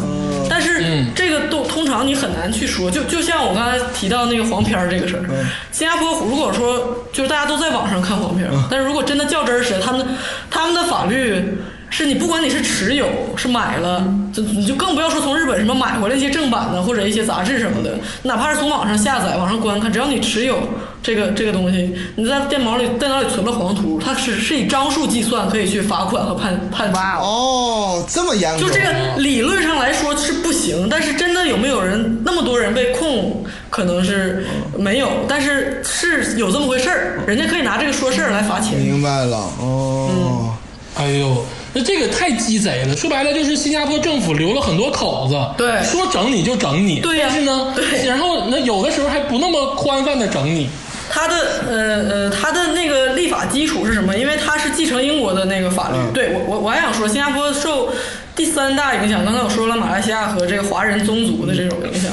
[0.48, 5.26] 但是嗯这个都通常你很难去说，就就像我刚才提到那个黄片儿这个事儿，
[5.72, 10.06] 新加坡如果说就是大家都在网上看黄片儿，但是如果真的较真儿时，他们
[10.52, 11.44] 他们的法律
[11.92, 13.06] 是你不管你是持有
[13.36, 14.02] 是买了，
[14.34, 20.58] 就你就更不要说从日本什么买回来一些正版的或者一些杂志什么的，哪怕是从网上下载、网上观看，只要你持有
[21.04, 26.96] 这个这个东西，你在电脑里电脑里存了黄图，它是是以张数计算，可以去罚款和判判处。
[26.96, 34.46] 哇哦，哦，这么严格，就这个理论上来说是不行，但是真的有没有人那么多人被控，可能是
[34.78, 38.80] 没有，但是是有这么回事儿，人家可以拿这个说事儿来罚钱。
[38.80, 40.54] 明白了哦。
[40.96, 42.96] 哎呦，那这个太鸡贼了。
[42.96, 50.70] 说白了就是新加坡政府留了很多口子，对说整你就整你，对呀但是呢，对 然后那有的时候还不那么宽泛的整你，
[51.10, 51.36] 他的
[51.70, 51.78] 呃
[52.10, 54.18] 呃，他的那个立法基础是什么？
[54.18, 55.96] 因为他是继承英国的那个法律。
[55.98, 57.90] 嗯对我我我还想说，新加坡受
[58.36, 62.12] 第三大影响，刚才我说了马来西亚和这个华人宗族的这种影响，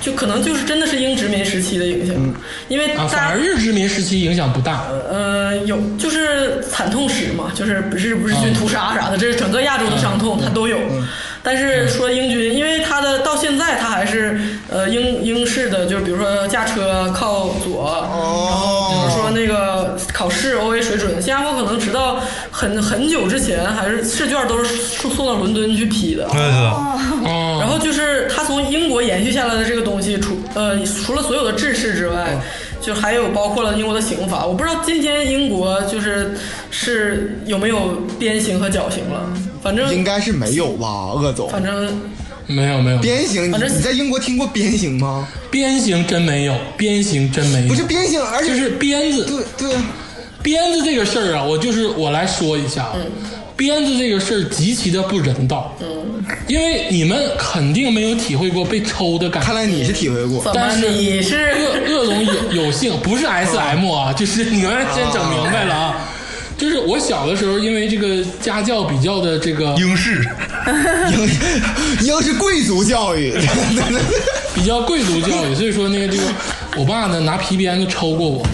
[0.00, 2.16] 就可能就是真的是英殖民时期的影响，
[2.68, 4.84] 因为啊，反而日殖民时期影响不大。
[5.08, 10.78] 呃，有就是惨痛史嘛，就是不是不是军屠杀啥的，这是整个亚洲的伤痛，它都有。
[11.42, 22.20] 但是说英军，因为他的到现在他还是呃英英式的，就是比如说驾车靠左，然后比如说那个考试 O A 水准，新加坡可能直到
[22.50, 26.28] 很很久之前还是试卷都是送送到伦敦去批的。
[26.28, 32.38] 对对，哦，然后就是他从英国延续下来的这个东西，除呃除了所有的制式之外，
[32.82, 34.44] 就还有包括了英国的刑法。
[34.44, 36.36] 我不知道今天英国就是
[36.70, 39.22] 是有没有鞭刑和绞刑了，
[39.62, 41.48] 反正应该是没有吧，鄂总。
[41.48, 41.98] 反正
[42.46, 45.26] 没有没有，鞭刑，反正你在英国听过鞭刑吗？
[45.50, 49.82] 鞭刑真没有，鞭刑真没有，不是鞭刑，而且就是鞭子，对对啊，
[50.42, 52.96] 鞭子这个事儿啊，我就是我来说一下啊，
[53.56, 59.46] 鞭子这个事儿极其的不人道，嗯，因为你们肯定没有体会过被抽的感觉。
[59.46, 60.42] 看来你是体会过。
[60.54, 61.52] 但是你是？
[61.52, 62.32] 恶恶总有
[62.64, 66.08] 有幸，不是 S M 啊，就是你们先整明白了啊。
[66.56, 70.22] 就是我小的时候，因为这个家教比较的这个英式，
[71.10, 73.32] 英英是贵族教育，
[74.54, 76.22] 比较贵族教育，所以说那个这个
[76.76, 78.46] 我爸呢拿皮鞭子抽过我，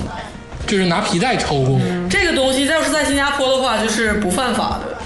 [0.66, 2.09] 就是拿皮带抽过我。
[2.09, 4.97] 这个东西，要是在新加坡的话，就是不犯法的，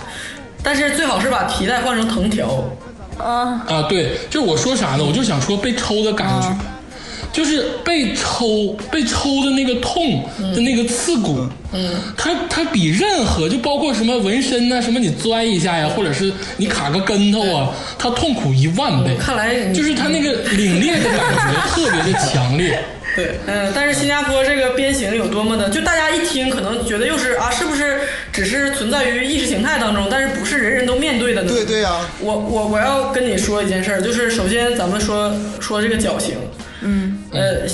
[0.62, 2.64] 但是最好是把皮带换成藤条。
[3.18, 5.04] 啊，啊，对，就是我说啥呢？
[5.04, 6.56] 我就想说被抽的感觉，
[7.32, 10.24] 就是被抽被抽的那个痛
[10.54, 17.68] 的那个刺骨，嗯，它它比任何就包括什么纹身呐、什么你钻一下呀，或者是你卡个跟头啊，
[17.98, 19.14] 它痛苦一万倍。
[19.18, 22.82] 看来就是它那个凛冽的感觉特别的强烈。
[23.16, 28.00] 对，嗯，但是新加坡这个鞭刑有多么的，就大家一听可能觉得又是啊，是不是
[28.32, 31.52] 只是存在于意识形态当中，但是不是人人都面对的呢？
[31.52, 36.36] 对对呀我我我要跟你说一件事儿，就是首先咱们说说这个绞刑，
[36.82, 37.68] 嗯，呃。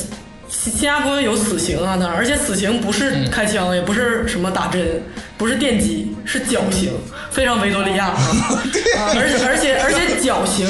[0.49, 5.03] 新新加坡有死刑啊，当然，而且死刑不是开枪，也不是什么打针，
[5.37, 6.93] 不是电击，是绞刑，
[7.33, 8.17] 非常维多利亚啊。
[9.19, 10.65] 而且而且而且绞刑，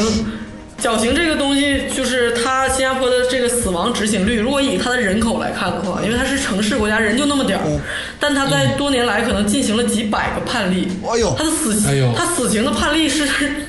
[0.79, 7.65] 绞刑这个东西，就是它新加坡的这个死亡执行率，如果以它的人口来看的话，因为它是城市国家，人就那么点儿，
[8.21, 10.89] 但它在多年来可能进行了几百个判例。
[11.11, 13.27] 哎呦它的死，哎呦它死刑的判例是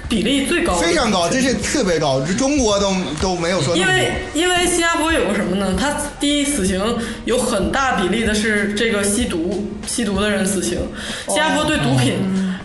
[0.10, 4.12] 比例最高的，非常高，这是特别高，这中国都都没有说因为。
[4.34, 5.76] 因为新加坡有个什么呢？
[5.80, 6.82] 它第一死刑
[7.26, 10.78] 有很大比例的是这个吸毒，吸毒的人死刑。
[11.28, 12.16] 新加坡对毒品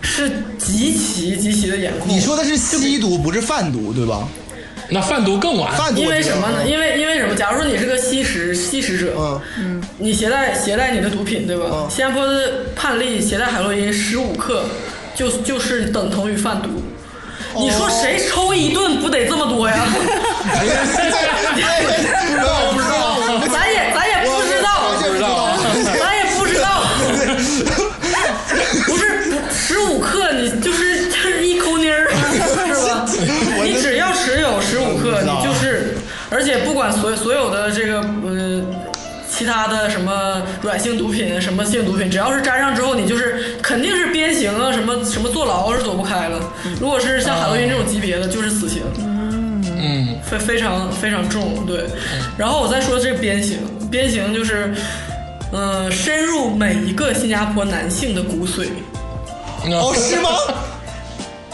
[0.01, 0.29] 是
[0.63, 2.07] 极其极其的严酷。
[2.07, 4.27] 你说的是吸毒，不是贩毒，对吧？
[4.89, 6.65] 那贩毒更晚，贩毒因为什么呢？
[6.67, 7.33] 因为因为什么？
[7.33, 11.65] 假如说你是个吸食吸食者，嗯，你携带携带你的毒品，对吧？
[11.71, 14.65] 嗯新加坡的判例携带海洛因十五克，
[15.15, 16.69] 就就是等同于贩毒。
[17.55, 19.85] 你说谁抽一顿不得这么多呀？
[20.53, 23.12] 哎呀，不知道不知道，
[39.43, 46.39] 其他的什么软性毒品、什么性毒品，只要是沾上之后，你就是肯定是鞭刑啊，什么什么坐牢是躲不开了。
[46.79, 48.83] 如果是像海洛因这种级别的，就是死刑。
[49.77, 51.83] 嗯，非非常非常重，对。
[52.37, 53.59] 然后我再说这个鞭刑，
[53.91, 54.73] 鞭刑就是，
[55.51, 58.67] 呃，深入每一个新加坡男性的骨髓，
[59.73, 60.29] 哦，是吗？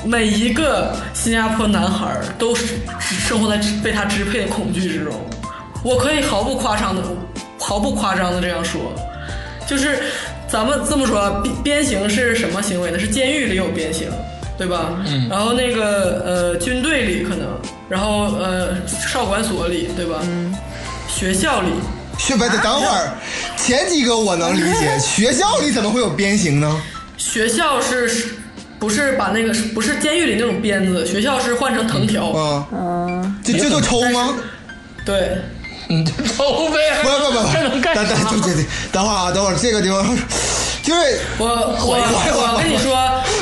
[0.05, 5.11] 每一个新加坡男孩儿都是生活在被他支配的恐惧之中。
[5.81, 7.01] 我可以毫不夸张的、
[7.59, 8.93] 毫不夸张的这样说，
[9.67, 9.99] 就是
[10.47, 12.97] 咱们这么说，鞭鞭刑是什么行为呢？
[12.97, 14.09] 是监狱里有鞭刑，
[14.57, 14.93] 对吧？
[15.05, 15.27] 嗯。
[15.29, 17.47] 然后那个呃，军队里可能，
[17.89, 20.19] 然后呃，少管所里，对吧？
[20.23, 20.55] 嗯。
[21.07, 21.69] 学校里，
[22.17, 23.11] 学不等会儿，
[23.57, 26.81] 前几个我能理解， 学校里怎么会有鞭刑呢？
[27.17, 28.09] 学校是
[28.77, 32.29] 不是把那个不是监狱里那种鞭子，学校是换成藤条。
[32.29, 34.35] 啊，嗯，这这就抽吗？
[35.03, 35.37] 对，
[35.89, 38.03] 你就抽呗，不不不不，等等干啥？
[38.29, 40.05] 对对对，等会儿啊，等会儿这个地方
[40.83, 42.93] 就是我我我跟你说，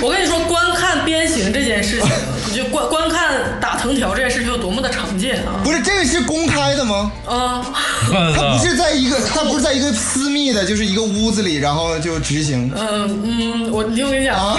[0.01, 2.09] 我跟你说，观看鞭刑这件事情，
[2.49, 5.59] 你 就观观看打藤条这件事情有多么的常见啊！
[5.61, 7.11] 不是这个是公开的吗？
[7.25, 7.65] 啊，
[8.09, 8.65] 我他不！
[8.65, 12.71] 是在一个，他不是在一个私密的，就是一个屋子里，然后就执行。
[12.73, 14.57] 嗯嗯，我你听我跟你讲啊，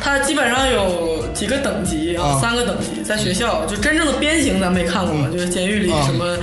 [0.00, 6.36] 它基本上有几个等级啊，啊三个等级，在学校就真正的鞭刑咱没看过，就是监狱里啊什么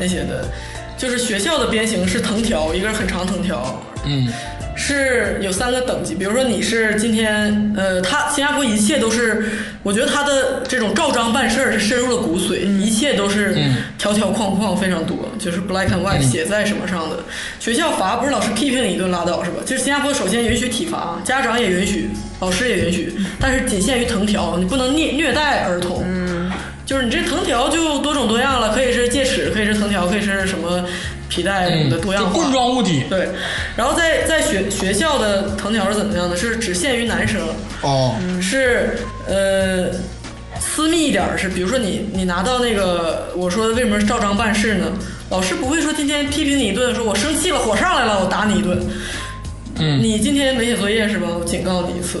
[0.00, 0.48] 那些的，
[0.96, 4.26] 就是学校的鞭刑是藤条，一根很长藤条，嗯，
[4.74, 9.46] 是有三个等级，比如说你是今天，呃，他新加坡一切都是，
[9.82, 13.54] 我觉得他的这种照章办事儿是深入了骨髓，一切都是
[13.98, 17.18] 条条框框非常多，就是 black and white 写在什么上的。
[17.58, 19.58] 学校罚不是老师批评你一顿拉倒是吧？
[19.66, 22.08] 就是新加坡首先允许体罚，家长也允许，
[22.40, 26.02] 老师也允许，但是仅限于藤条，你不能虐虐待儿童。
[26.90, 30.84] 就是你这藤条就多种多样了，可以是戒尺，可以是藤条，可以是什么
[31.28, 32.30] 皮带什么的多样化。
[32.30, 33.28] 就棍状物体，对，
[33.76, 36.36] 然后在在学学校的藤条是怎么样的？
[36.36, 37.40] 是只限于男生，
[37.82, 38.98] 哦，是
[39.28, 39.86] 呃
[40.58, 44.86] 私密一点儿是，比如说你你拿到那个我说为什么是照章办事呢？
[45.30, 48.76] 老师不会说今天批评你一顿，说我生气了，火上来了，我打你一顿。
[49.76, 51.28] 嗯你今天没写作业是吧？
[51.38, 52.18] 我警告你一次。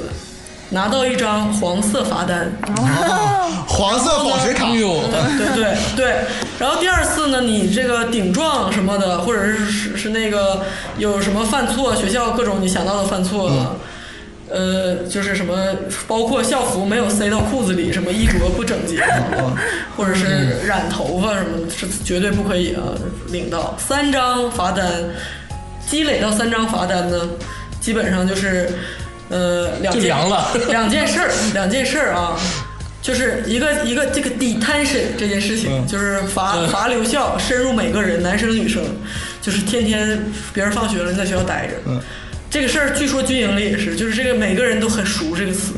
[0.70, 2.50] 拿到一张黄色罚单，
[3.66, 4.66] 黄色宝石卡。
[4.66, 5.00] 哎，呦，
[5.36, 6.16] 对对对，
[6.58, 10.62] 然后第二次呢，你这个顶撞什么的，或者是是是那个
[10.96, 13.76] 有什么犯错，学校各种你想到的犯错，
[14.48, 15.56] 呃，就是什么
[16.06, 19.02] 包括校服没有塞到裤子里，什么衣着不整洁，
[19.96, 22.82] 或者是染头发什么，是绝对不可以啊
[23.28, 23.74] 领到。
[23.76, 24.86] 三张罚单，
[25.88, 27.16] 积累到三张罚单呢，
[27.80, 28.70] 基本上就是
[29.30, 32.38] 呃两件就凉了 两件事儿，两件事儿啊。
[33.02, 38.82] 就是一个一个这个 detention 这件事情，就是罚罚留校，深入每个人，男生女生，
[39.40, 41.72] 就是天天别人放学了你在学校待着。
[42.50, 45.74] 这个事儿据说军营里也是，就是这个每个人都很熟这个词。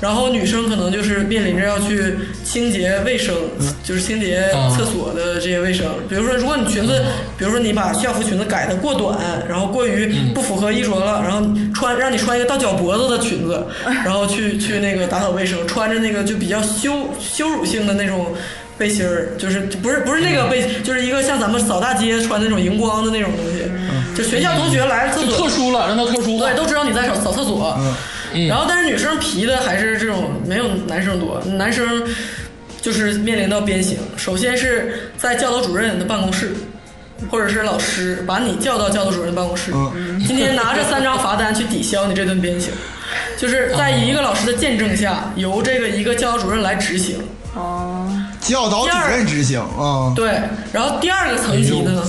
[0.00, 3.34] 然后女生可能就是面临着要去清洁卫生，
[3.82, 5.86] 就是清洁厕所的这些卫生。
[6.08, 7.02] 比如说，如果你裙子，
[7.38, 9.18] 比如说你把校服裙子改的过短，
[9.48, 13.66] 然后过于不符合衣着了，然后穿让你穿一个到脚脖子的裙子，
[14.04, 18.34] 然后去去那个打扫卫生，穿着那个就比较羞羞辱性的那种。
[18.78, 23.62] 背心儿就是不是不是那个背，就是一个像咱们扫大街穿那种荧光的那种东西，
[24.16, 26.56] 就学校同学来了厕就所特殊了，让他特殊化对，。
[26.56, 27.76] 都知道你在扫扫厕所。
[28.48, 32.04] 然后，但是女生皮的还是这种没有男生多，男生
[32.82, 33.96] 就是面临到鞭刑。
[34.16, 36.54] 首先是在教导主任的办公室，
[37.30, 39.72] 或者是老师把你叫到教导主任办公室，
[40.26, 42.70] 今天拿着三张罚单去抵消你这顿鞭刑，
[43.38, 47.18] 就是在一个老师的见证下，由这个一个教导主任来执行。
[48.40, 50.12] 教导主任执行啊。
[50.14, 50.38] 对，
[50.72, 52.02] 然后第二个层级呢，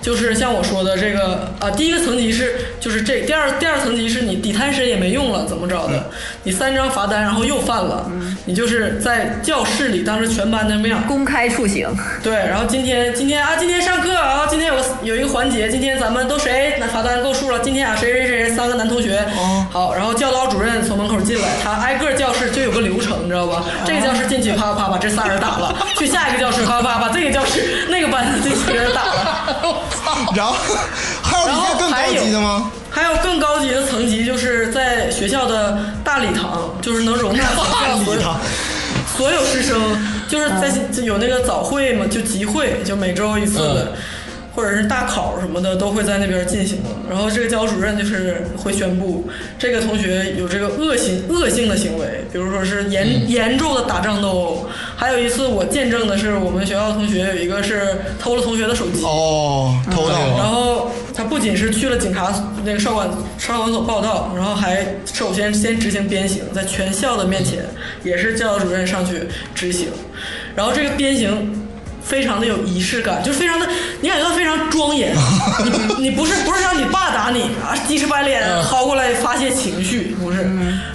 [0.00, 6.10] 就是像我说的这个啊，第一个层级是就是这，第二第二层级是你底摊身也没用了，怎么着的？
[6.44, 8.10] 你三张罚单，然后又犯了，
[8.46, 11.88] 你就是在教室里当着全班的面，公开处刑，
[12.24, 17.58] 对，然后今天今天啊，今天上课啊，今天有个有一个环节，今天咱们都谁那罚单够数了？
[17.58, 23.64] 今天啊，谁谁谁三个男同学，哦好，然后教导主任从门口进来，他挨个教室就有个流程，你知道吧？
[23.84, 29.76] 这个教室进去啪啪啪把这仨人打了，去下一个教室啪啪把这个教室那个班的这几个人打了。
[30.34, 30.54] 然后
[31.22, 32.70] 还有更高级的吗？
[32.90, 37.56] 还有更高级的层级，就是在学校的大礼堂，就是能容纳学
[37.86, 38.20] 校 所有
[39.16, 39.78] 所有师生，
[40.28, 43.92] 就是在就有那个早会嘛，就集会，就每周一次的。
[44.60, 49.26] 或者是大考什么的都会在那边进行，然后这个教导主任就是会宣布
[49.58, 54.68] 这个同学有这个恶性恶性的行为，比如说是严、严重的打仗斗殴。
[54.96, 62.30] 还有一次我见证的是我们学校的同学有一个是偷了同学的手机，哦，偷哎呦盗然后他不仅是去了警察
[62.62, 63.08] 那个少管
[63.38, 67.64] 少管所报道，然后还首先先执行鞭刑，在全校的面前
[68.04, 69.88] 也是教导主任上去执行，
[70.54, 71.56] 然后这个鞭刑。
[72.02, 73.66] 非常的有仪式感，就是非常的，
[74.00, 75.14] 你感觉到非常庄严。
[75.98, 80.48] 你你不是不是让你爸打你啊，鸡翅白脸薅过来发泄情绪，不是，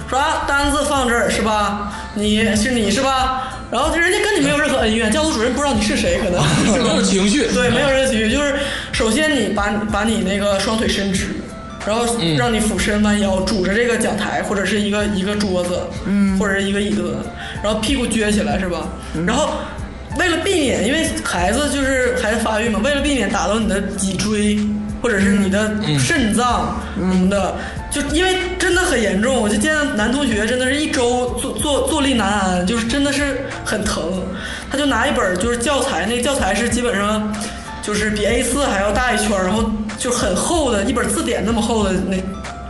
[0.08, 1.92] 说啊单子放这儿是吧？
[2.14, 3.52] 你是你是吧？
[3.70, 8.54] 然后人家跟你没有任何恩怨，教导主任不知道你是谁，可能没有情绪， 对，没有任何情绪，就是
[8.92, 11.36] 首先你把把你那个双腿伸直，
[11.84, 12.06] 然后
[12.38, 17.16] 让你俯身弯腰，拄着这个讲台或者是一个一个桌子，嗯，或者是一个椅子，
[17.62, 18.86] 然后屁股撅起来是吧？
[19.26, 19.50] 然后
[20.18, 24.58] 为了避免，因为孩子就是孩子发育嘛，为了避免打到你的脊椎
[25.02, 27.54] 或者是你的肾脏什么的，
[27.90, 34.22] 就因为真的很严重，我就见到男同学真的是一周坐坐坐立难安，就是真的是很疼。
[34.70, 37.32] 他就拿一本就是教材，那个教材是基本上
[37.82, 42.16] 就是比 A 四还要大一圈，然后就很厚的一本字典那么厚的那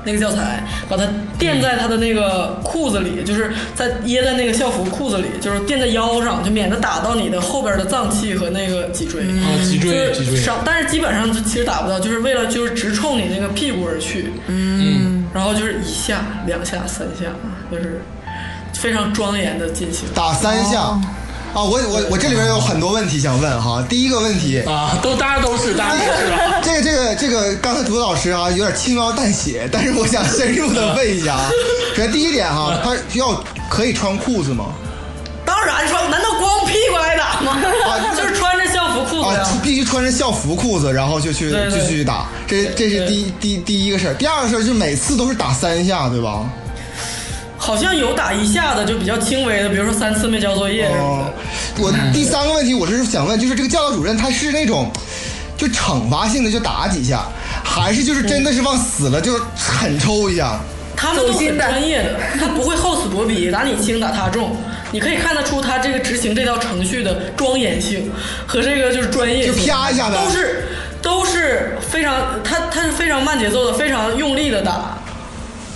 [0.06, 1.02] 那个教材，把它
[1.36, 9.22] 垫在他的那个裤子里，就是在掖在那个校服裤子里，就是垫在腰上，就免得打到你的后边的脏器和那个脊椎。
[9.22, 14.32] 啊，脊椎脊椎，就是少，但是基本上就其实打不到，就是为了就是直冲你那个屁股而去。
[14.46, 17.26] 嗯，然后就是一下、两下、三下，
[17.70, 18.00] 就是
[18.72, 20.08] 非常庄严的进行。
[20.14, 20.98] 打三下。
[21.56, 23.82] 啊，我我我这里边有很多问题想问哈。
[23.88, 26.60] 第一个问题，啊，都大家都是，大家都是啊。
[26.62, 31.48] 这个这个这个，刚才竹子老师啊有点轻描淡写，但是我想深入的问一下啊。
[31.96, 34.66] 首先第一点哈，他要可以穿裤子吗？
[35.46, 37.52] 当然穿，难道光屁股挨打吗？
[37.88, 42.26] 啊就是穿着校服裤子呀、啊，必须穿着校服裤子，然后就去就去打。
[42.46, 44.14] 这这是第一第第一个事儿。
[44.14, 46.44] 第二个事儿就每次都是打三下，对吧？
[47.58, 51.32] 好像有打一下的，就比较轻微的，比如说三次没交作业什么哦
[51.76, 54.90] 的。，我第三个问题我是想问，就是这个教导主任他是那种
[55.56, 57.24] 就惩罚性的就打几下，
[57.64, 60.60] 还是就是真的是往死了就狠抽一下？
[60.98, 64.56] 他们都很专业的，他不会厚此薄彼， 打你轻打他重。
[64.92, 68.10] 你可以看得出他这个执行这套程序的庄严性
[68.46, 70.68] 和这个就是专业性，就啪一下呗都是
[71.02, 74.96] 都是非常他他是非常慢节奏的，非常用力的打。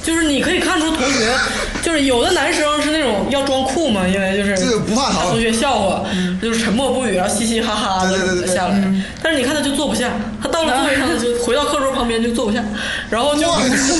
[0.02, 1.30] 就是你可以看出同学，
[1.82, 6.04] 就是有的男生是那种要装酷嘛，因为就是这个不怕同学笑话，
[6.40, 8.82] 就是沉默不语，然后嘻嘻哈哈的下来。
[9.22, 10.10] 但是你看他就坐不下，
[10.42, 12.62] 他到了座位上就 回到课桌旁边就坐不下，
[13.10, 13.46] 然后就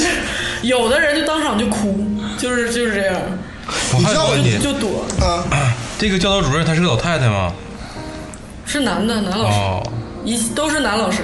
[0.63, 2.07] 有的人就当场就哭，
[2.39, 3.21] 就是就是这样，
[3.95, 4.59] 我还有个问题。
[4.59, 5.05] 就，就躲。
[5.21, 5.45] 啊，
[5.99, 7.53] 这个教导主任她是个老太太吗？
[8.67, 9.93] 是男的男老师，哦，
[10.25, 11.19] 一都是男老师，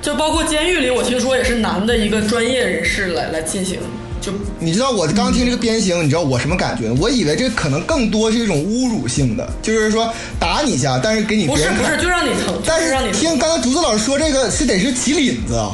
[0.00, 3.78] 就包括监狱里，我听说也是男的一个专业人士来来进行，
[4.26, 6.90] 就你知道我刚听这个鞭刑，你知道我什么感觉？
[7.00, 11.96] 我以为这可能更多是一种侮辱性的，就是说打你一下，但是给你不是不是。
[12.02, 15.70] 就让你疼，但是让你听刚才竹子老师说这个是得是起领子啊，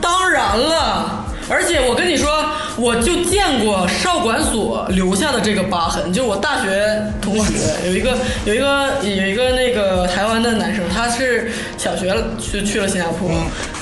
[0.00, 2.44] 当然了，而且我跟你说，
[2.76, 7.52] 我就见过少管所留下的这个疤痕，就是我大学同学
[7.86, 13.28] 有一个有一个有一个那个台湾的男生，他是小学就去了新加坡，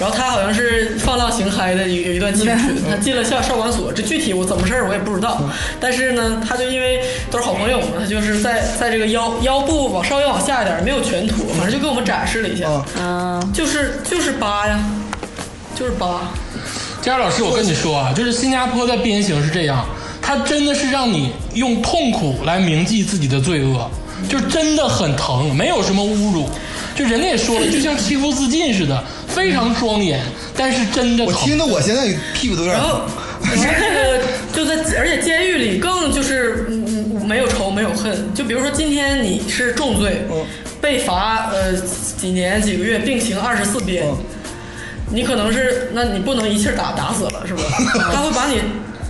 [0.00, 2.58] 然后他好像是放浪形骸的有有一段青春，
[2.90, 5.40] 他进了校少管所，这具体我怎么事儿我也不知道，
[5.78, 12.68] 但是呢，他就因为都是好朋友嘛，他就是在在这个腰腰部往稍微往下一点，没有全脱，反正就给我们展示了一下，
[13.00, 14.80] 啊就是就是疤呀，
[15.76, 16.22] 就是疤。
[17.02, 19.84] 佳老师，我跟你说啊，就是新加坡的鞭刑是这样，
[20.22, 23.90] 它真的是让你用痛苦来铭记自己的罪恶，
[24.28, 26.48] 就真的很疼，没有什么侮辱。
[26.94, 30.20] 就人家也说了，就像切腹自尽似的，非常庄严，
[30.56, 31.32] 但是真的我。
[31.32, 33.00] 听得我现在屁股都有点疼。，然后
[33.56, 33.64] 这
[33.94, 34.20] 个
[34.52, 36.84] 就在，而且监狱里更就是嗯
[37.16, 38.32] 嗯没有仇没有恨。
[38.32, 40.46] 就比如说今天你是重罪，嗯
[40.80, 41.72] 被罚呃
[42.16, 44.16] 几年几个月，并行二十四鞭，嗯
[45.12, 47.62] 你可能是那你不能一气儿打打死了是吧？
[48.12, 48.60] 他会把你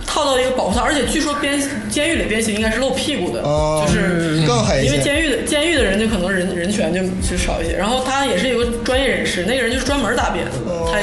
[0.05, 7.75] 套到一个保护套，而且据说鞭监狱里鞭刑应该是露屁股的，哦就是更狠一些因为监狱的监狱的人就可能人人权就就少一些。
[7.75, 10.99] 然后他也是一个专业人士，那个人就是专门打鞭子的，哦他。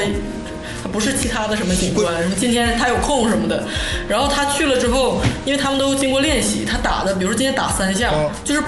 [0.83, 3.63] 他不是其他的什么警官，什么今天他有空什么的，
[4.09, 8.63] 然后他去了之后，因为他们都经过练习，他打的，比如说今天打三下，哦就是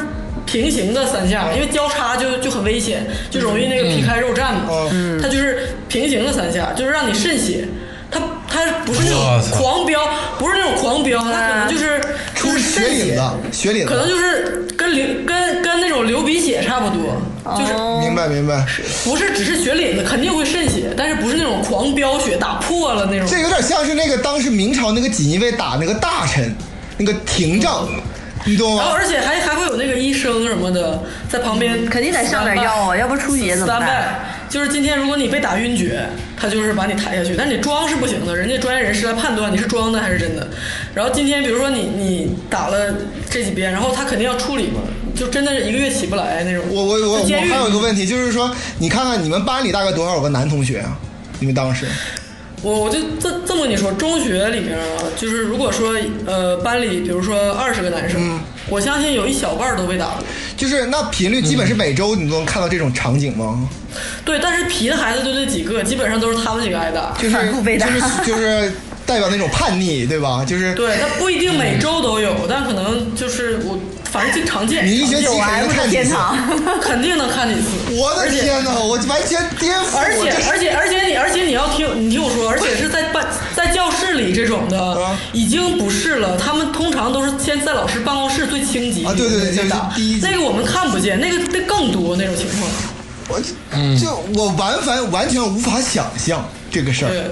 [0.54, 4.88] 平行的三下，因为交叉就就很危险，就容易那个皮开肉绽嘛。
[4.92, 7.68] 嗯他就是平行的三下，就是让你渗血。
[8.12, 10.08] 他他不是那种狂飙，
[10.38, 12.00] 不是那种狂飙，他可能就是
[12.36, 13.22] 出就是血领子，
[13.52, 17.20] 血领可能，就是跟流跟跟那种流鼻血差不多，
[17.58, 18.64] 就是明白明白。
[19.04, 23.28] 不是只是血领子，肯定会渗血，但是不是那种狂飙血打破了那种。
[23.28, 26.56] 这有点像是那个当时明朝那个锦衣卫打那个大臣，
[27.00, 27.88] 那个廷杖，
[28.46, 28.94] 你懂然后？
[28.94, 36.08] 而且还还会有那个医生什么的在旁边，肯定得上点药啊，要不出血怎么办就是今天如果你被打晕厥，
[36.38, 40.48] 他就是把你抬下去，但你装是不行的，人家专业人士来判断你是装的还是真的。
[40.94, 42.94] 然后今天比如说你你打了
[43.30, 44.82] 这几鞭，然后他肯定要处理嘛，
[45.16, 46.64] 就真的是一个月起不来那种。
[46.70, 50.96] 我我我我还有一个问题，就是说，你看看你们班里大概多少个男同学啊？
[51.40, 51.88] 你们当时
[52.64, 55.94] 我我就这这么跟你说，中学里面啊，就是如果说
[56.26, 60.24] 呃班里比如说二十个男生，嗯我相信有一小半都被打了。
[60.56, 63.68] 就是那频率基本是每周你都能看到这种场景吗？
[64.24, 67.14] 对，但是皮的孩子就这几个，基本上都是他们几个挨打。
[67.22, 67.36] 就是
[67.78, 68.72] 就是就是
[69.06, 70.44] 代表那种叛逆，对吧？
[70.46, 73.78] 就是对，它不一定每周都有，但可能就是我
[74.12, 74.86] 反正经常见。
[74.86, 76.16] 你一学期九肯定看几次？
[76.82, 77.68] 肯定能看几次。
[77.92, 83.26] 我的天哪，我完全颠覆而且而且而且你而且你要听你听我说，而且是在办
[83.56, 86.38] 在教室里这种的啊，已经不是了。
[86.38, 92.70] 他们通常都是先在老师办公室最轻级啊对对对先打就是第一级那个我们看不见，那个那更多那种情况。
[93.30, 97.20] 我就我完全完全无法想象这个事对。
[97.20, 97.24] 儿。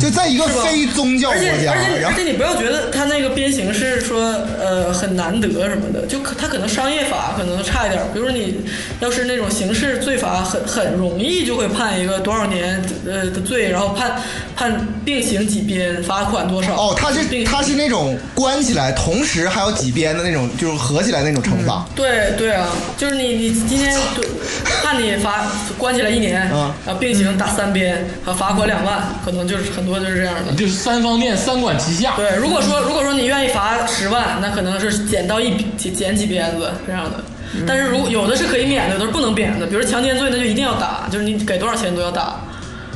[0.00, 4.22] 就在一个非宗教国而且家而且，而且你不要觉得他那个鞭刑是说
[4.58, 8.64] 呃很难得什么的，就可他可能商业法可能差一点儿，比如说你
[9.00, 14.12] 要是那种刑事罪罚很很容易就会判一个多少年呃的罪，然后判
[14.56, 16.74] 判并行几鞭，罚款多少。
[16.74, 21.86] 哦，他是并他是那种关起来，同时还有几鞭的那种，就是合起来那种惩罚。
[21.94, 24.26] 对对啊，就是你你今天对
[24.82, 25.46] 判你罚
[25.76, 26.60] 关起来一年，嗯。
[26.86, 30.52] 啊并行打三鞭，和罚款两万，可能就是很多就是这样的。
[30.54, 32.14] 就是三方面三管齐下。
[32.16, 37.24] 对，如果说如果说你愿意罚十万，那可能是减到一减减几鞭子这样的。
[37.66, 42.40] 但是如有的是可以免的，有的是不能免的，比如强奸罪，那就一定要打，就是你给多少钱都要打。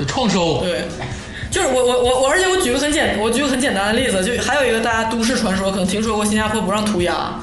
[0.06, 0.82] 创收，对，
[1.50, 7.34] 就是我我我我，而且我举个很简我举个很简单的例子，就还有一个大家都市传说，可能听说过新加坡不让涂鸦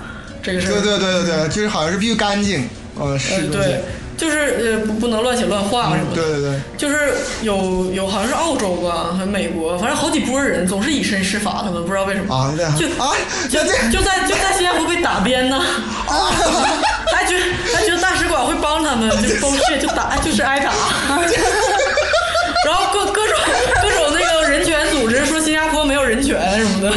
[0.41, 0.71] 这个事儿。
[0.71, 2.65] 对对对对对，就是好像是必须干净，
[2.97, 3.81] 呃，是嗯，对，
[4.17, 4.37] 就是
[4.79, 6.21] 呃不不能乱写乱画什么的。
[6.21, 13.11] 对对对，就是有有好像是澳洲吧，还是美国，反正好几波人总是以身试法，他们不知道为什么啊对就啊
[13.49, 13.59] 就
[13.91, 16.31] 就在就在新加坡被打边呢，啊
[17.13, 17.35] 还觉
[17.73, 20.71] 还觉得大使馆会帮他们，就崩血就打就是挨打，
[22.65, 23.37] 然后各各种
[23.81, 26.93] 各种那个人权组织说新加坡没有人权什么的，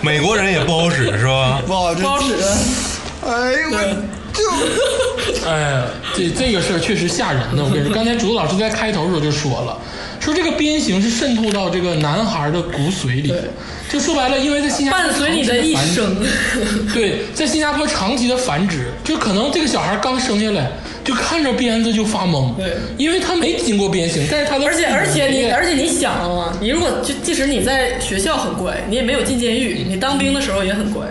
[0.00, 1.60] 美国人也不好使是吧？
[1.66, 2.34] 不好，这不好使。
[3.26, 3.76] 哎呦我
[4.32, 4.44] 就
[5.48, 5.84] 哎呀，
[6.14, 7.64] 这这个事儿确实吓人呢。
[7.64, 9.76] 我跟你说，刚才竹子老师在开头的时候就说了，
[10.20, 13.44] 说这个鞭刑是渗透到这个男孩的骨髓里的，
[13.90, 16.16] 就说白了，因为在新加坡伴随你的一生，
[16.94, 20.70] 对，在新加坡长期的繁殖，就可能这个小孩刚生下来
[21.02, 31.06] 就看着鞭子就发懵，对因为他没经过鞭刑，但是他的而且而且你而且且你想啊，你如果就即使你在学校很乖，你也没有进监狱，你当兵的时候也很乖，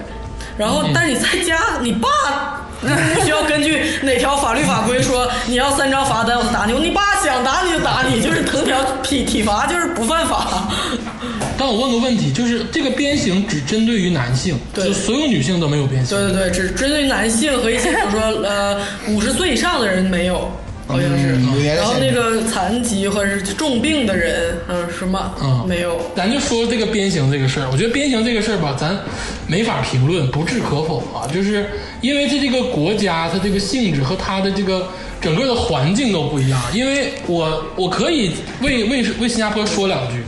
[0.57, 2.87] 然后但是你在家，你爸不
[3.25, 10.67] 需要根据哪条法律法规说你要三张罚单我就打你，你爸想打你就打你，就是藤条体体罚就是不犯法。
[11.57, 16.17] 但我问个问题，就是这个鞭刑只针对于男性，对就所有女性都没有鞭刑。
[16.17, 18.79] 对对对，只针对男性和一些比如说呃
[19.09, 20.49] 五十岁以上的人没有。
[20.89, 21.37] 好像是，
[21.75, 26.01] 然后那个残疾或者是重病的人，嗯，什么、嗯没有？
[26.15, 28.97] 咱就说这个鞭刑这个事儿，我觉得鞭刑这个事儿吧，咱
[29.45, 31.29] 没法评论，不置可否啊。
[31.31, 31.69] 就是
[32.01, 34.87] 因为它这个国家，它这个性质和它的这个
[35.21, 36.59] 整个的环境都不一样。
[36.73, 40.23] 因为我我可以为为为新加坡说两句，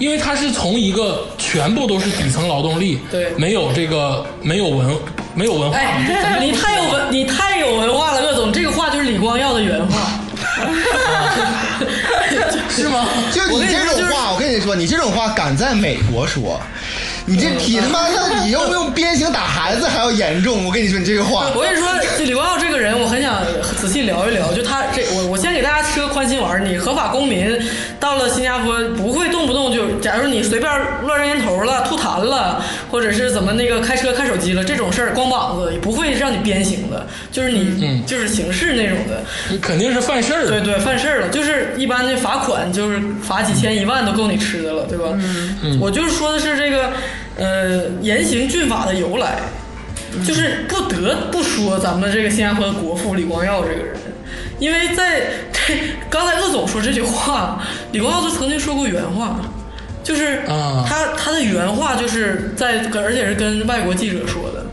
[0.00, 4.90] 因为它是从一个全部都是底层劳动力，对没有这个没有文
[5.34, 5.78] 没有文化，
[6.40, 10.10] 你太有文，你太有文化了，乐总，这个话就是李光耀的原话。
[12.68, 13.06] 是吗？
[13.32, 16.60] 就你这种话，我跟你说，你这种话敢在美国说，
[17.26, 20.64] 你这比他妈的你用不用鞭刑打孩子还要严重。
[20.64, 23.40] 我跟你说，你这个话， 我跟你说， 这李光耀这个人，我很想
[23.78, 24.52] 仔细聊一聊。
[24.52, 26.60] 就他这，我我先给大家吃个宽心丸儿。
[26.60, 27.58] 你合法公民
[27.98, 30.70] 到了新加坡，不会动不动就，假如你随便
[31.02, 39.22] 乱扔烟头了、吐痰了，或者是怎么那个开车看手机了，这种事儿光膀子也不会让你鞭刑的，就是你、嗯就是刑事那种的。
[39.48, 40.46] 你肯定是犯事儿。
[40.46, 45.04] 对对，犯事儿了，就是一般的罚款，就是罚几千一万都够你吃的了，对吧？
[45.62, 46.90] 嗯，我就是说的是这个，
[47.36, 49.36] 呃，严刑峻法的由来，
[50.26, 53.96] 就是不得不说咱们这个新加坡的国父李光耀这个人，
[54.60, 55.22] 因为在
[55.52, 55.74] 这
[56.08, 57.60] 刚才鄂总说这句话，
[57.90, 59.36] 李光耀就曾经说过原话。
[60.02, 64.64] 就是啊他他的原话就是在跟而且是跟外国记者说的，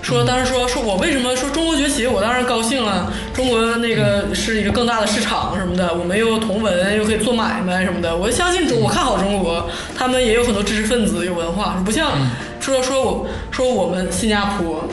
[0.00, 3.12] 说当时说说我为什么说中国崛起，我当然高兴了。
[3.34, 8.16] 中国那个是一个更大的市场什么的，我们又同文又可以做买卖什么的。
[8.16, 12.12] 我相信中，我看好中国，他们也有很多知识分子，有文化，不像
[12.60, 14.88] 说说我说我们新加坡。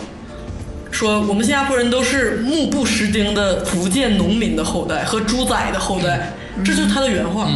[0.98, 6.34] 说我们新加坡人都是目不识丁的福建农民的后代和猪仔的后代，
[6.66, 7.48] 这就是他的原话。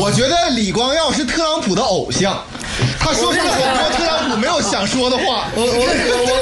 [0.00, 2.36] 我觉得李光耀是特朗普的偶像，
[2.98, 5.46] 他说出了很多特朗普没有想说的话。
[5.54, 5.74] 我我我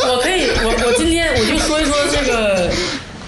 [0.08, 2.70] 我我可以，我我今天我就说一说这个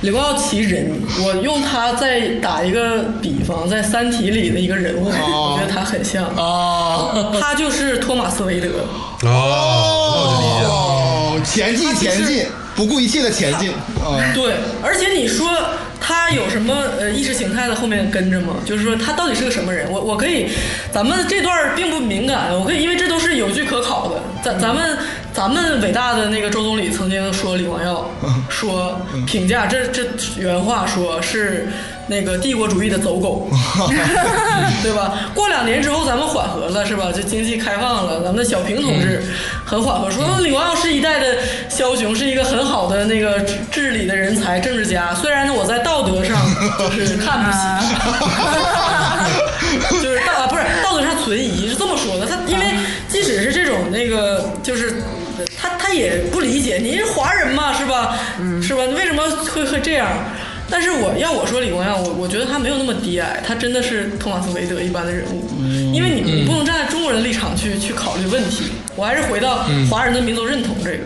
[0.01, 0.91] 李光耀其人，
[1.23, 8.69] 我用他再打一个比方，在《三体》里的一个人物，我觉得他很像，啊，他就是托马斯韦德。
[9.25, 9.29] 哦，
[10.15, 10.94] 那我就理解了。
[11.45, 14.33] 哦，前进前进，不顾一切的前进啊。
[14.35, 15.47] 对，而且你说
[16.07, 18.57] 他有什么呃意识形态的后面跟着吗？
[18.67, 19.91] 就是说他到底是个什么人？
[19.91, 20.51] 我我可以，
[20.93, 24.21] 咱们这段并不敏感，我可以，因为这都是有据可考的。
[24.45, 24.99] 咱咱们
[25.33, 28.11] 咱们伟大的那个周总理曾经说李光耀
[28.51, 30.03] 说评价这这
[30.37, 31.67] 原话说是
[32.07, 33.49] 那个帝国主义的走狗，
[34.85, 35.31] 对吧？
[35.35, 37.11] 过两年之后咱们缓和了是吧？
[37.11, 39.23] 就经济开放了，咱们的小平同志
[39.65, 41.39] 很缓和，说李光耀是一代的
[41.71, 45.15] 枭雄，是一个很好的那个治治理的人才、政治家。
[45.15, 46.37] 虽然呢，我在道德上
[46.91, 47.59] 就是 看不起，
[50.03, 52.27] 就是道啊不是道德上存疑，是这么说的。
[52.27, 52.67] 他因为
[53.09, 55.03] 即使是这种那个就是。
[55.61, 58.15] 他他也不理解，你是华人嘛，是吧？
[58.63, 58.85] 是吧？
[58.87, 59.23] 你为什么
[59.53, 60.07] 会会这样？
[60.75, 65.45] 但是我要我说李光耀，我我觉得他没有那么低矮，他真的是托马斯韦德一般的人物，
[65.95, 68.65] 因为你你不能站在中国人的立场去去考虑问题。
[68.97, 71.05] 我还是回到华人的民族认同这个。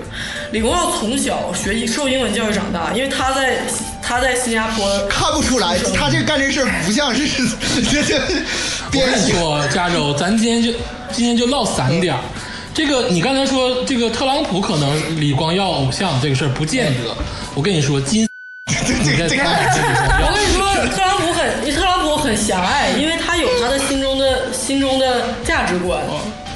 [0.53, 3.59] 李光耀从小学英受英文教育长大，因为他在
[4.03, 7.27] 他在新加坡看不出来，他这干这事儿不像是
[7.93, 9.07] 这这我。
[9.07, 10.73] 跟你说，加州，咱今天就
[11.12, 12.20] 今天就唠散点儿。
[12.73, 17.15] 这个你刚才说这个特朗普可能李光耀偶像这个事儿不见得。
[17.55, 18.27] 我跟你说，金
[19.16, 20.60] 这个看这李光耀我跟你说，
[20.94, 26.01] 特朗普很，特朗普很狭隘，因为他有他的心中的心中的价值观，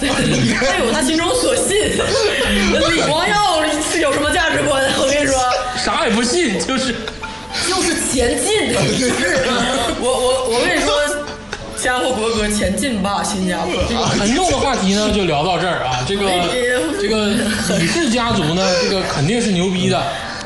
[0.01, 1.93] 对，他有他心中所信。
[2.91, 4.83] 李光耀是有什么价值观？
[4.99, 5.39] 我跟你说，
[5.85, 6.95] 啥也不信，就是
[7.69, 8.73] 就是前进。
[8.99, 9.47] 就是
[10.01, 10.93] 我我我跟你说，
[11.77, 13.73] 新加坡国歌前进吧，新加坡。
[13.89, 16.05] 这个沉重的话题呢，就聊到这儿啊。
[16.07, 16.31] 这个
[17.01, 17.29] 这个
[17.79, 20.03] 李氏家族呢，这个肯定是牛逼的。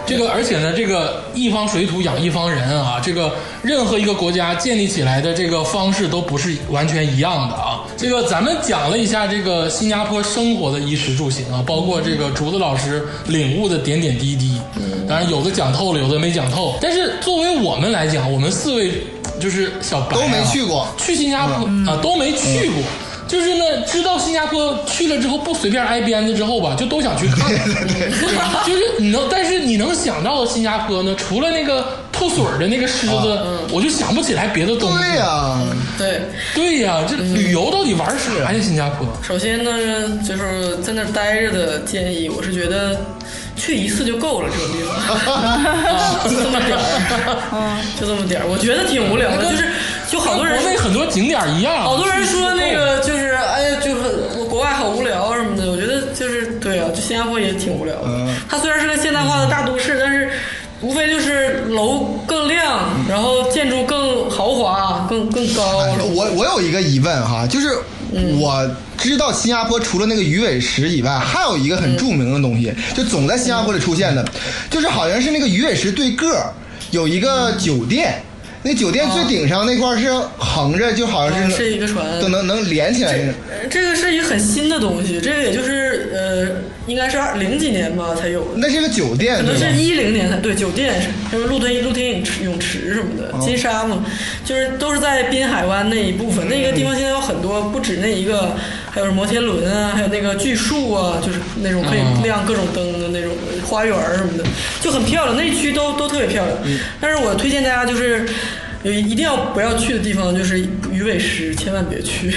[0.07, 7.83] 这个而且呢，这个一方水土养一方人啊，这个任何一个国家建立起来的这个方式都不是完全一样的啊。
[7.97, 14.61] 这个咱们讲了一下这个新加坡生活的衣食住行啊，包括这个竹子老师领悟的点点滴滴。
[15.09, 16.77] 当然有的讲透了，有的没讲透。
[16.81, 18.93] 但是作为我们来讲，我们四位
[19.41, 22.83] 就是小白、啊、都没去过去新加坡、啊都没去过。
[23.29, 27.51] 就是呢，知道新加坡去了之后不随便挨鞭子之后吧，就都想去看。
[28.65, 33.39] 就是你能，但是你能想到的新加坡呢，除了那个吐水儿的那个狮子，
[33.73, 34.99] 我就想不起来别的东西。
[34.99, 35.61] 对呀、
[35.99, 36.21] 对，
[36.55, 38.61] 对呀，这旅游到底玩啥呀？
[38.63, 39.07] 新加坡？
[39.23, 39.71] 首先呢，
[40.27, 42.99] 就是在那儿待着的建议，我是觉得
[43.57, 49.69] 去一次就够了，这种地方啊， 就这么点儿， 就这么点儿，我觉得挺无聊的，就是
[50.17, 58.29] 就好多人国内很多景点一样，好多人说那个就是哎呀，就是国外好无聊什么的，我觉得就是对啊，就新加坡也挺无聊的。
[58.49, 60.31] 它虽然是个现代化的大都市，但是
[60.81, 65.81] 无非就是楼更亮，然后建筑更豪华、更更高。
[65.81, 67.69] 哎我我有一个疑问哈，就是
[68.41, 68.67] 我
[68.97, 74.25] 知道新加坡除了那个鱼尾石以外，还有一个很著名的东西，就总在新加坡里出现的，
[74.71, 76.51] 就是好像是那个鱼尾石对个儿
[76.91, 78.23] 有一个酒店。
[78.67, 83.17] 那酒店最顶上那块是横着，就好像啊是是一个船都能能连起来
[83.71, 86.49] 这个是一个很新的东西，这个也就是呃，
[86.87, 88.51] 应该是二零几年吧才有的。
[88.57, 89.73] 那是个酒店，可能是？
[89.77, 90.95] 一零年才对酒店，
[91.31, 94.05] 什么露天露天泳池泳池什么的，金沙嘛，
[94.45, 96.49] 就是都是在滨海湾那一部分。
[96.49, 98.57] 那个地方现在有很多，不止那一个，
[98.91, 103.33] 还有摩天轮啊，还有那个巨树啊，就是那种可以亮各种灯的那种
[103.67, 104.45] 花园什么的，
[104.81, 105.37] 就很漂亮。
[105.37, 106.57] 那区都都特别漂亮。
[107.01, 108.27] 但是我推荐大家就是。
[108.87, 110.61] 有一定要不要去的地方就是
[110.93, 112.31] 鱼尾狮，千万别去。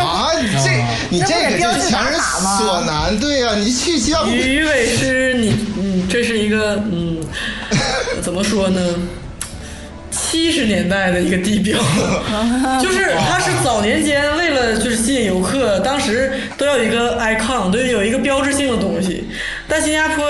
[0.00, 0.70] 啊，你这
[1.10, 2.18] 你这个就是强人
[2.58, 7.20] 所难，对呀、你去新加坡鱼尾狮，你嗯，这是一个嗯，
[8.20, 8.80] 怎么说呢？
[10.10, 11.78] 七十年代的一个地标，
[12.82, 19.28] 就是它是早年间为了就是吸引游客，当时都要有一个 icon，都有一个标志性的东西。
[19.68, 20.24] 但新加坡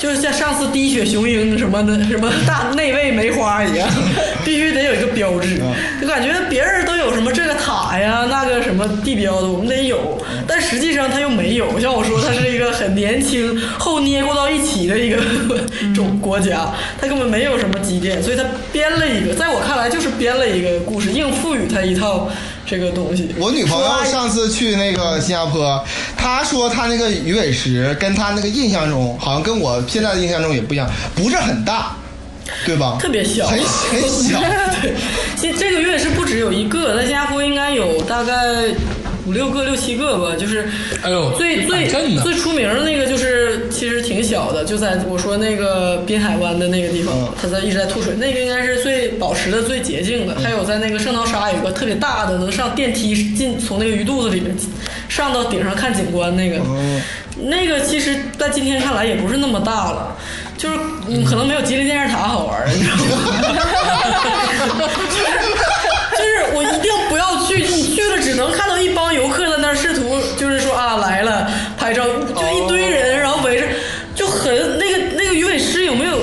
[0.00, 3.86] 就是像上次滴血雄鹰什么的，什么大 内卫梅花一样，
[4.46, 5.60] 必须得有一个标志。
[6.00, 11.78] 就感觉别人都有什么这个塔呀、那个什么地标的，我们得有，但实际上它又没有。
[11.78, 15.18] 像我说，它是一个很年轻后捏过到一起的一个
[15.94, 22.26] 种国家，它根本没有什么积淀，所以它编了一个，在我看来就是编了一个故事，硬赋予它一套
[22.70, 23.28] 这个东西。
[23.36, 25.84] 我女朋友上次去那个新加坡，
[26.16, 31.96] 她说她那个鱼尾石跟她那个印象中，好像跟我现在的印象中也不一样，不是很大，
[32.64, 32.96] 对吧？
[33.00, 34.38] 特别小，很很小。
[34.80, 34.94] 对，
[35.40, 38.34] 这这个月是不止有一个，在新加坡应该有大概
[39.30, 40.34] 五六个、六七个吧。
[40.36, 40.68] 就是，
[41.02, 50.34] 哎呦最最最出名的那个就是其实挺小的，就在我说那个滨海湾的那个地方，它在一直在吐水，那个应该是最保持的最洁净的。
[50.40, 54.52] 还有在那个圣淘沙有个特别大的，能上电梯进从那个鱼肚子里面
[55.08, 56.60] 上到顶上看景观那个。
[57.42, 60.14] 那个其实，在今天看来也不是那么大了，
[60.58, 60.76] 就是
[61.08, 63.02] 嗯，可能没有吉林电视塔好玩儿，你知道吗？
[66.50, 73.66] 就是我一定不要去，你去了只能看到一帮游客在那儿试图，就是说啊来了拍照，就一堆人，然后围着，
[74.14, 76.18] 就很那个那个鱼尾狮有没有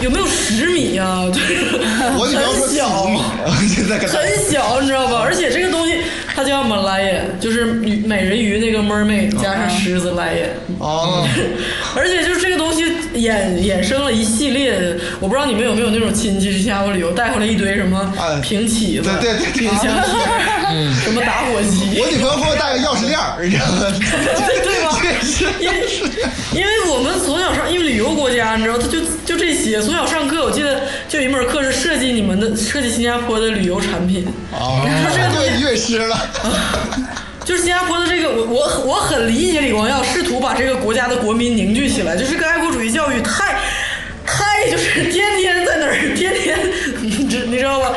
[0.00, 2.30] 有没有十米啊、就是很
[2.68, 3.10] 小几。
[3.10, 3.20] 米，
[3.74, 5.20] 现在跟他很小，你知道吧？
[5.24, 5.98] 而且这个东西
[6.34, 10.48] 它叫 Malayan，就是鱼美人鱼那个 mermaid 加上狮子 lion。
[10.78, 11.26] 哦，
[11.94, 12.84] 而且就是这个东西
[13.14, 18.40] 衍衍生了一系列的，我不知道你们有没有那种亲戚去新加坡旅游，带回来一堆什么哎。
[18.40, 19.60] 平起子、对对对对。
[19.60, 22.00] 冰箱贴，什么打火机。
[22.00, 23.86] 我，女朋友给我带个钥匙链儿，你知道吗？
[24.64, 24.98] 对吧？
[25.60, 25.86] 因为
[26.54, 28.98] 因为我们从小上，因为旅游国家，你知道，他就
[29.32, 29.80] 就这些。
[29.80, 34.26] 从小上课，我记得就有一门课是设计你们的设计新加坡的旅游产品。
[34.52, 36.28] 哦，对，鱼尾狮了。
[37.44, 43.56] 就是新加坡的这个，我我我很理解李光耀试图把这个国家的国民凝聚起来，就是这个爱国主义教育太
[44.24, 46.58] 太就是天天在那儿， 天天
[47.00, 47.92] 你知 你知道吧？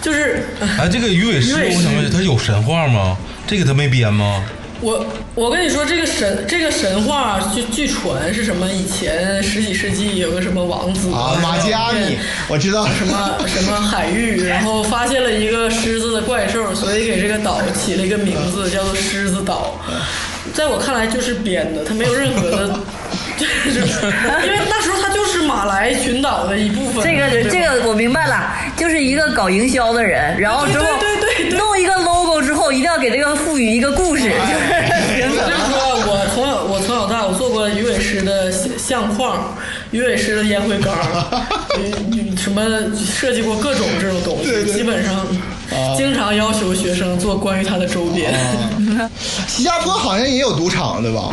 [0.00, 0.44] 就是
[0.78, 3.16] 哎，这个鱼尾狮，鱼尾狮我想问，它有神话吗？
[3.46, 4.42] 这个他没编吗？
[4.82, 5.04] 我
[5.34, 8.66] 我跟你说，这个神这个神话据据传是什么？
[8.70, 12.16] 以前十几世纪有个什么王子啊，马加米，
[12.48, 19.78] 我知道什么 什么海域，然后发现了一个狮子的怪兽，所以给这个岛起了一个名字，叫做狮子岛。
[20.54, 22.80] 在我看来就是编的，它没有任何的，
[23.36, 23.80] 就是
[24.46, 27.04] 因为那时候它就是马来群岛的一部分。
[27.04, 31.94] 这个这个我明白了，就是一个搞营销的人，然后之后对对对对弄一个
[32.70, 35.76] 后，一定要给这个赋予一个故事，就是我跟你说，
[36.06, 39.56] 我从小我从小到大我做过鱼尾狮的相相框，
[39.90, 40.94] 鱼尾狮的烟灰缸，
[41.76, 42.62] 嗯什么
[42.96, 45.26] 设计过各种这种东西，对对基本上
[45.96, 48.32] 经常要求学生做关于它的周边。
[49.48, 51.30] 新加坡好像也有赌场，对吧？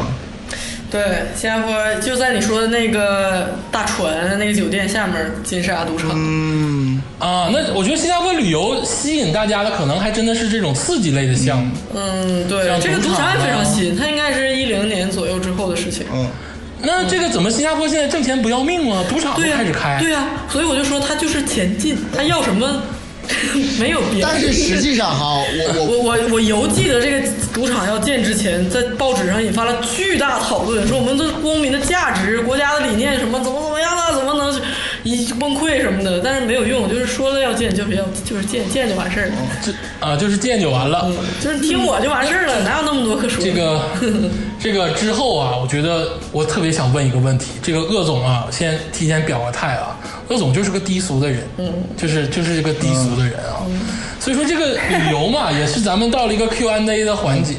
[0.89, 1.01] 对，
[1.35, 6.11] 新加坡就在你说的那个大船那个酒店下面，金沙赌场。
[6.13, 11.75] 嗯，啊，那我觉得新加坡旅游吸引大家的可能还真的是这种刺激类的项目。
[11.93, 16.05] 嗯，对像，这个赌场也非常啊新，它应该是一零年左右之后的事情。
[16.13, 16.25] 嗯，
[16.81, 19.03] 那这个怎么新加坡现在挣钱不要命吗？
[19.09, 22.81] 赌场都、开始开，对呀、所以我就说他就是前进，他要什么
[23.79, 24.27] 没有别的。
[24.29, 25.41] 但是实际上哈，
[25.75, 34.61] 我我我我我犹记得这个赌场要建之前，在报纸上引发了巨大讨论，说我们的公民的价值、国家的理念什么怎么怎么样啊，怎么能
[35.03, 39.33] 一崩溃什么的，但是没有用，就是说了要建就别要，就是建建就完事儿了，
[39.63, 39.71] 这
[40.05, 41.11] 啊就是建就完了。
[41.41, 43.51] 就是听我就完事儿了，哪有那么多可说的？
[43.51, 43.81] 这个
[44.59, 49.96] 这个之后啊，我觉得我特别想问一个问题，这个鄂总啊，先提前表个态啊，
[50.29, 53.63] 鄂总就是个低俗的人，嗯，就是就是一个低俗的人啊，
[54.19, 57.55] 所以说这个旅游嘛，也是咱们到了一个 Q&A 的环节。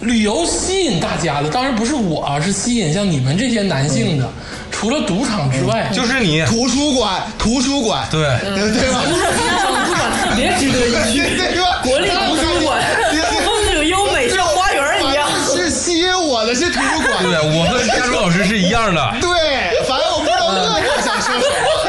[0.00, 4.28] 旅游吸引大家的，当然不是我啊，是吸引像你们这些男性的。
[4.70, 8.20] 除了赌场之外，就是你，图书馆，图书馆，对，
[8.54, 9.02] 对对吧？
[9.02, 11.80] 小图书馆特别值得一去，对吧？
[11.82, 12.80] 国立图书馆
[13.10, 15.26] 对对风景优美，像花园一样。
[15.52, 19.16] 是吸引我的是图书馆，对我和佳茹老师是一样的。
[19.20, 19.28] 对，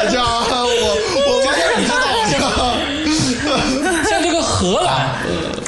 [0.08, 0.46] 说什么，知道吗？
[0.50, 0.96] 我
[1.26, 1.94] 我完全不知道，
[2.28, 4.04] 知道吗？
[4.08, 5.08] 像这个荷兰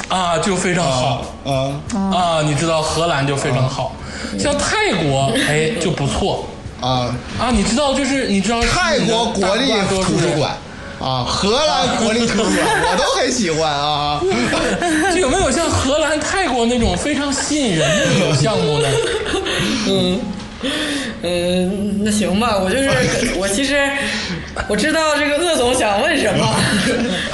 [0.09, 1.25] 啊，就非常好。
[1.45, 1.71] 啊，
[2.13, 3.95] 啊，你知道荷兰就非常好，
[4.39, 6.45] 像泰国哎就不错
[6.81, 10.51] 啊，啊，你知道就是你知道泰国国立图书馆
[10.99, 14.21] 啊，荷兰国立图书馆我都很喜欢啊。
[15.13, 18.87] 就有没有像荷兰、泰国那种非常吸引人的旅游项目呢？
[19.87, 20.19] 嗯，
[21.23, 22.89] 嗯，那行吧，我就是
[23.37, 23.79] 我其实
[24.67, 26.55] 我知道这个鄂总想问什么，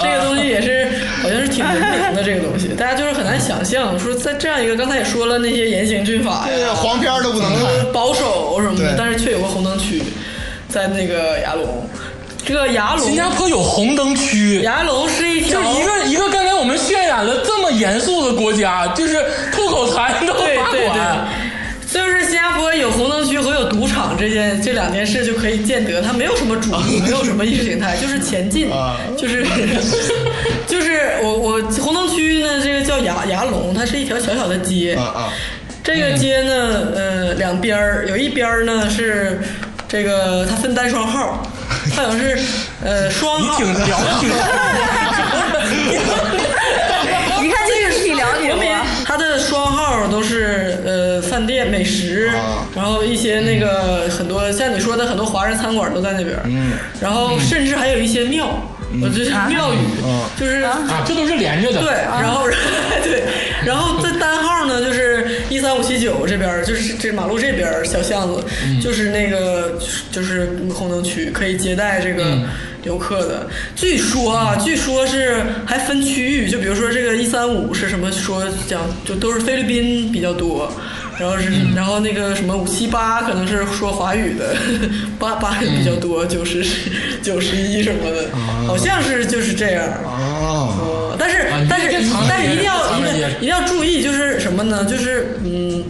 [0.02, 0.88] 这个东西也是
[1.22, 7.52] 好像是挺文明的这个东西，大家就是很难想象，说在这样一个刚才也说了那些严刑峻法对呀，黄片都不能
[7.92, 10.02] 保守什么的，但是却有个红灯区，
[10.68, 11.88] 在那个牙龙，
[12.46, 19.18] 这个牙龙新加坡有红灯区，牙龙是一条就一个一个刚才我们渲染了这么严肃的国家，就是
[19.52, 21.02] 吐口痰都罚对对对
[21.92, 29.46] 款。，就是新加坡有红灯区和有赌场这件这两件事就可以见得，它没有什么主义，没有什么意识形态，就是前进啊，就是
[30.68, 35.34] 就是我我红灯区呢，这个叫牙牙龙，它是一条小小的街啊啊，
[35.84, 39.42] 这个街呢，呃，两边儿有一边儿呢是
[39.88, 41.42] 这个它分单双号，
[41.96, 42.38] 它好像是
[42.84, 44.28] 呃双号，你挺了解，
[47.42, 48.78] 你看这个是挺了解国民我。
[49.06, 52.68] 它的双号都是呃饭店美食，啊。
[52.76, 58.48] 然后一些那个很多像你说的很多华人餐馆都在那边，嗯，然后甚至还有一些庙，
[59.02, 59.78] 我就是庙宇，
[60.40, 61.82] 就是啊，这都是连着的。
[61.82, 62.48] 对，然后
[63.04, 63.24] 对，
[63.66, 68.44] 然后在单号呢，就是一三五七九这边，就是这马路这边小巷子，
[68.82, 69.78] 就是那个
[70.12, 72.40] 就是红灯区，可以接待这个
[72.84, 73.48] 游客的。
[73.76, 80.72] 据说啊，据说是还分区域，就比如说这个一三五是什么说讲，就都是菲律宾比较多。
[81.20, 84.56] 然后是，然后那个什么五七八可能是说华语的，
[85.20, 86.64] 八八人比较多，九十
[87.22, 88.30] 九十一什么的，
[88.66, 89.84] 好像是就是这样。
[90.06, 91.88] 哦，呃，但是啊但是
[92.30, 94.86] 但是一定要一定一定要注意，就是什么呢？
[94.86, 95.84] 就是嗯。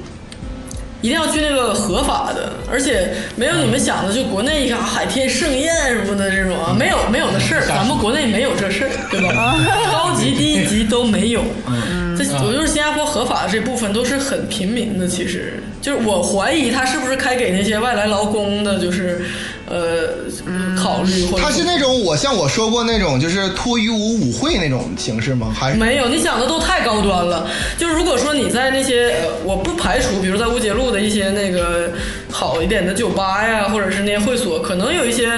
[1.02, 3.08] 一定要去那个合法的，而且
[3.38, 9.56] 没有你们想的，就国内啥海天盛宴什么的这种啊，没有没有的事儿，咱们国内没有这事儿，对吧？
[9.94, 11.42] 高级低级都没有。
[11.66, 12.09] 这
[12.46, 19.22] 我就是新加坡合法的这部分都是很平民的，其实就是我怀疑他是不是开给那些外来劳工的，就是
[19.68, 20.10] 呃
[20.78, 25.54] 考虑或者他是那种我像我说过那种就是脱衣舞舞会那种形式吗？
[25.58, 27.48] 还是没有，你想的都太高端了。
[27.78, 31.92] 就如果说你在那些，呃，我不排除，比如在乌节路的一些那个
[32.32, 35.30] 好一点的酒吧呀，或者是那些会所，可能有一些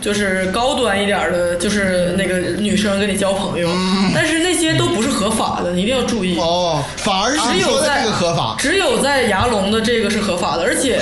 [0.00, 3.68] 就是高端一点的，就是那个女生跟你交朋友，
[4.14, 6.38] 但是那些都不是合法的，你一定要注意。
[6.38, 8.56] 哦，反而是只有在个合法。
[8.58, 11.00] 只有在牙龙的这个是合法的，而且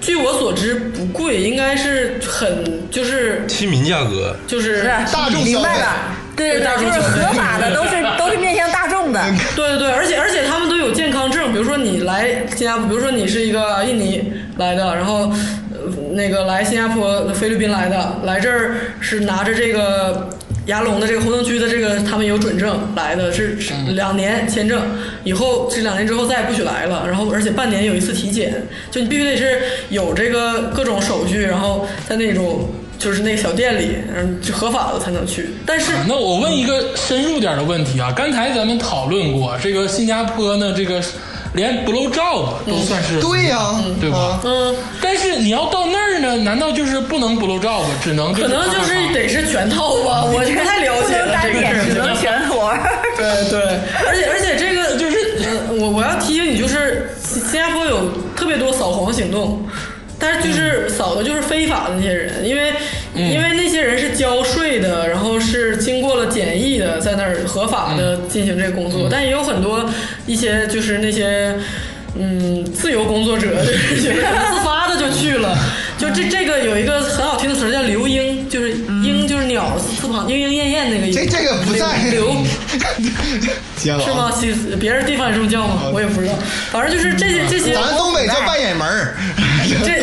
[0.00, 5.86] 据我所知不贵，应该是很就是亲民价格，就是大众消费明白了，
[6.36, 9.20] 对大众，就是合法的，都是 都是面向大众的。
[9.56, 15.30] 对对对，而且而且他们都有健康证，比如说你来新加坡，比如说你是一个印尼来的，然后、
[15.67, 15.67] 呃
[16.12, 20.28] 那个来新加坡、菲律宾来的，来这儿是拿着这个
[20.66, 24.82] 牙龙的这个活动区的这个他们有准证来的，是是两年签证，
[25.24, 29.60] 以后这两年之后再也不许来了，然后而且半年有一次体检，就你必须得是
[29.90, 32.68] 有这个各种手续，然后在那种。
[32.98, 35.50] 就是那个小店里，嗯，就合法的才能去。
[35.64, 41.00] 但是那我问一个深入点的问题啊，刚才咱们讨论过，这个新加坡呢，这个
[41.54, 44.40] 连 blow job 都算是、对呀、对吧啊？
[44.44, 51.94] 嗯，但是你要到那儿呢，难道就是不能 blow job，只能可能就是得是全套吧，我不太了解了能单点，这个。
[51.94, 52.72] 只能全活。
[53.16, 53.60] 对对，
[54.06, 55.16] 而且而且这个就是，
[55.68, 59.66] 呃我我要提醒你，就是新加坡有特别多扫黄行动。
[60.20, 62.72] 但是就是扫的就是非法的那些人，因为、
[63.18, 69.88] 因为那些人是交税的，然后是经过了检疫的，在那儿合法的进行这个工作，但也有很多
[70.26, 71.54] 一些就是那些
[72.18, 74.14] 嗯自由工作者，就是
[74.50, 75.56] 自发的就去了。
[75.98, 78.97] 就这这个有一个很好听的词儿叫留英，就是鹰
[79.38, 81.20] 就是鸟字旁莺莺燕燕那个意思。
[81.20, 82.34] 这这个不在刘
[83.78, 84.32] 是吗？
[84.34, 85.82] 其实别人地方也这么叫吗？
[85.92, 86.34] 我也不知道，
[86.72, 87.72] 反正就是这些这些。
[87.72, 89.14] 咱东北叫半眼门儿。
[89.84, 90.02] 这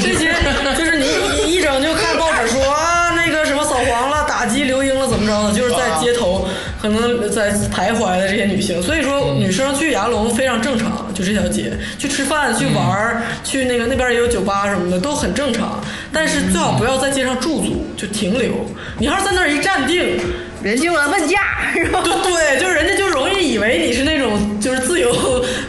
[0.00, 0.32] 这些
[0.78, 1.06] 就是你
[1.44, 6.46] 一一整就看报纸说啊，那个什么扫黄了、打击刘英了，怎么着的，就是在街头
[6.80, 8.80] 可能在徘徊的这些女性。
[8.80, 15.78] 所以说，女生去牙龙非常正常，就这条街去吃饭、去玩儿、去那个那边也有酒吧什么的，都很正常。
[16.12, 18.66] 但是最好不要在街上驻足，就停留。
[18.98, 20.18] 你要是在那儿一站定，
[20.62, 21.38] 人就来问价，
[21.74, 22.00] 是吧？
[22.02, 25.14] 对对，就是人家就容易以为你是那种就是自由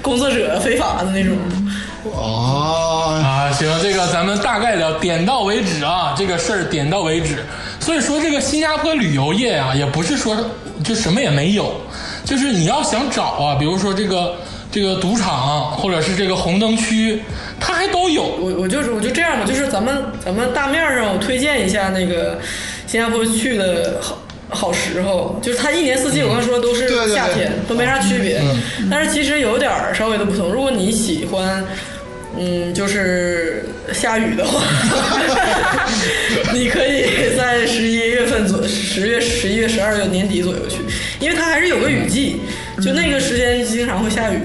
[0.02, 1.36] 工作者、非法的那种。
[2.03, 7.45] 哦，啊，行，这个咱们大概聊，点到为止啊，这个事儿点到为止。
[7.80, 10.36] 所以说，这个新加坡旅游业啊，也不是说
[10.84, 11.80] 就什么也没有，
[12.26, 14.36] 就是你要想找啊，比如说这个
[14.72, 17.22] 这个赌场或者是这个红灯区，
[17.60, 18.23] 它还都有。
[18.23, 22.39] 我我就是我就这样吧，就是咱们咱们大面上我推荐一下那个
[22.88, 24.18] 新加坡去的好
[24.49, 28.41] 好时候，就是它一年四季我刚说都是对对对夏天，都没啥区别，
[28.89, 30.52] 但是其实有点儿稍微的不同。
[30.52, 31.64] 如果你喜欢。
[32.39, 34.64] 嗯，就是下雨的话，
[36.56, 40.77] 你可以在十一月份左十月、十一月、十二月年底左右去，
[41.19, 42.39] 因为它还是有个雨季，
[42.82, 44.40] 就那个时间经常会下雨，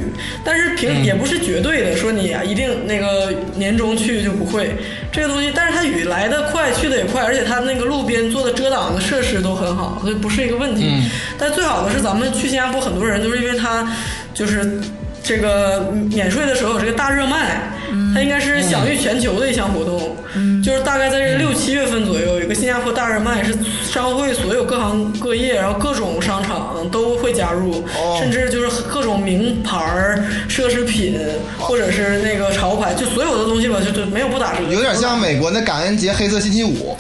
[0.45, 4.77] 但是平也不是绝对的，说你啊一定那个年终去就不会
[5.11, 11.03] 这个东西，但是它雨来的快，去的也快，而且它那个路边做的遮挡的设施都很好，所以不是一个问题。
[11.39, 13.87] 但最好的是咱们去新加坡，很多人就是因为它
[14.35, 14.81] 就是。
[15.29, 17.73] 这个免税的时候有这个大热卖，
[18.17, 20.17] 它应该是享誉全球的一项活动，
[20.63, 27.85] 就是大概在这六七月份左右，有一个新加坡大热卖，是商会所有各行各业，然后各种商场都会加入，
[28.19, 31.21] 甚至就是各种名牌儿、奢侈品
[31.59, 34.63] 或者是那个潮牌，就所有的东西吧，就就没有不打折。
[34.71, 36.97] 有点像美国那感恩节黑色星期五。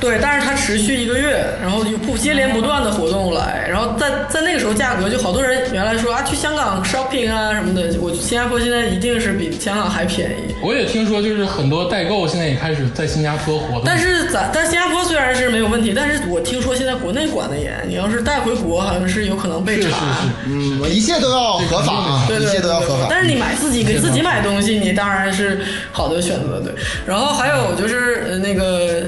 [0.00, 10.54] 对，但是它持续一个月，然后就不接连不断的活动来，然后在在那个时候价格就好多人原来说啊去香港 shopping 啊什么的，我新加坡现在一定是比香港还便宜。
[10.62, 13.82] 我也听说，就是很多代购现在也开始在新加坡活动。
[13.84, 19.96] 但是咱但新加坡虽然是没有问题，但是我听说现在国内管的严，你要是带回国，好像是有可能被是是查。
[19.98, 23.06] 是，嗯，一切都要合法啊，对对对一切都要合法。
[23.10, 25.60] 但是你买自己给自己买东西，你当然是
[25.92, 26.72] 好的选择，对。
[27.06, 29.04] 然后还有就是呃那个。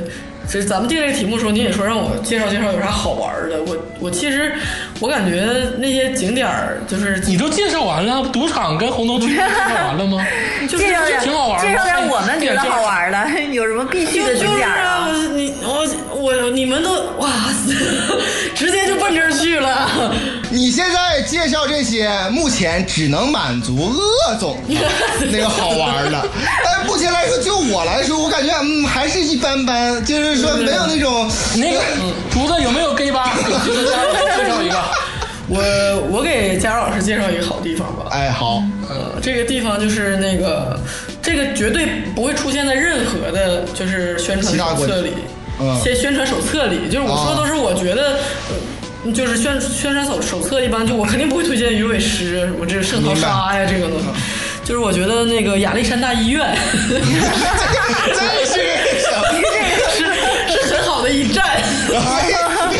[0.52, 3.56] 这咱们定这个题目的时候，你也说让我介绍介绍有啥好玩的。
[3.62, 4.52] 我我其实
[5.00, 10.22] 我感觉那些景点儿就是你都介绍完了，赌场跟红灯区介绍完了吗？
[10.68, 14.58] 就是介绍点挺好玩的介绍点我们觉得好玩的， 有什么必须的景点？
[14.58, 17.30] 就是啊你我我你们都哇
[17.66, 17.74] 塞，
[18.62, 20.14] 直接就奔这儿去了。
[20.50, 24.74] 你现在介绍这些，目前只能满足鄂总的
[25.32, 26.24] 那个好玩的。
[26.64, 31.28] 但目前来说，就我来说，我感觉嗯还是一般般，就是说没有那种
[31.58, 31.80] 那个
[32.30, 33.34] 厨子有没有 gay 吧？
[33.66, 34.76] 介绍一个。
[35.48, 35.60] 我
[36.08, 38.04] 我给佳茹老师介绍一个好地方吧。
[38.12, 40.78] 哎好，呃，这个地方就是那个，
[41.20, 41.84] 这个绝对
[42.14, 45.10] 不会出现在任何的，就是宣传其他国册里，
[45.60, 48.12] 嗯先宣传手册里，就是我说的都是我觉得。
[48.14, 48.54] 呃
[49.12, 54.04] 就是宣宣传手手册一般就我肯定不会推荐鱼尾狮什么这个圣淘沙呀这个东西，
[54.64, 56.56] 就是我觉得那个亚历山大医院
[56.86, 56.96] 真
[58.46, 58.60] 是？
[59.90, 60.04] 是
[60.68, 62.30] 是很好的一站，哎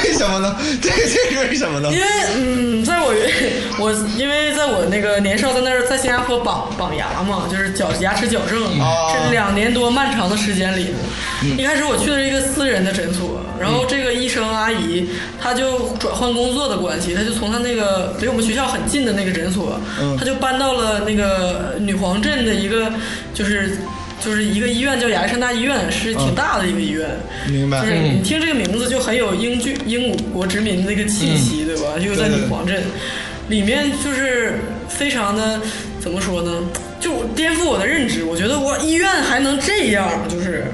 [0.05, 0.56] 为什么呢？
[0.81, 1.98] 这这是为什么呢因？
[1.98, 2.06] 为
[2.36, 3.12] 嗯，在我
[3.78, 10.89] 我因为在我那个年少在那儿在新加坡绑绑牙嘛，就是矫牙齿矫正，哦是两年多漫长的时间里，
[11.43, 15.09] 嗯一开始我去的是一个私人的诊所，然后这个医生阿姨
[15.40, 22.93] 她就转换工作的关系，她就从她那个离我们学校很近的那个诊所，嗯她就搬到了那个女皇镇的一个
[23.35, 23.78] 就是。
[24.24, 27.09] 就是一个医院叫亚历山大医院，是挺大的一个医院。
[27.47, 31.99] 嗯明白就是你听这个名字就很有英剧英国殖民的那个气息，对吧？
[31.99, 32.82] 又在女皇镇，
[33.49, 35.61] 里面就是非常的
[36.01, 36.53] 怎么说呢？
[37.01, 38.23] 就颠覆我的认知。
[38.23, 40.65] 我觉得我医院还能这样，就是。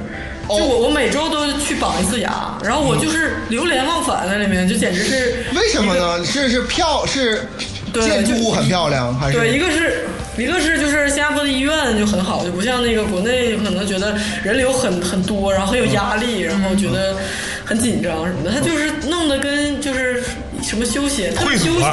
[0.48, 6.24] 就哦我我每周都去绑一次牙，然后我就是流连忘返在里面，就简直是为什么呢？
[6.24, 7.46] 是是票是
[7.92, 10.06] 对建筑物很漂亮，还是对，一个是
[10.38, 17.16] 一个是就是新加坡的医院就很好，就不像那个国内可能觉得人流很很多，然后很有压力，然后觉得
[17.64, 18.50] 很紧张什么的。
[18.50, 20.22] 他就是弄得跟就是
[20.62, 21.92] 什么休闲，特别休闲。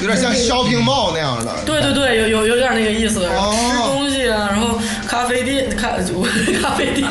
[0.00, 1.52] 有点像 shopping mall 那样的？
[1.66, 5.90] 对对对，有有有点那个意思，然后哦吃东西啊，然后咖啡店、咖
[6.62, 7.06] 咖啡店，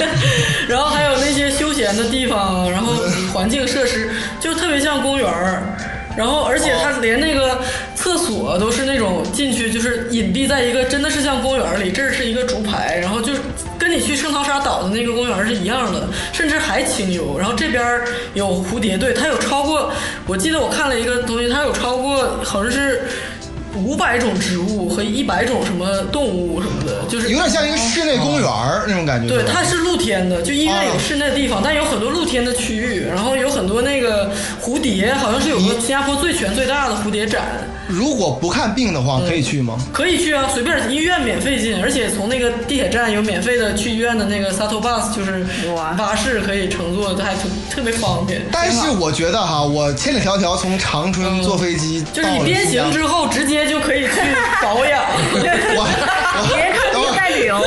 [0.67, 2.93] 然后还有那些休闲的地方，然后
[3.31, 5.61] 环境设施就特别像公园儿，
[6.17, 7.61] 然后而且它连那个
[7.95, 13.39] 厕所都是那种进去就是隐蔽在一个真的是像公园里，这是一个竹排，然后就是
[13.77, 17.37] 跟你去圣淘沙岛的那个公园是一样的，甚至还清幽。
[17.37, 18.01] 然后这边
[18.33, 19.91] 有蝴蝶队，它有超过，
[20.25, 23.03] 我记得我看了一个东西，它有超过好像是。
[23.75, 29.27] 五百种植物和一百种什么动物什么的，就是有点像一个室内公园儿那种感觉。
[29.27, 34.31] 对，它是露天的，就医院有啊室内的地方，但有很多露天的区域，然后有很多那个
[34.61, 37.41] 蝴蝶，好像是有个新加坡最全最大的蝴蝶展，
[37.89, 39.75] 如果不看病的话，可以去吗？
[39.91, 45.43] 可以去啊，随便医院免费进，而且从那个地铁站有免费的去医院的那个 shuttle bus，就是
[45.73, 47.41] 哇巴士可以乘坐，这还特
[47.71, 48.43] 特别方便。
[48.51, 54.11] 但是我觉得哈，我千里迢迢从长春坐飞机嗯就是你到了边行新疆之后，直接就可以去
[54.61, 55.01] 保养。
[55.33, 57.57] 我我别看等会儿病在旅游，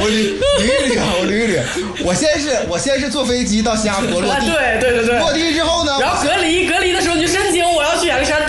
[0.00, 2.04] 我捋捋一捋啊，我捋一捋。
[2.06, 5.18] 我先是我先是坐飞机到新加坡落啊，地，对对对对。
[5.18, 8.47] 落地之后呢，然后隔离隔离的时候，你就申请我要去亚历山。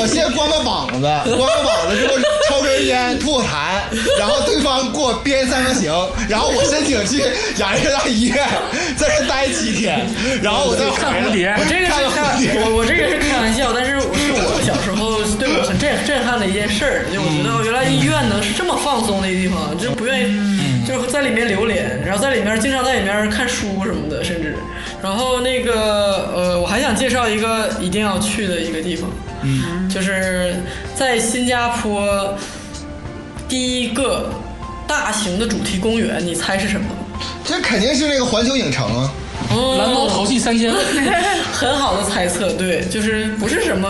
[0.00, 1.00] 我先光个膀子，
[1.36, 2.14] 光个膀子之后
[2.48, 3.84] 抽根烟吐个痰，
[4.18, 5.92] 然后对方给我编三个行，
[6.26, 7.20] 然后我申请去
[7.58, 8.48] 亚历山大医院
[8.96, 10.00] 在这待七天，
[10.42, 12.32] 然后我再看蝴蝶我这个是看
[12.64, 20.32] 我我这个是开玩笑，但是是我小时候对我很震震撼的一件事儿，就我觉得原来医院能是这么放松的一个地方，就不愿意
[20.86, 24.56] 就是在里面流连，然后在里面经常在里面看书什么的，甚至，
[25.02, 29.10] 然后那个呃，我还想介绍一个一定要去的一个地方，
[29.42, 30.54] 嗯，就是
[30.94, 32.36] 在新加坡
[33.48, 34.30] 第一个
[34.86, 36.86] 大型的主题公园，你猜是什么？
[37.44, 39.12] 这肯定是那个环球影城啊。
[39.78, 40.80] 蓝猫淘气三千问，
[41.52, 43.88] 很好的猜测，对，就是不是什么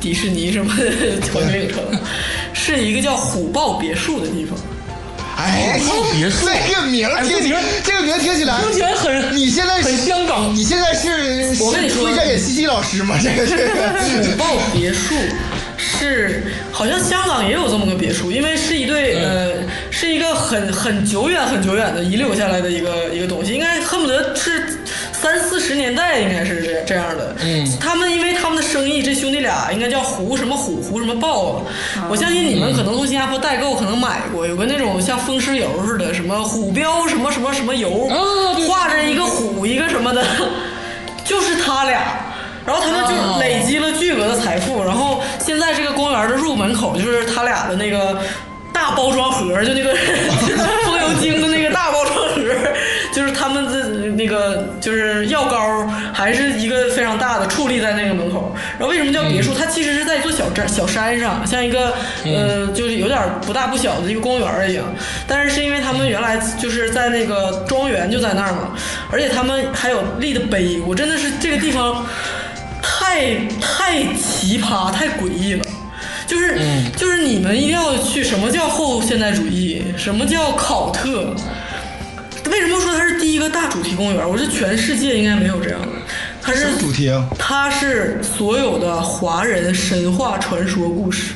[0.00, 0.72] 迪士尼什么
[1.34, 1.82] 环球影城，
[2.54, 4.58] 是一个叫虎豹别墅的地方。
[5.36, 5.78] 哎，
[6.12, 10.54] 别墅这个名儿听起来这名这个名儿听起来，听起来很你现在很香港。
[10.54, 13.18] 你现在是我跟你说一下，演西西老师吗？
[13.22, 15.14] 这个这个虎豹别墅
[15.76, 16.42] 是是
[16.72, 19.16] 好像香港也有这么个别墅，因为是一对。
[19.22, 19.52] 呃
[19.88, 24.78] 是一个很很久远很久远的遗留下来的一个一个东西，应该恨不得是
[25.20, 27.34] 三四十年代应该是这这样的。
[27.42, 31.62] 嗯他们因为他们的生意，这兄弟俩应该叫胡什么虎胡什么豹，
[32.08, 38.16] 我相信你们可能从新加坡代购可能买过，有个那种像风湿油似的，什么虎标什么什么什么油，啊
[38.68, 40.24] 画着一个虎一个什么的，
[41.24, 42.00] 就是他俩。
[42.66, 48.20] 然后他们就累积了巨额的财富，然后现在这个公园的入门口就是他俩的那个
[48.72, 49.92] 大包装盒，就那个
[54.26, 58.52] 那个就是药膏，还是一个非常大的矗立在那个门口。
[58.76, 59.54] 然后为什么叫别墅？
[59.54, 61.94] 它其实是在一座小山小山上，像一个
[62.24, 64.84] 呃，就是有点不大不小的一个公园一样。
[65.28, 68.72] 但是是因为他们原来就是在那个庄园就在那儿嘛，
[69.12, 72.04] 而且他们还有立的碑，我真的是这个地方。
[72.82, 75.64] 太太奇葩，太诡异了。
[76.26, 76.58] 就是、
[76.96, 79.82] 就是你们一定要去，什么叫后现代主义？
[79.96, 81.34] 什么叫考特？
[82.56, 84.26] 为什么说它是第一个大主题公园？
[84.26, 85.88] 我觉得全世界应该没有这样的。
[86.40, 87.26] 它是主题啊？
[87.38, 91.34] 它是所有的华人神话传说故事。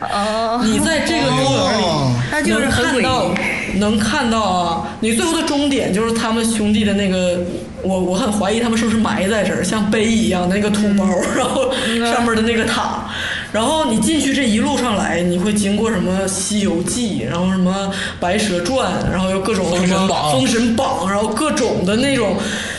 [0.00, 3.34] 哦，你在这个公园里哦那就是能看到，
[3.76, 7.38] 能看到啊，你最后的终点就是他们兄弟的那个，
[7.82, 11.04] 我我很怀疑他们是不是埋在这儿，像碑一样的那个土包，
[11.36, 11.72] 然后
[12.12, 13.08] 上面的那个塔。
[13.52, 17.90] 然后你进去这一路上来，你会经过什么《西游记》，然后什么
[18.20, 22.36] 《白蛇传》，然后又各种什么封神榜《封神榜》，然后各种的那种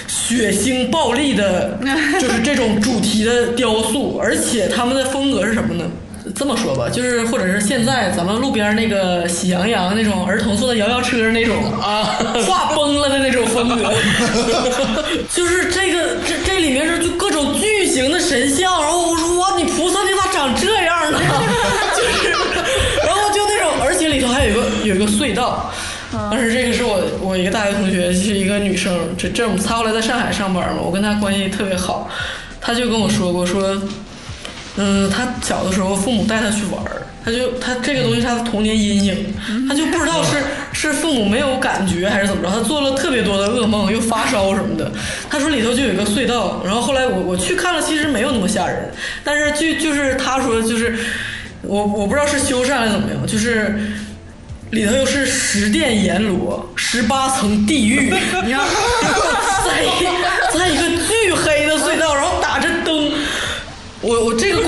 [0.07, 1.77] 血腥暴力的，
[2.21, 5.83] 就是这种主题的雕塑，而且他们的风格是什么呢？
[6.41, 13.93] 这么说吧，就是或者是现在咱们路边那个喜羊羊那种儿童坐的摇摇车那种啊 画崩了的那种风格，
[15.29, 21.19] 就是这个这这里面是就各种巨型的神像，然后我说哇，你菩萨你咋长这样呢？
[21.95, 22.31] 就是，
[23.05, 25.71] 然后就那种，而且里头还有一个有一个隧道。
[26.11, 32.09] 当时这个是我我一个大学同学，是一个女生，这这她后来在上海上班嘛，我跟她关系特别好，
[32.59, 33.79] 她就跟我说过说，
[34.77, 39.33] 嗯，他小的时候父母带他去玩儿，他就他这个东西是他的童年阴影，
[39.67, 40.37] 他就不知道是
[40.71, 44.91] 是父母没有感觉还是怎么着，他做了特别多的噩梦，又发烧什么的。
[45.29, 48.91] 他说里头就有一个隧道，然后后来我我去看了，其实没有那么吓人，
[49.23, 50.97] 但是就就是他说就是
[51.61, 53.79] 我我不知道是修缮还是怎么样，就是。
[54.71, 58.41] 里头又是十殿阎罗，十八层地狱，你看，
[59.67, 63.11] 在一在一个巨黑的隧道，然后打着灯，
[63.99, 64.60] 我我这个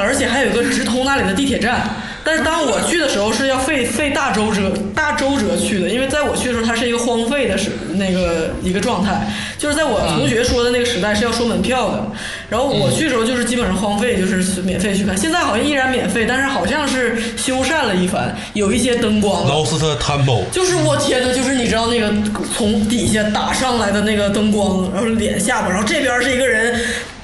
[0.00, 1.88] 而且还有一个直通那里的地铁站。
[2.24, 9.26] 但是当我去的时候是要费费大周折大周折去的，因为在我去的时候它是一个荒废的时那个一个状态，
[9.58, 12.06] 就是在我同学说的那个时代是要收门票的，
[12.48, 15.16] 然后我去的时候就是基本上荒废，就是免费去看。
[15.16, 19.48] 现在好像依然免费，但是好像是修缮了一番，有一些灯光了。
[19.48, 22.12] 劳斯特 Temple，就是我天呐，就是你知道那个
[22.56, 26.80] 从底下打上来的那个灯光，然后脸下巴，然后这边是一个人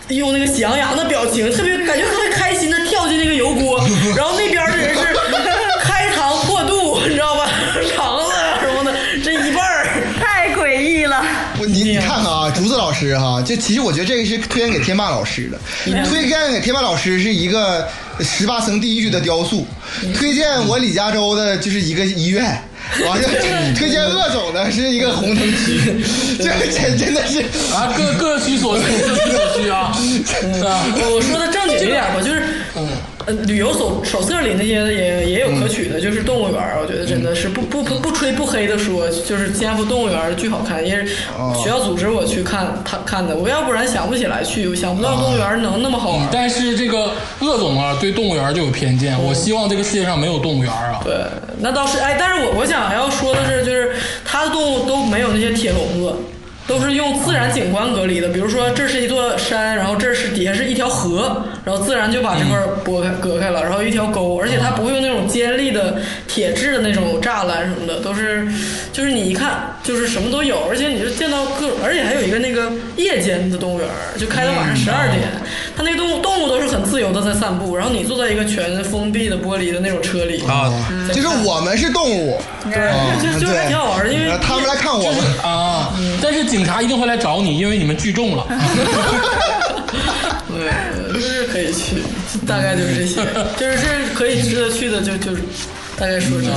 [0.08, 3.78] 用那个喜羊羊的表情，特别感觉特别开心的跳进那个油锅，
[4.16, 5.02] 然后那边的人是
[5.82, 7.50] 开膛破肚，你知道吧？
[7.94, 9.86] 肠子啊什么的，这一半儿。
[10.18, 11.22] 太诡异了。
[11.60, 15.58] 我你你看看啊，竹子老师哈，就其实我觉得这个是推荐给天霸老师的，
[16.06, 17.86] 推荐给天霸老师是一个
[18.20, 19.66] 十八层地狱的雕塑，
[20.14, 22.56] 推荐我李嘉洲的就是一个医院。
[23.06, 23.28] 完了，
[23.76, 25.80] 推荐鄂总的是一个红灯区，
[26.38, 27.40] 这真真的是
[27.74, 30.80] 啊，各各取所需，各取所需啊， 是吧？
[31.10, 32.42] 我说的正经一点吧，就是，
[33.28, 41.06] 呃，旅游手手册里那些也也有可取的，就是动物园儿，我觉得真的是不不不不吹不黑的说，就是新加坡动物园巨好看，也是
[41.62, 46.28] 学校组织我去看他看的，我要不然想不起来去，我想不到动物园能那么好玩儿。
[46.32, 49.14] 但是这个鄂总啊，对动物园就有偏见。
[49.22, 50.98] 我希望这个世界上没有动物园啊。
[51.04, 51.14] 对，
[51.60, 53.92] 那倒是，哎，但是我我想要说的是，就是
[54.24, 56.14] 他的动物都没有那些铁笼子，
[56.68, 58.28] 都是用自然景观隔离的。
[58.28, 66.00] 比如说，这是一座山，然后这是底下是一条河，然后自然就把这块儿拨开隔开了，然后一条沟，而且它不会用那种尖利的
[66.38, 68.46] 铁质的那种栅栏什么的，都是
[68.92, 75.20] 就是你一看就是什么都有，而且你就见到各种，而且还有一个那个夜间的动物园，就开到晚上十二点，
[75.76, 80.72] 它那个动物动物都是很自由的在散步，然后你坐在一个全封闭的玻璃的那种车里啊，
[81.12, 82.40] 就是我们是动物，
[82.70, 82.88] 对
[83.20, 85.18] 就就还挺好玩的，因为他们来看我们。
[85.42, 85.92] 啊，
[86.22, 88.46] 但是警察一定会来找你，因为你们聚众了。
[90.46, 91.96] 对，就是可以去，
[92.46, 93.24] 大概就是这些，
[93.56, 95.42] 就是这可以值得去的，就就是
[95.98, 96.52] 大概说这些。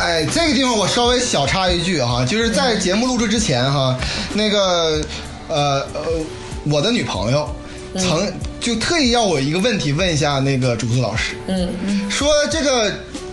[0.00, 3.98] 哎，这个地方我稍微小插一句哈，就是在节目录制之前哈，
[4.34, 5.02] 那个
[5.48, 6.02] 呃呃，
[6.64, 7.48] 我的女朋友
[7.98, 11.68] 曾就特意要我一个问题问一下那个竹子老师，嗯，
[12.10, 12.92] 说这个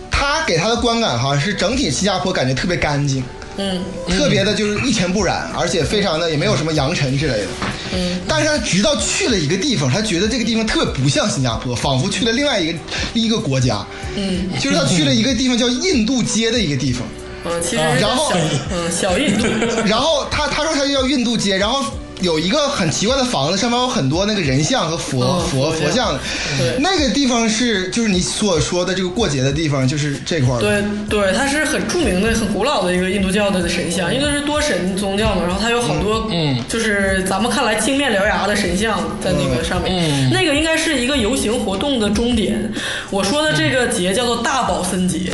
[0.09, 3.23] 他给他的观感哈是整体新加坡感觉特别干净，
[3.57, 7.47] 嗯，特别的就是一尘不染，而且非常的也没有什么扬尘之类的。
[7.93, 12.79] 嗯，但是他直到去了一个地方，他觉得这个地方特别不像新加坡，仿佛去了另外一个
[13.13, 13.85] 一个国家。
[14.15, 17.03] 嗯，就是他去了一个地方叫印度街的一个地方。
[17.43, 18.31] 嗯，其实然后
[18.71, 19.47] 嗯小印度，
[19.85, 21.83] 然后他他说他就叫印度街，然后
[22.21, 26.17] 有一个很奇怪的房子，上面有很多那个人像和佛、嗯佛佛像。
[26.57, 30.59] 对那个地方是就是你所说的这个过节的地方，就是这块儿。
[30.59, 42.71] 对对，它是很著名的、很古老的一个印度教的神像，因为它是多神宗教嘛，然后它有好多，嗯就是咱们看来青面獠牙的神像在那个上面，嗯那个应该是一个游行活动的终点。
[43.09, 45.31] 我说的这个节叫做大宝森节。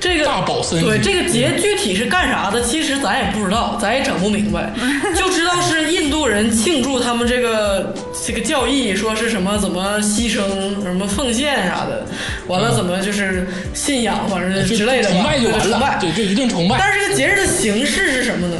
[0.00, 4.72] 这个大宝森对这个节具体是干啥的，其实咱也不知道，咱也整不明白，
[5.16, 7.94] 就知道是印度人庆祝他们这个
[8.26, 10.42] 这个教义，说是什么怎么牺牲、
[10.82, 12.06] 什么奉献啥的，
[12.46, 16.76] 完了怎么就是信仰，反正之类的吧，崇拜就完了，对崇拜对，就一定崇拜。
[16.78, 18.56] 但是这个节日的形式是什么呢？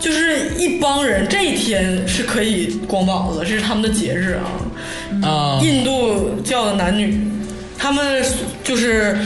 [0.00, 4.46] 就是一帮人这一天是可以光膀子，这是他们的节日啊。
[5.26, 7.18] 啊，印度教的男女，
[7.76, 8.22] 他们
[8.62, 9.18] 就是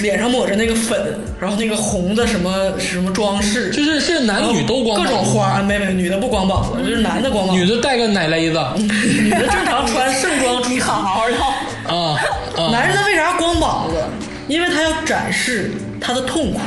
[0.00, 11.02] 脸上抹着那个粉，然后那个红的什么什么装饰，就是现在男女都光各种花，没没，女的不光膀子，就是男的光膀子，女的带个奶勒子啊 女的正常穿盛装出场。
[11.02, 12.14] 好好唠。
[12.14, 12.18] 啊，
[12.72, 14.02] 男人他为啥光膀子？
[14.48, 16.60] 因为他要展示他的痛苦。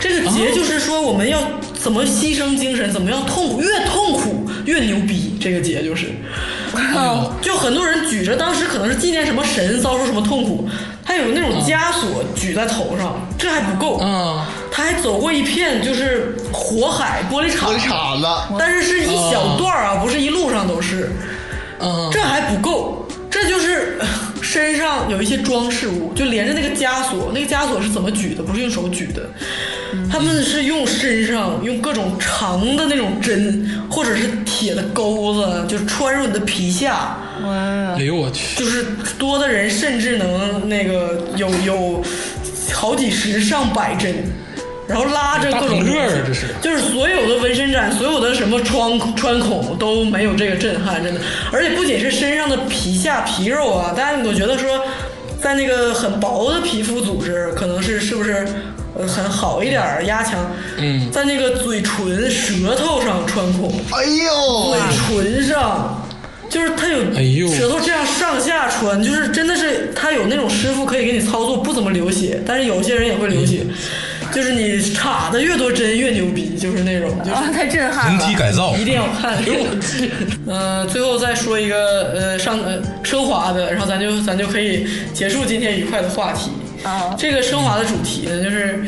[0.00, 1.40] 这个节就是说，我们要
[1.74, 5.36] 怎么牺牲精神，怎么样痛苦，越痛苦越牛逼。
[5.40, 6.06] 这个节就是，
[7.40, 10.68] 就很多人举着当时可能是纪念什么神遭受什么痛苦，
[11.04, 13.98] 他有那种枷锁举在头上，这还不够。
[14.02, 14.38] 嗯
[14.70, 18.26] 他还走过一片就是火海玻璃厂，玻璃厂子，
[18.56, 21.10] 但是是一小段儿啊，不是一路上都是。
[21.80, 24.06] 嗯，这还不够，这就是呃
[24.42, 28.42] 身上有一些装饰物，就连着那个枷锁，那个枷锁是怎么举的？
[28.42, 29.28] 不是用手举的，
[30.10, 37.18] 他们是用身上用各种长的那种针，或者是铁的钩子，就穿入你的皮下，
[37.96, 38.86] 哎呦我去，就是
[39.18, 42.02] 多的人甚至能那个有有
[42.72, 44.14] 好几十上百针，
[44.88, 45.84] 然后拉着各种
[46.62, 51.20] 就是所有的纹身展，所有的什么穿穿孔都没有这个震撼，真的。
[51.52, 54.80] 而且不仅是身上的皮下皮肉啊，大家我觉得说，
[55.42, 58.46] 在那个很薄的皮肤组织，可能是是不是
[58.98, 60.50] 呃很好一点儿压强？
[60.78, 64.74] 嗯在那个嘴唇、舌头上穿孔，哎呦，
[65.06, 66.02] 嘴唇上，
[66.48, 73.66] 就是他有哎呦舌头这样上下穿，就是真的是他有那种师傅可以给你操作，不怎么流血，但是有些人也会流血，
[74.32, 78.26] 就是你插的越多针越牛逼，就是那种，就是啊，太震撼人了！
[78.26, 79.36] 体改造一定要看。
[80.46, 86.50] 呃，最后再说一个呃上呃升华的，然后咱就咱就可以结束今天愉快的话题。
[86.84, 88.84] 啊这个升华的主题呢，就是。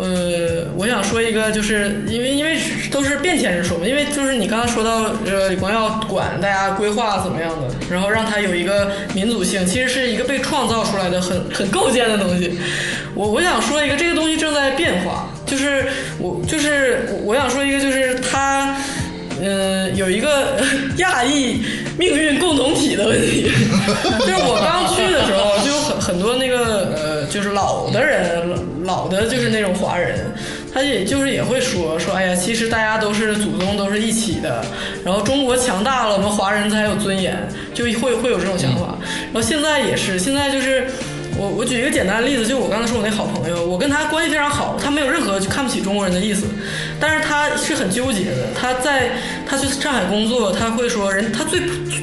[0.00, 2.56] 呃，我想说一个，就是因为因为
[2.90, 12.58] 都是变迁人说嘛，因为就是你刚刚说到，呃，李光耀管大家规划怎么样的，然后让他有一个民族性，其实是一个被创造出来的很很构建的东西。
[13.14, 15.86] 我我想说一个，这个东西正在变化，就是
[16.18, 18.76] 我就是我我想说一个，就是它。
[19.42, 20.60] 嗯，有一个
[20.98, 21.62] 亚裔
[21.98, 23.42] 命运共同体的问题，
[24.20, 28.48] 就是我刚去的时候，就有很很多那个呃，就是老的人，
[28.84, 30.32] 老的就是那种华人，
[30.72, 34.64] 他也就是也会说说，哎呀，其实大家都是祖宗都是一起的，
[35.04, 37.36] 然后中国强大了，我们华人才有尊严，
[37.74, 38.96] 就会会有这种想法。
[39.32, 40.86] 然后现在也是，现在就是。
[41.36, 46.46] 我我举一个简单的例子，就我刚才说我那好朋友，我跟他关系非常好，他没有任何看不起中国人的意思，
[47.00, 48.48] 但是他是很纠结的。
[48.54, 49.10] 他在
[49.46, 51.60] 他去上海工作，他会说人他最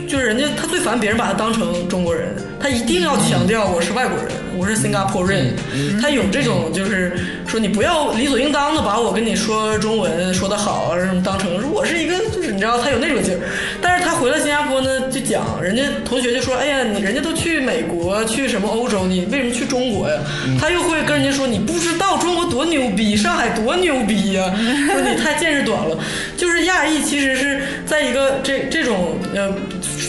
[0.08, 4.28] 就是人家他最烦别人把他当成中国人，他一定要强调我是外国人，
[4.58, 5.54] 我是新加坡人，
[6.02, 13.40] 他有这种就是说你不要理所应当的把我跟你说中文说的好啊什么当成说我是一个就是你知道他有那种劲儿，
[13.82, 20.20] 但是他回了新加坡呢就讲人家同学就说哎呀你人家都去美国去什么欧洲你为什么去中国呀？
[20.60, 24.54] 他又会跟人家说你不知道中国多牛逼，上海多牛逼呀、
[24.92, 25.98] 说你太见识短了。
[26.36, 29.54] 就是亚裔其实是在一个这这种呃，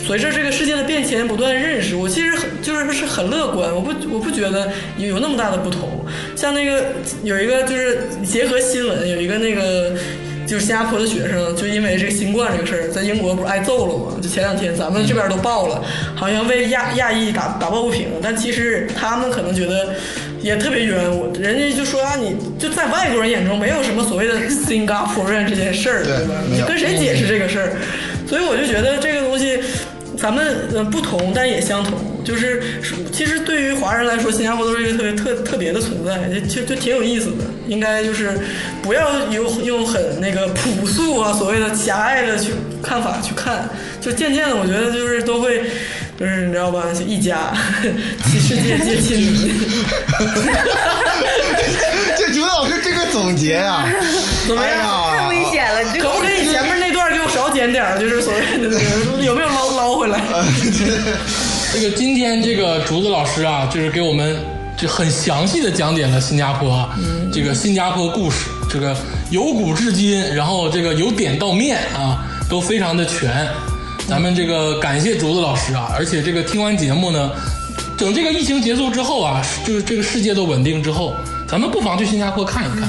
[0.06, 6.06] 随着这个世界的变迁不断认识，我其实很就是是很乐观，我不我不觉得有有那么大的不同。
[6.36, 6.86] 像那个
[7.22, 9.92] 有一个就是结合新闻，有一个那个。
[10.48, 14.18] 就是新加坡的学生，就因为这个新冠这个事儿，在英国不是挨揍了吗？
[14.18, 15.84] 就前两天咱们这边都爆了，
[16.16, 19.92] 好像为亚亚裔打打抱不平，但其实他们可能觉得
[20.40, 26.36] 也特别冤我，人家就说啊，你就在外国人眼中没有什么所谓的 Singaporean 这件事儿，对对吧？
[26.50, 27.72] 你跟谁解释这个事儿？
[28.26, 29.58] 所以我就觉得这个东西。
[30.20, 31.98] 咱们呃不同，但也相同。
[32.24, 32.62] 就是
[33.12, 37.44] 其实对于华人来说，新加坡都是一个特别特特别的存在，就就挺有意思的。
[37.66, 38.38] 应该就是
[38.82, 43.68] 不要用用很那个朴素啊，所谓的狭隘的去看法去看，
[44.00, 45.62] 就渐渐的，我觉得就是都会。
[46.18, 47.54] 就是你知道吧，就一家，
[48.26, 49.54] 其世界皆 亲民。
[52.16, 53.88] 这朱老师这个总结啊、
[54.48, 55.16] 怎么样？
[55.16, 56.87] 太危险了，你这可不可以前面那
[57.58, 57.98] 段给我少剪点儿？
[57.98, 60.20] 就是所谓的那个有没有捞捞回来？
[61.72, 64.36] 这个今天这个竹子老师啊，就是给我们
[64.76, 66.98] 就很详细的讲解了新加坡啊，
[67.32, 68.96] 这个新加坡故事，这个
[69.30, 73.46] 由古至今，然后这个由点到面啊，都非常的全。
[74.08, 77.30] 咱们这个感谢竹子老师啊，而且这个听完节目呢，
[77.98, 81.14] 等这个疫情结束之后啊，就是这个世界都稳定之后，
[81.46, 82.88] 咱们不妨去新加坡看一看，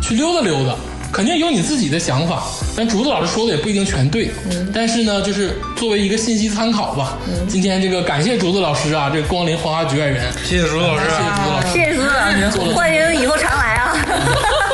[0.00, 0.76] 去溜达溜达。
[1.12, 2.44] 肯定有你自己的想法，
[2.76, 4.30] 但竹子老师说的也不一定全对。
[4.72, 7.18] 但是呢，就是作为一个信息参考吧。
[7.48, 13.92] 今天这个感谢竹子老师啊，这个光临花花局外人，谢谢竹子老师谢谢竹子老师，谢谢竹子老师，欢迎以后常来啊！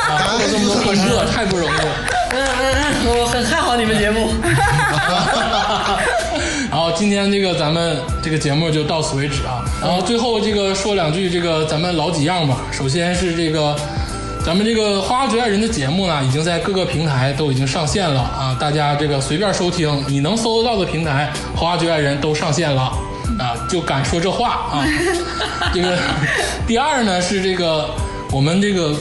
[0.08, 1.88] 啊，做这么多客车太不容易了。
[2.32, 4.30] 嗯嗯嗯，我很看好你们节目。
[6.70, 9.64] 然后今天这个咱们这个节目就到此为止啊。
[9.80, 12.58] 然后最后这个说两句这个咱们老几样吧。
[12.70, 13.74] 首先是这个
[14.46, 22.82] 咱们这个花花局爱人的节目呢，已经在各个平台都已经上线了啊，大家这个随便收听，你能搜得到的平台，花花局爱人都上线了
[23.40, 24.86] 啊，就敢说这话啊。
[25.74, 25.98] 这个
[26.64, 27.90] 第二呢是这个
[28.30, 28.94] 我们这个。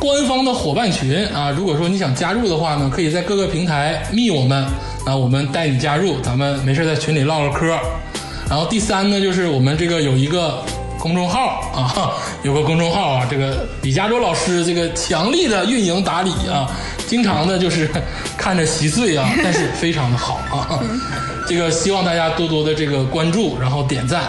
[0.00, 4.62] 官方的伙伴群啊，如果说你想加入的话呢，可以在各个平台密我们
[5.06, 7.66] 啊，我们带你加入，咱们没事在群里唠唠嗑。
[8.50, 10.62] 然后第三呢，就是我们这个有一个
[11.04, 16.66] 公众号啊，有个公众号啊，这个李佳洲老师这个强力的运营打理啊，
[17.06, 17.86] 经常的就是
[18.38, 20.80] 看着稀碎啊，但是非常的好啊。
[21.46, 24.22] 这个希望大家多多的这个关注，然后点赞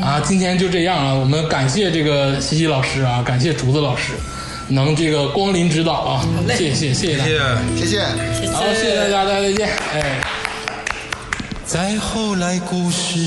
[0.00, 0.20] 啊。
[0.22, 4.12] 今天就这样啊，我们感谢这个西西老师啊，感谢竹子老师。
[4.68, 6.24] 能这个光临指导啊，
[6.56, 7.44] 谢谢谢谢大谢家，
[7.74, 7.84] 谢。
[7.84, 7.86] 谢
[8.46, 8.52] 谢。
[8.52, 10.20] 好，谢谢大家，大家再见，哎。
[11.66, 13.18] 再后来，故事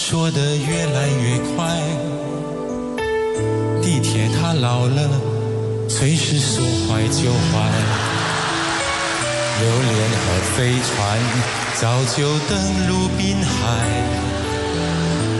[0.00, 1.66] 说得越来越快，
[3.82, 5.10] 地铁它老了，
[5.88, 7.50] 随时说坏就坏。
[9.60, 11.18] 榴莲和飞船
[11.74, 11.82] 早
[12.16, 12.56] 就登
[12.88, 13.50] 陆滨海，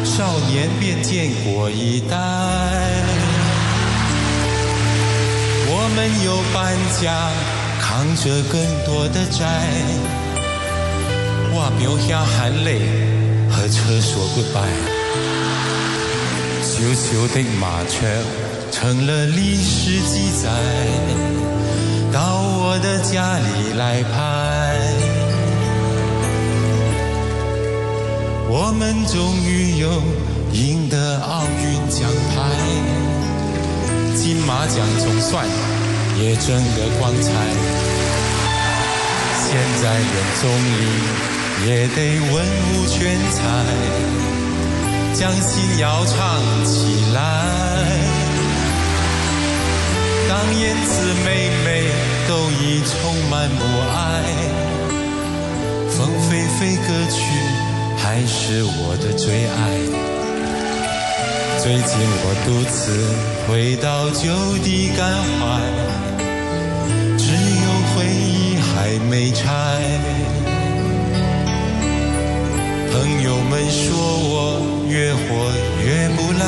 [0.04, 2.16] 少年便见过一代。
[5.70, 7.30] 我们又搬家，
[7.80, 9.62] 扛着更多的债。
[11.54, 12.80] 我表下含泪
[13.58, 14.62] 和车说 goodbye。
[16.62, 18.06] 小小的麻雀
[18.70, 20.48] 成了历史记载，
[22.12, 24.78] 到我的家里来拍。
[28.48, 29.90] 我们终于又
[30.52, 32.36] 赢得奥运奖牌。
[34.14, 35.44] 金马奖总算
[36.16, 36.46] 也争
[36.76, 37.28] 得光彩，
[39.42, 39.50] 现
[39.82, 43.42] 在连总理也得文武全才，
[45.12, 47.18] 将心要唱起来。
[50.28, 50.90] 当燕子
[51.24, 51.66] 妹妹
[52.28, 53.96] 都已充满母爱，
[55.90, 56.28] 凤飞
[56.58, 57.16] 飞歌曲
[57.96, 59.58] 还是我的最爱。
[61.60, 62.78] 最近我独自
[63.46, 64.22] 回到旧
[64.62, 64.98] 地感
[65.40, 65.42] 怀，
[67.18, 68.66] 只有回忆还
[69.10, 70.37] 没拆。
[72.98, 75.22] 朋友们说我越活
[75.84, 76.42] 越不赖，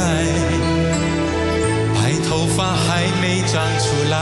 [1.95, 4.15] 白头发还没长出来。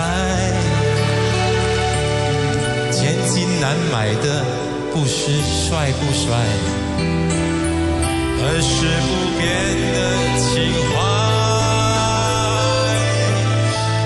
[2.92, 4.44] 千金难买的
[4.92, 6.26] 不是帅不帅。
[8.40, 8.76] 而是
[9.06, 9.42] 不变
[9.94, 9.96] 的
[10.38, 10.46] 情
[10.90, 10.96] 怀。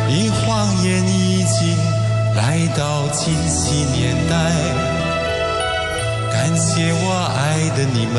[0.09, 0.41] 一晃
[0.85, 1.59] 眼已经
[2.37, 2.41] 来
[2.77, 4.33] 到今昔年代，
[6.43, 7.07] 感谢我
[7.39, 8.17] 爱的你们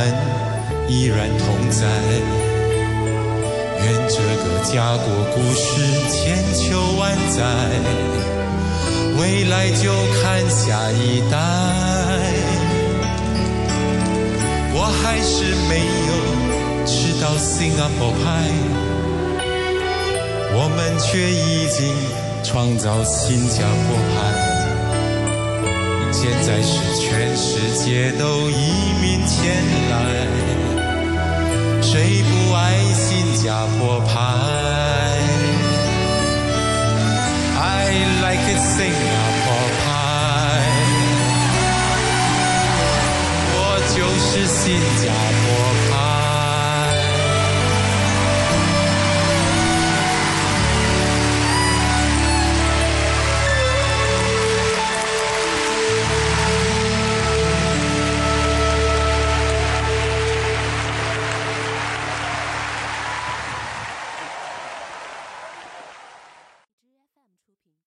[0.87, 1.83] 依然同在。
[3.83, 7.43] 愿这个家国故事千秋万载，
[9.19, 11.37] 未来就看下一代。
[14.73, 16.11] 我还是没有
[16.85, 18.47] 吃到新加坡派，
[20.55, 21.93] 我们却已经
[22.41, 24.52] 创造新加坡派。
[26.13, 29.51] 现在是全世界都移民前
[29.89, 29.93] 来，
[31.81, 34.11] 谁不爱新加坡派
[37.59, 37.61] ？I
[38.21, 40.71] like Singapore pie，
[43.55, 43.57] 我
[43.97, 44.31] 就是。
[44.63, 45.42] 新加坡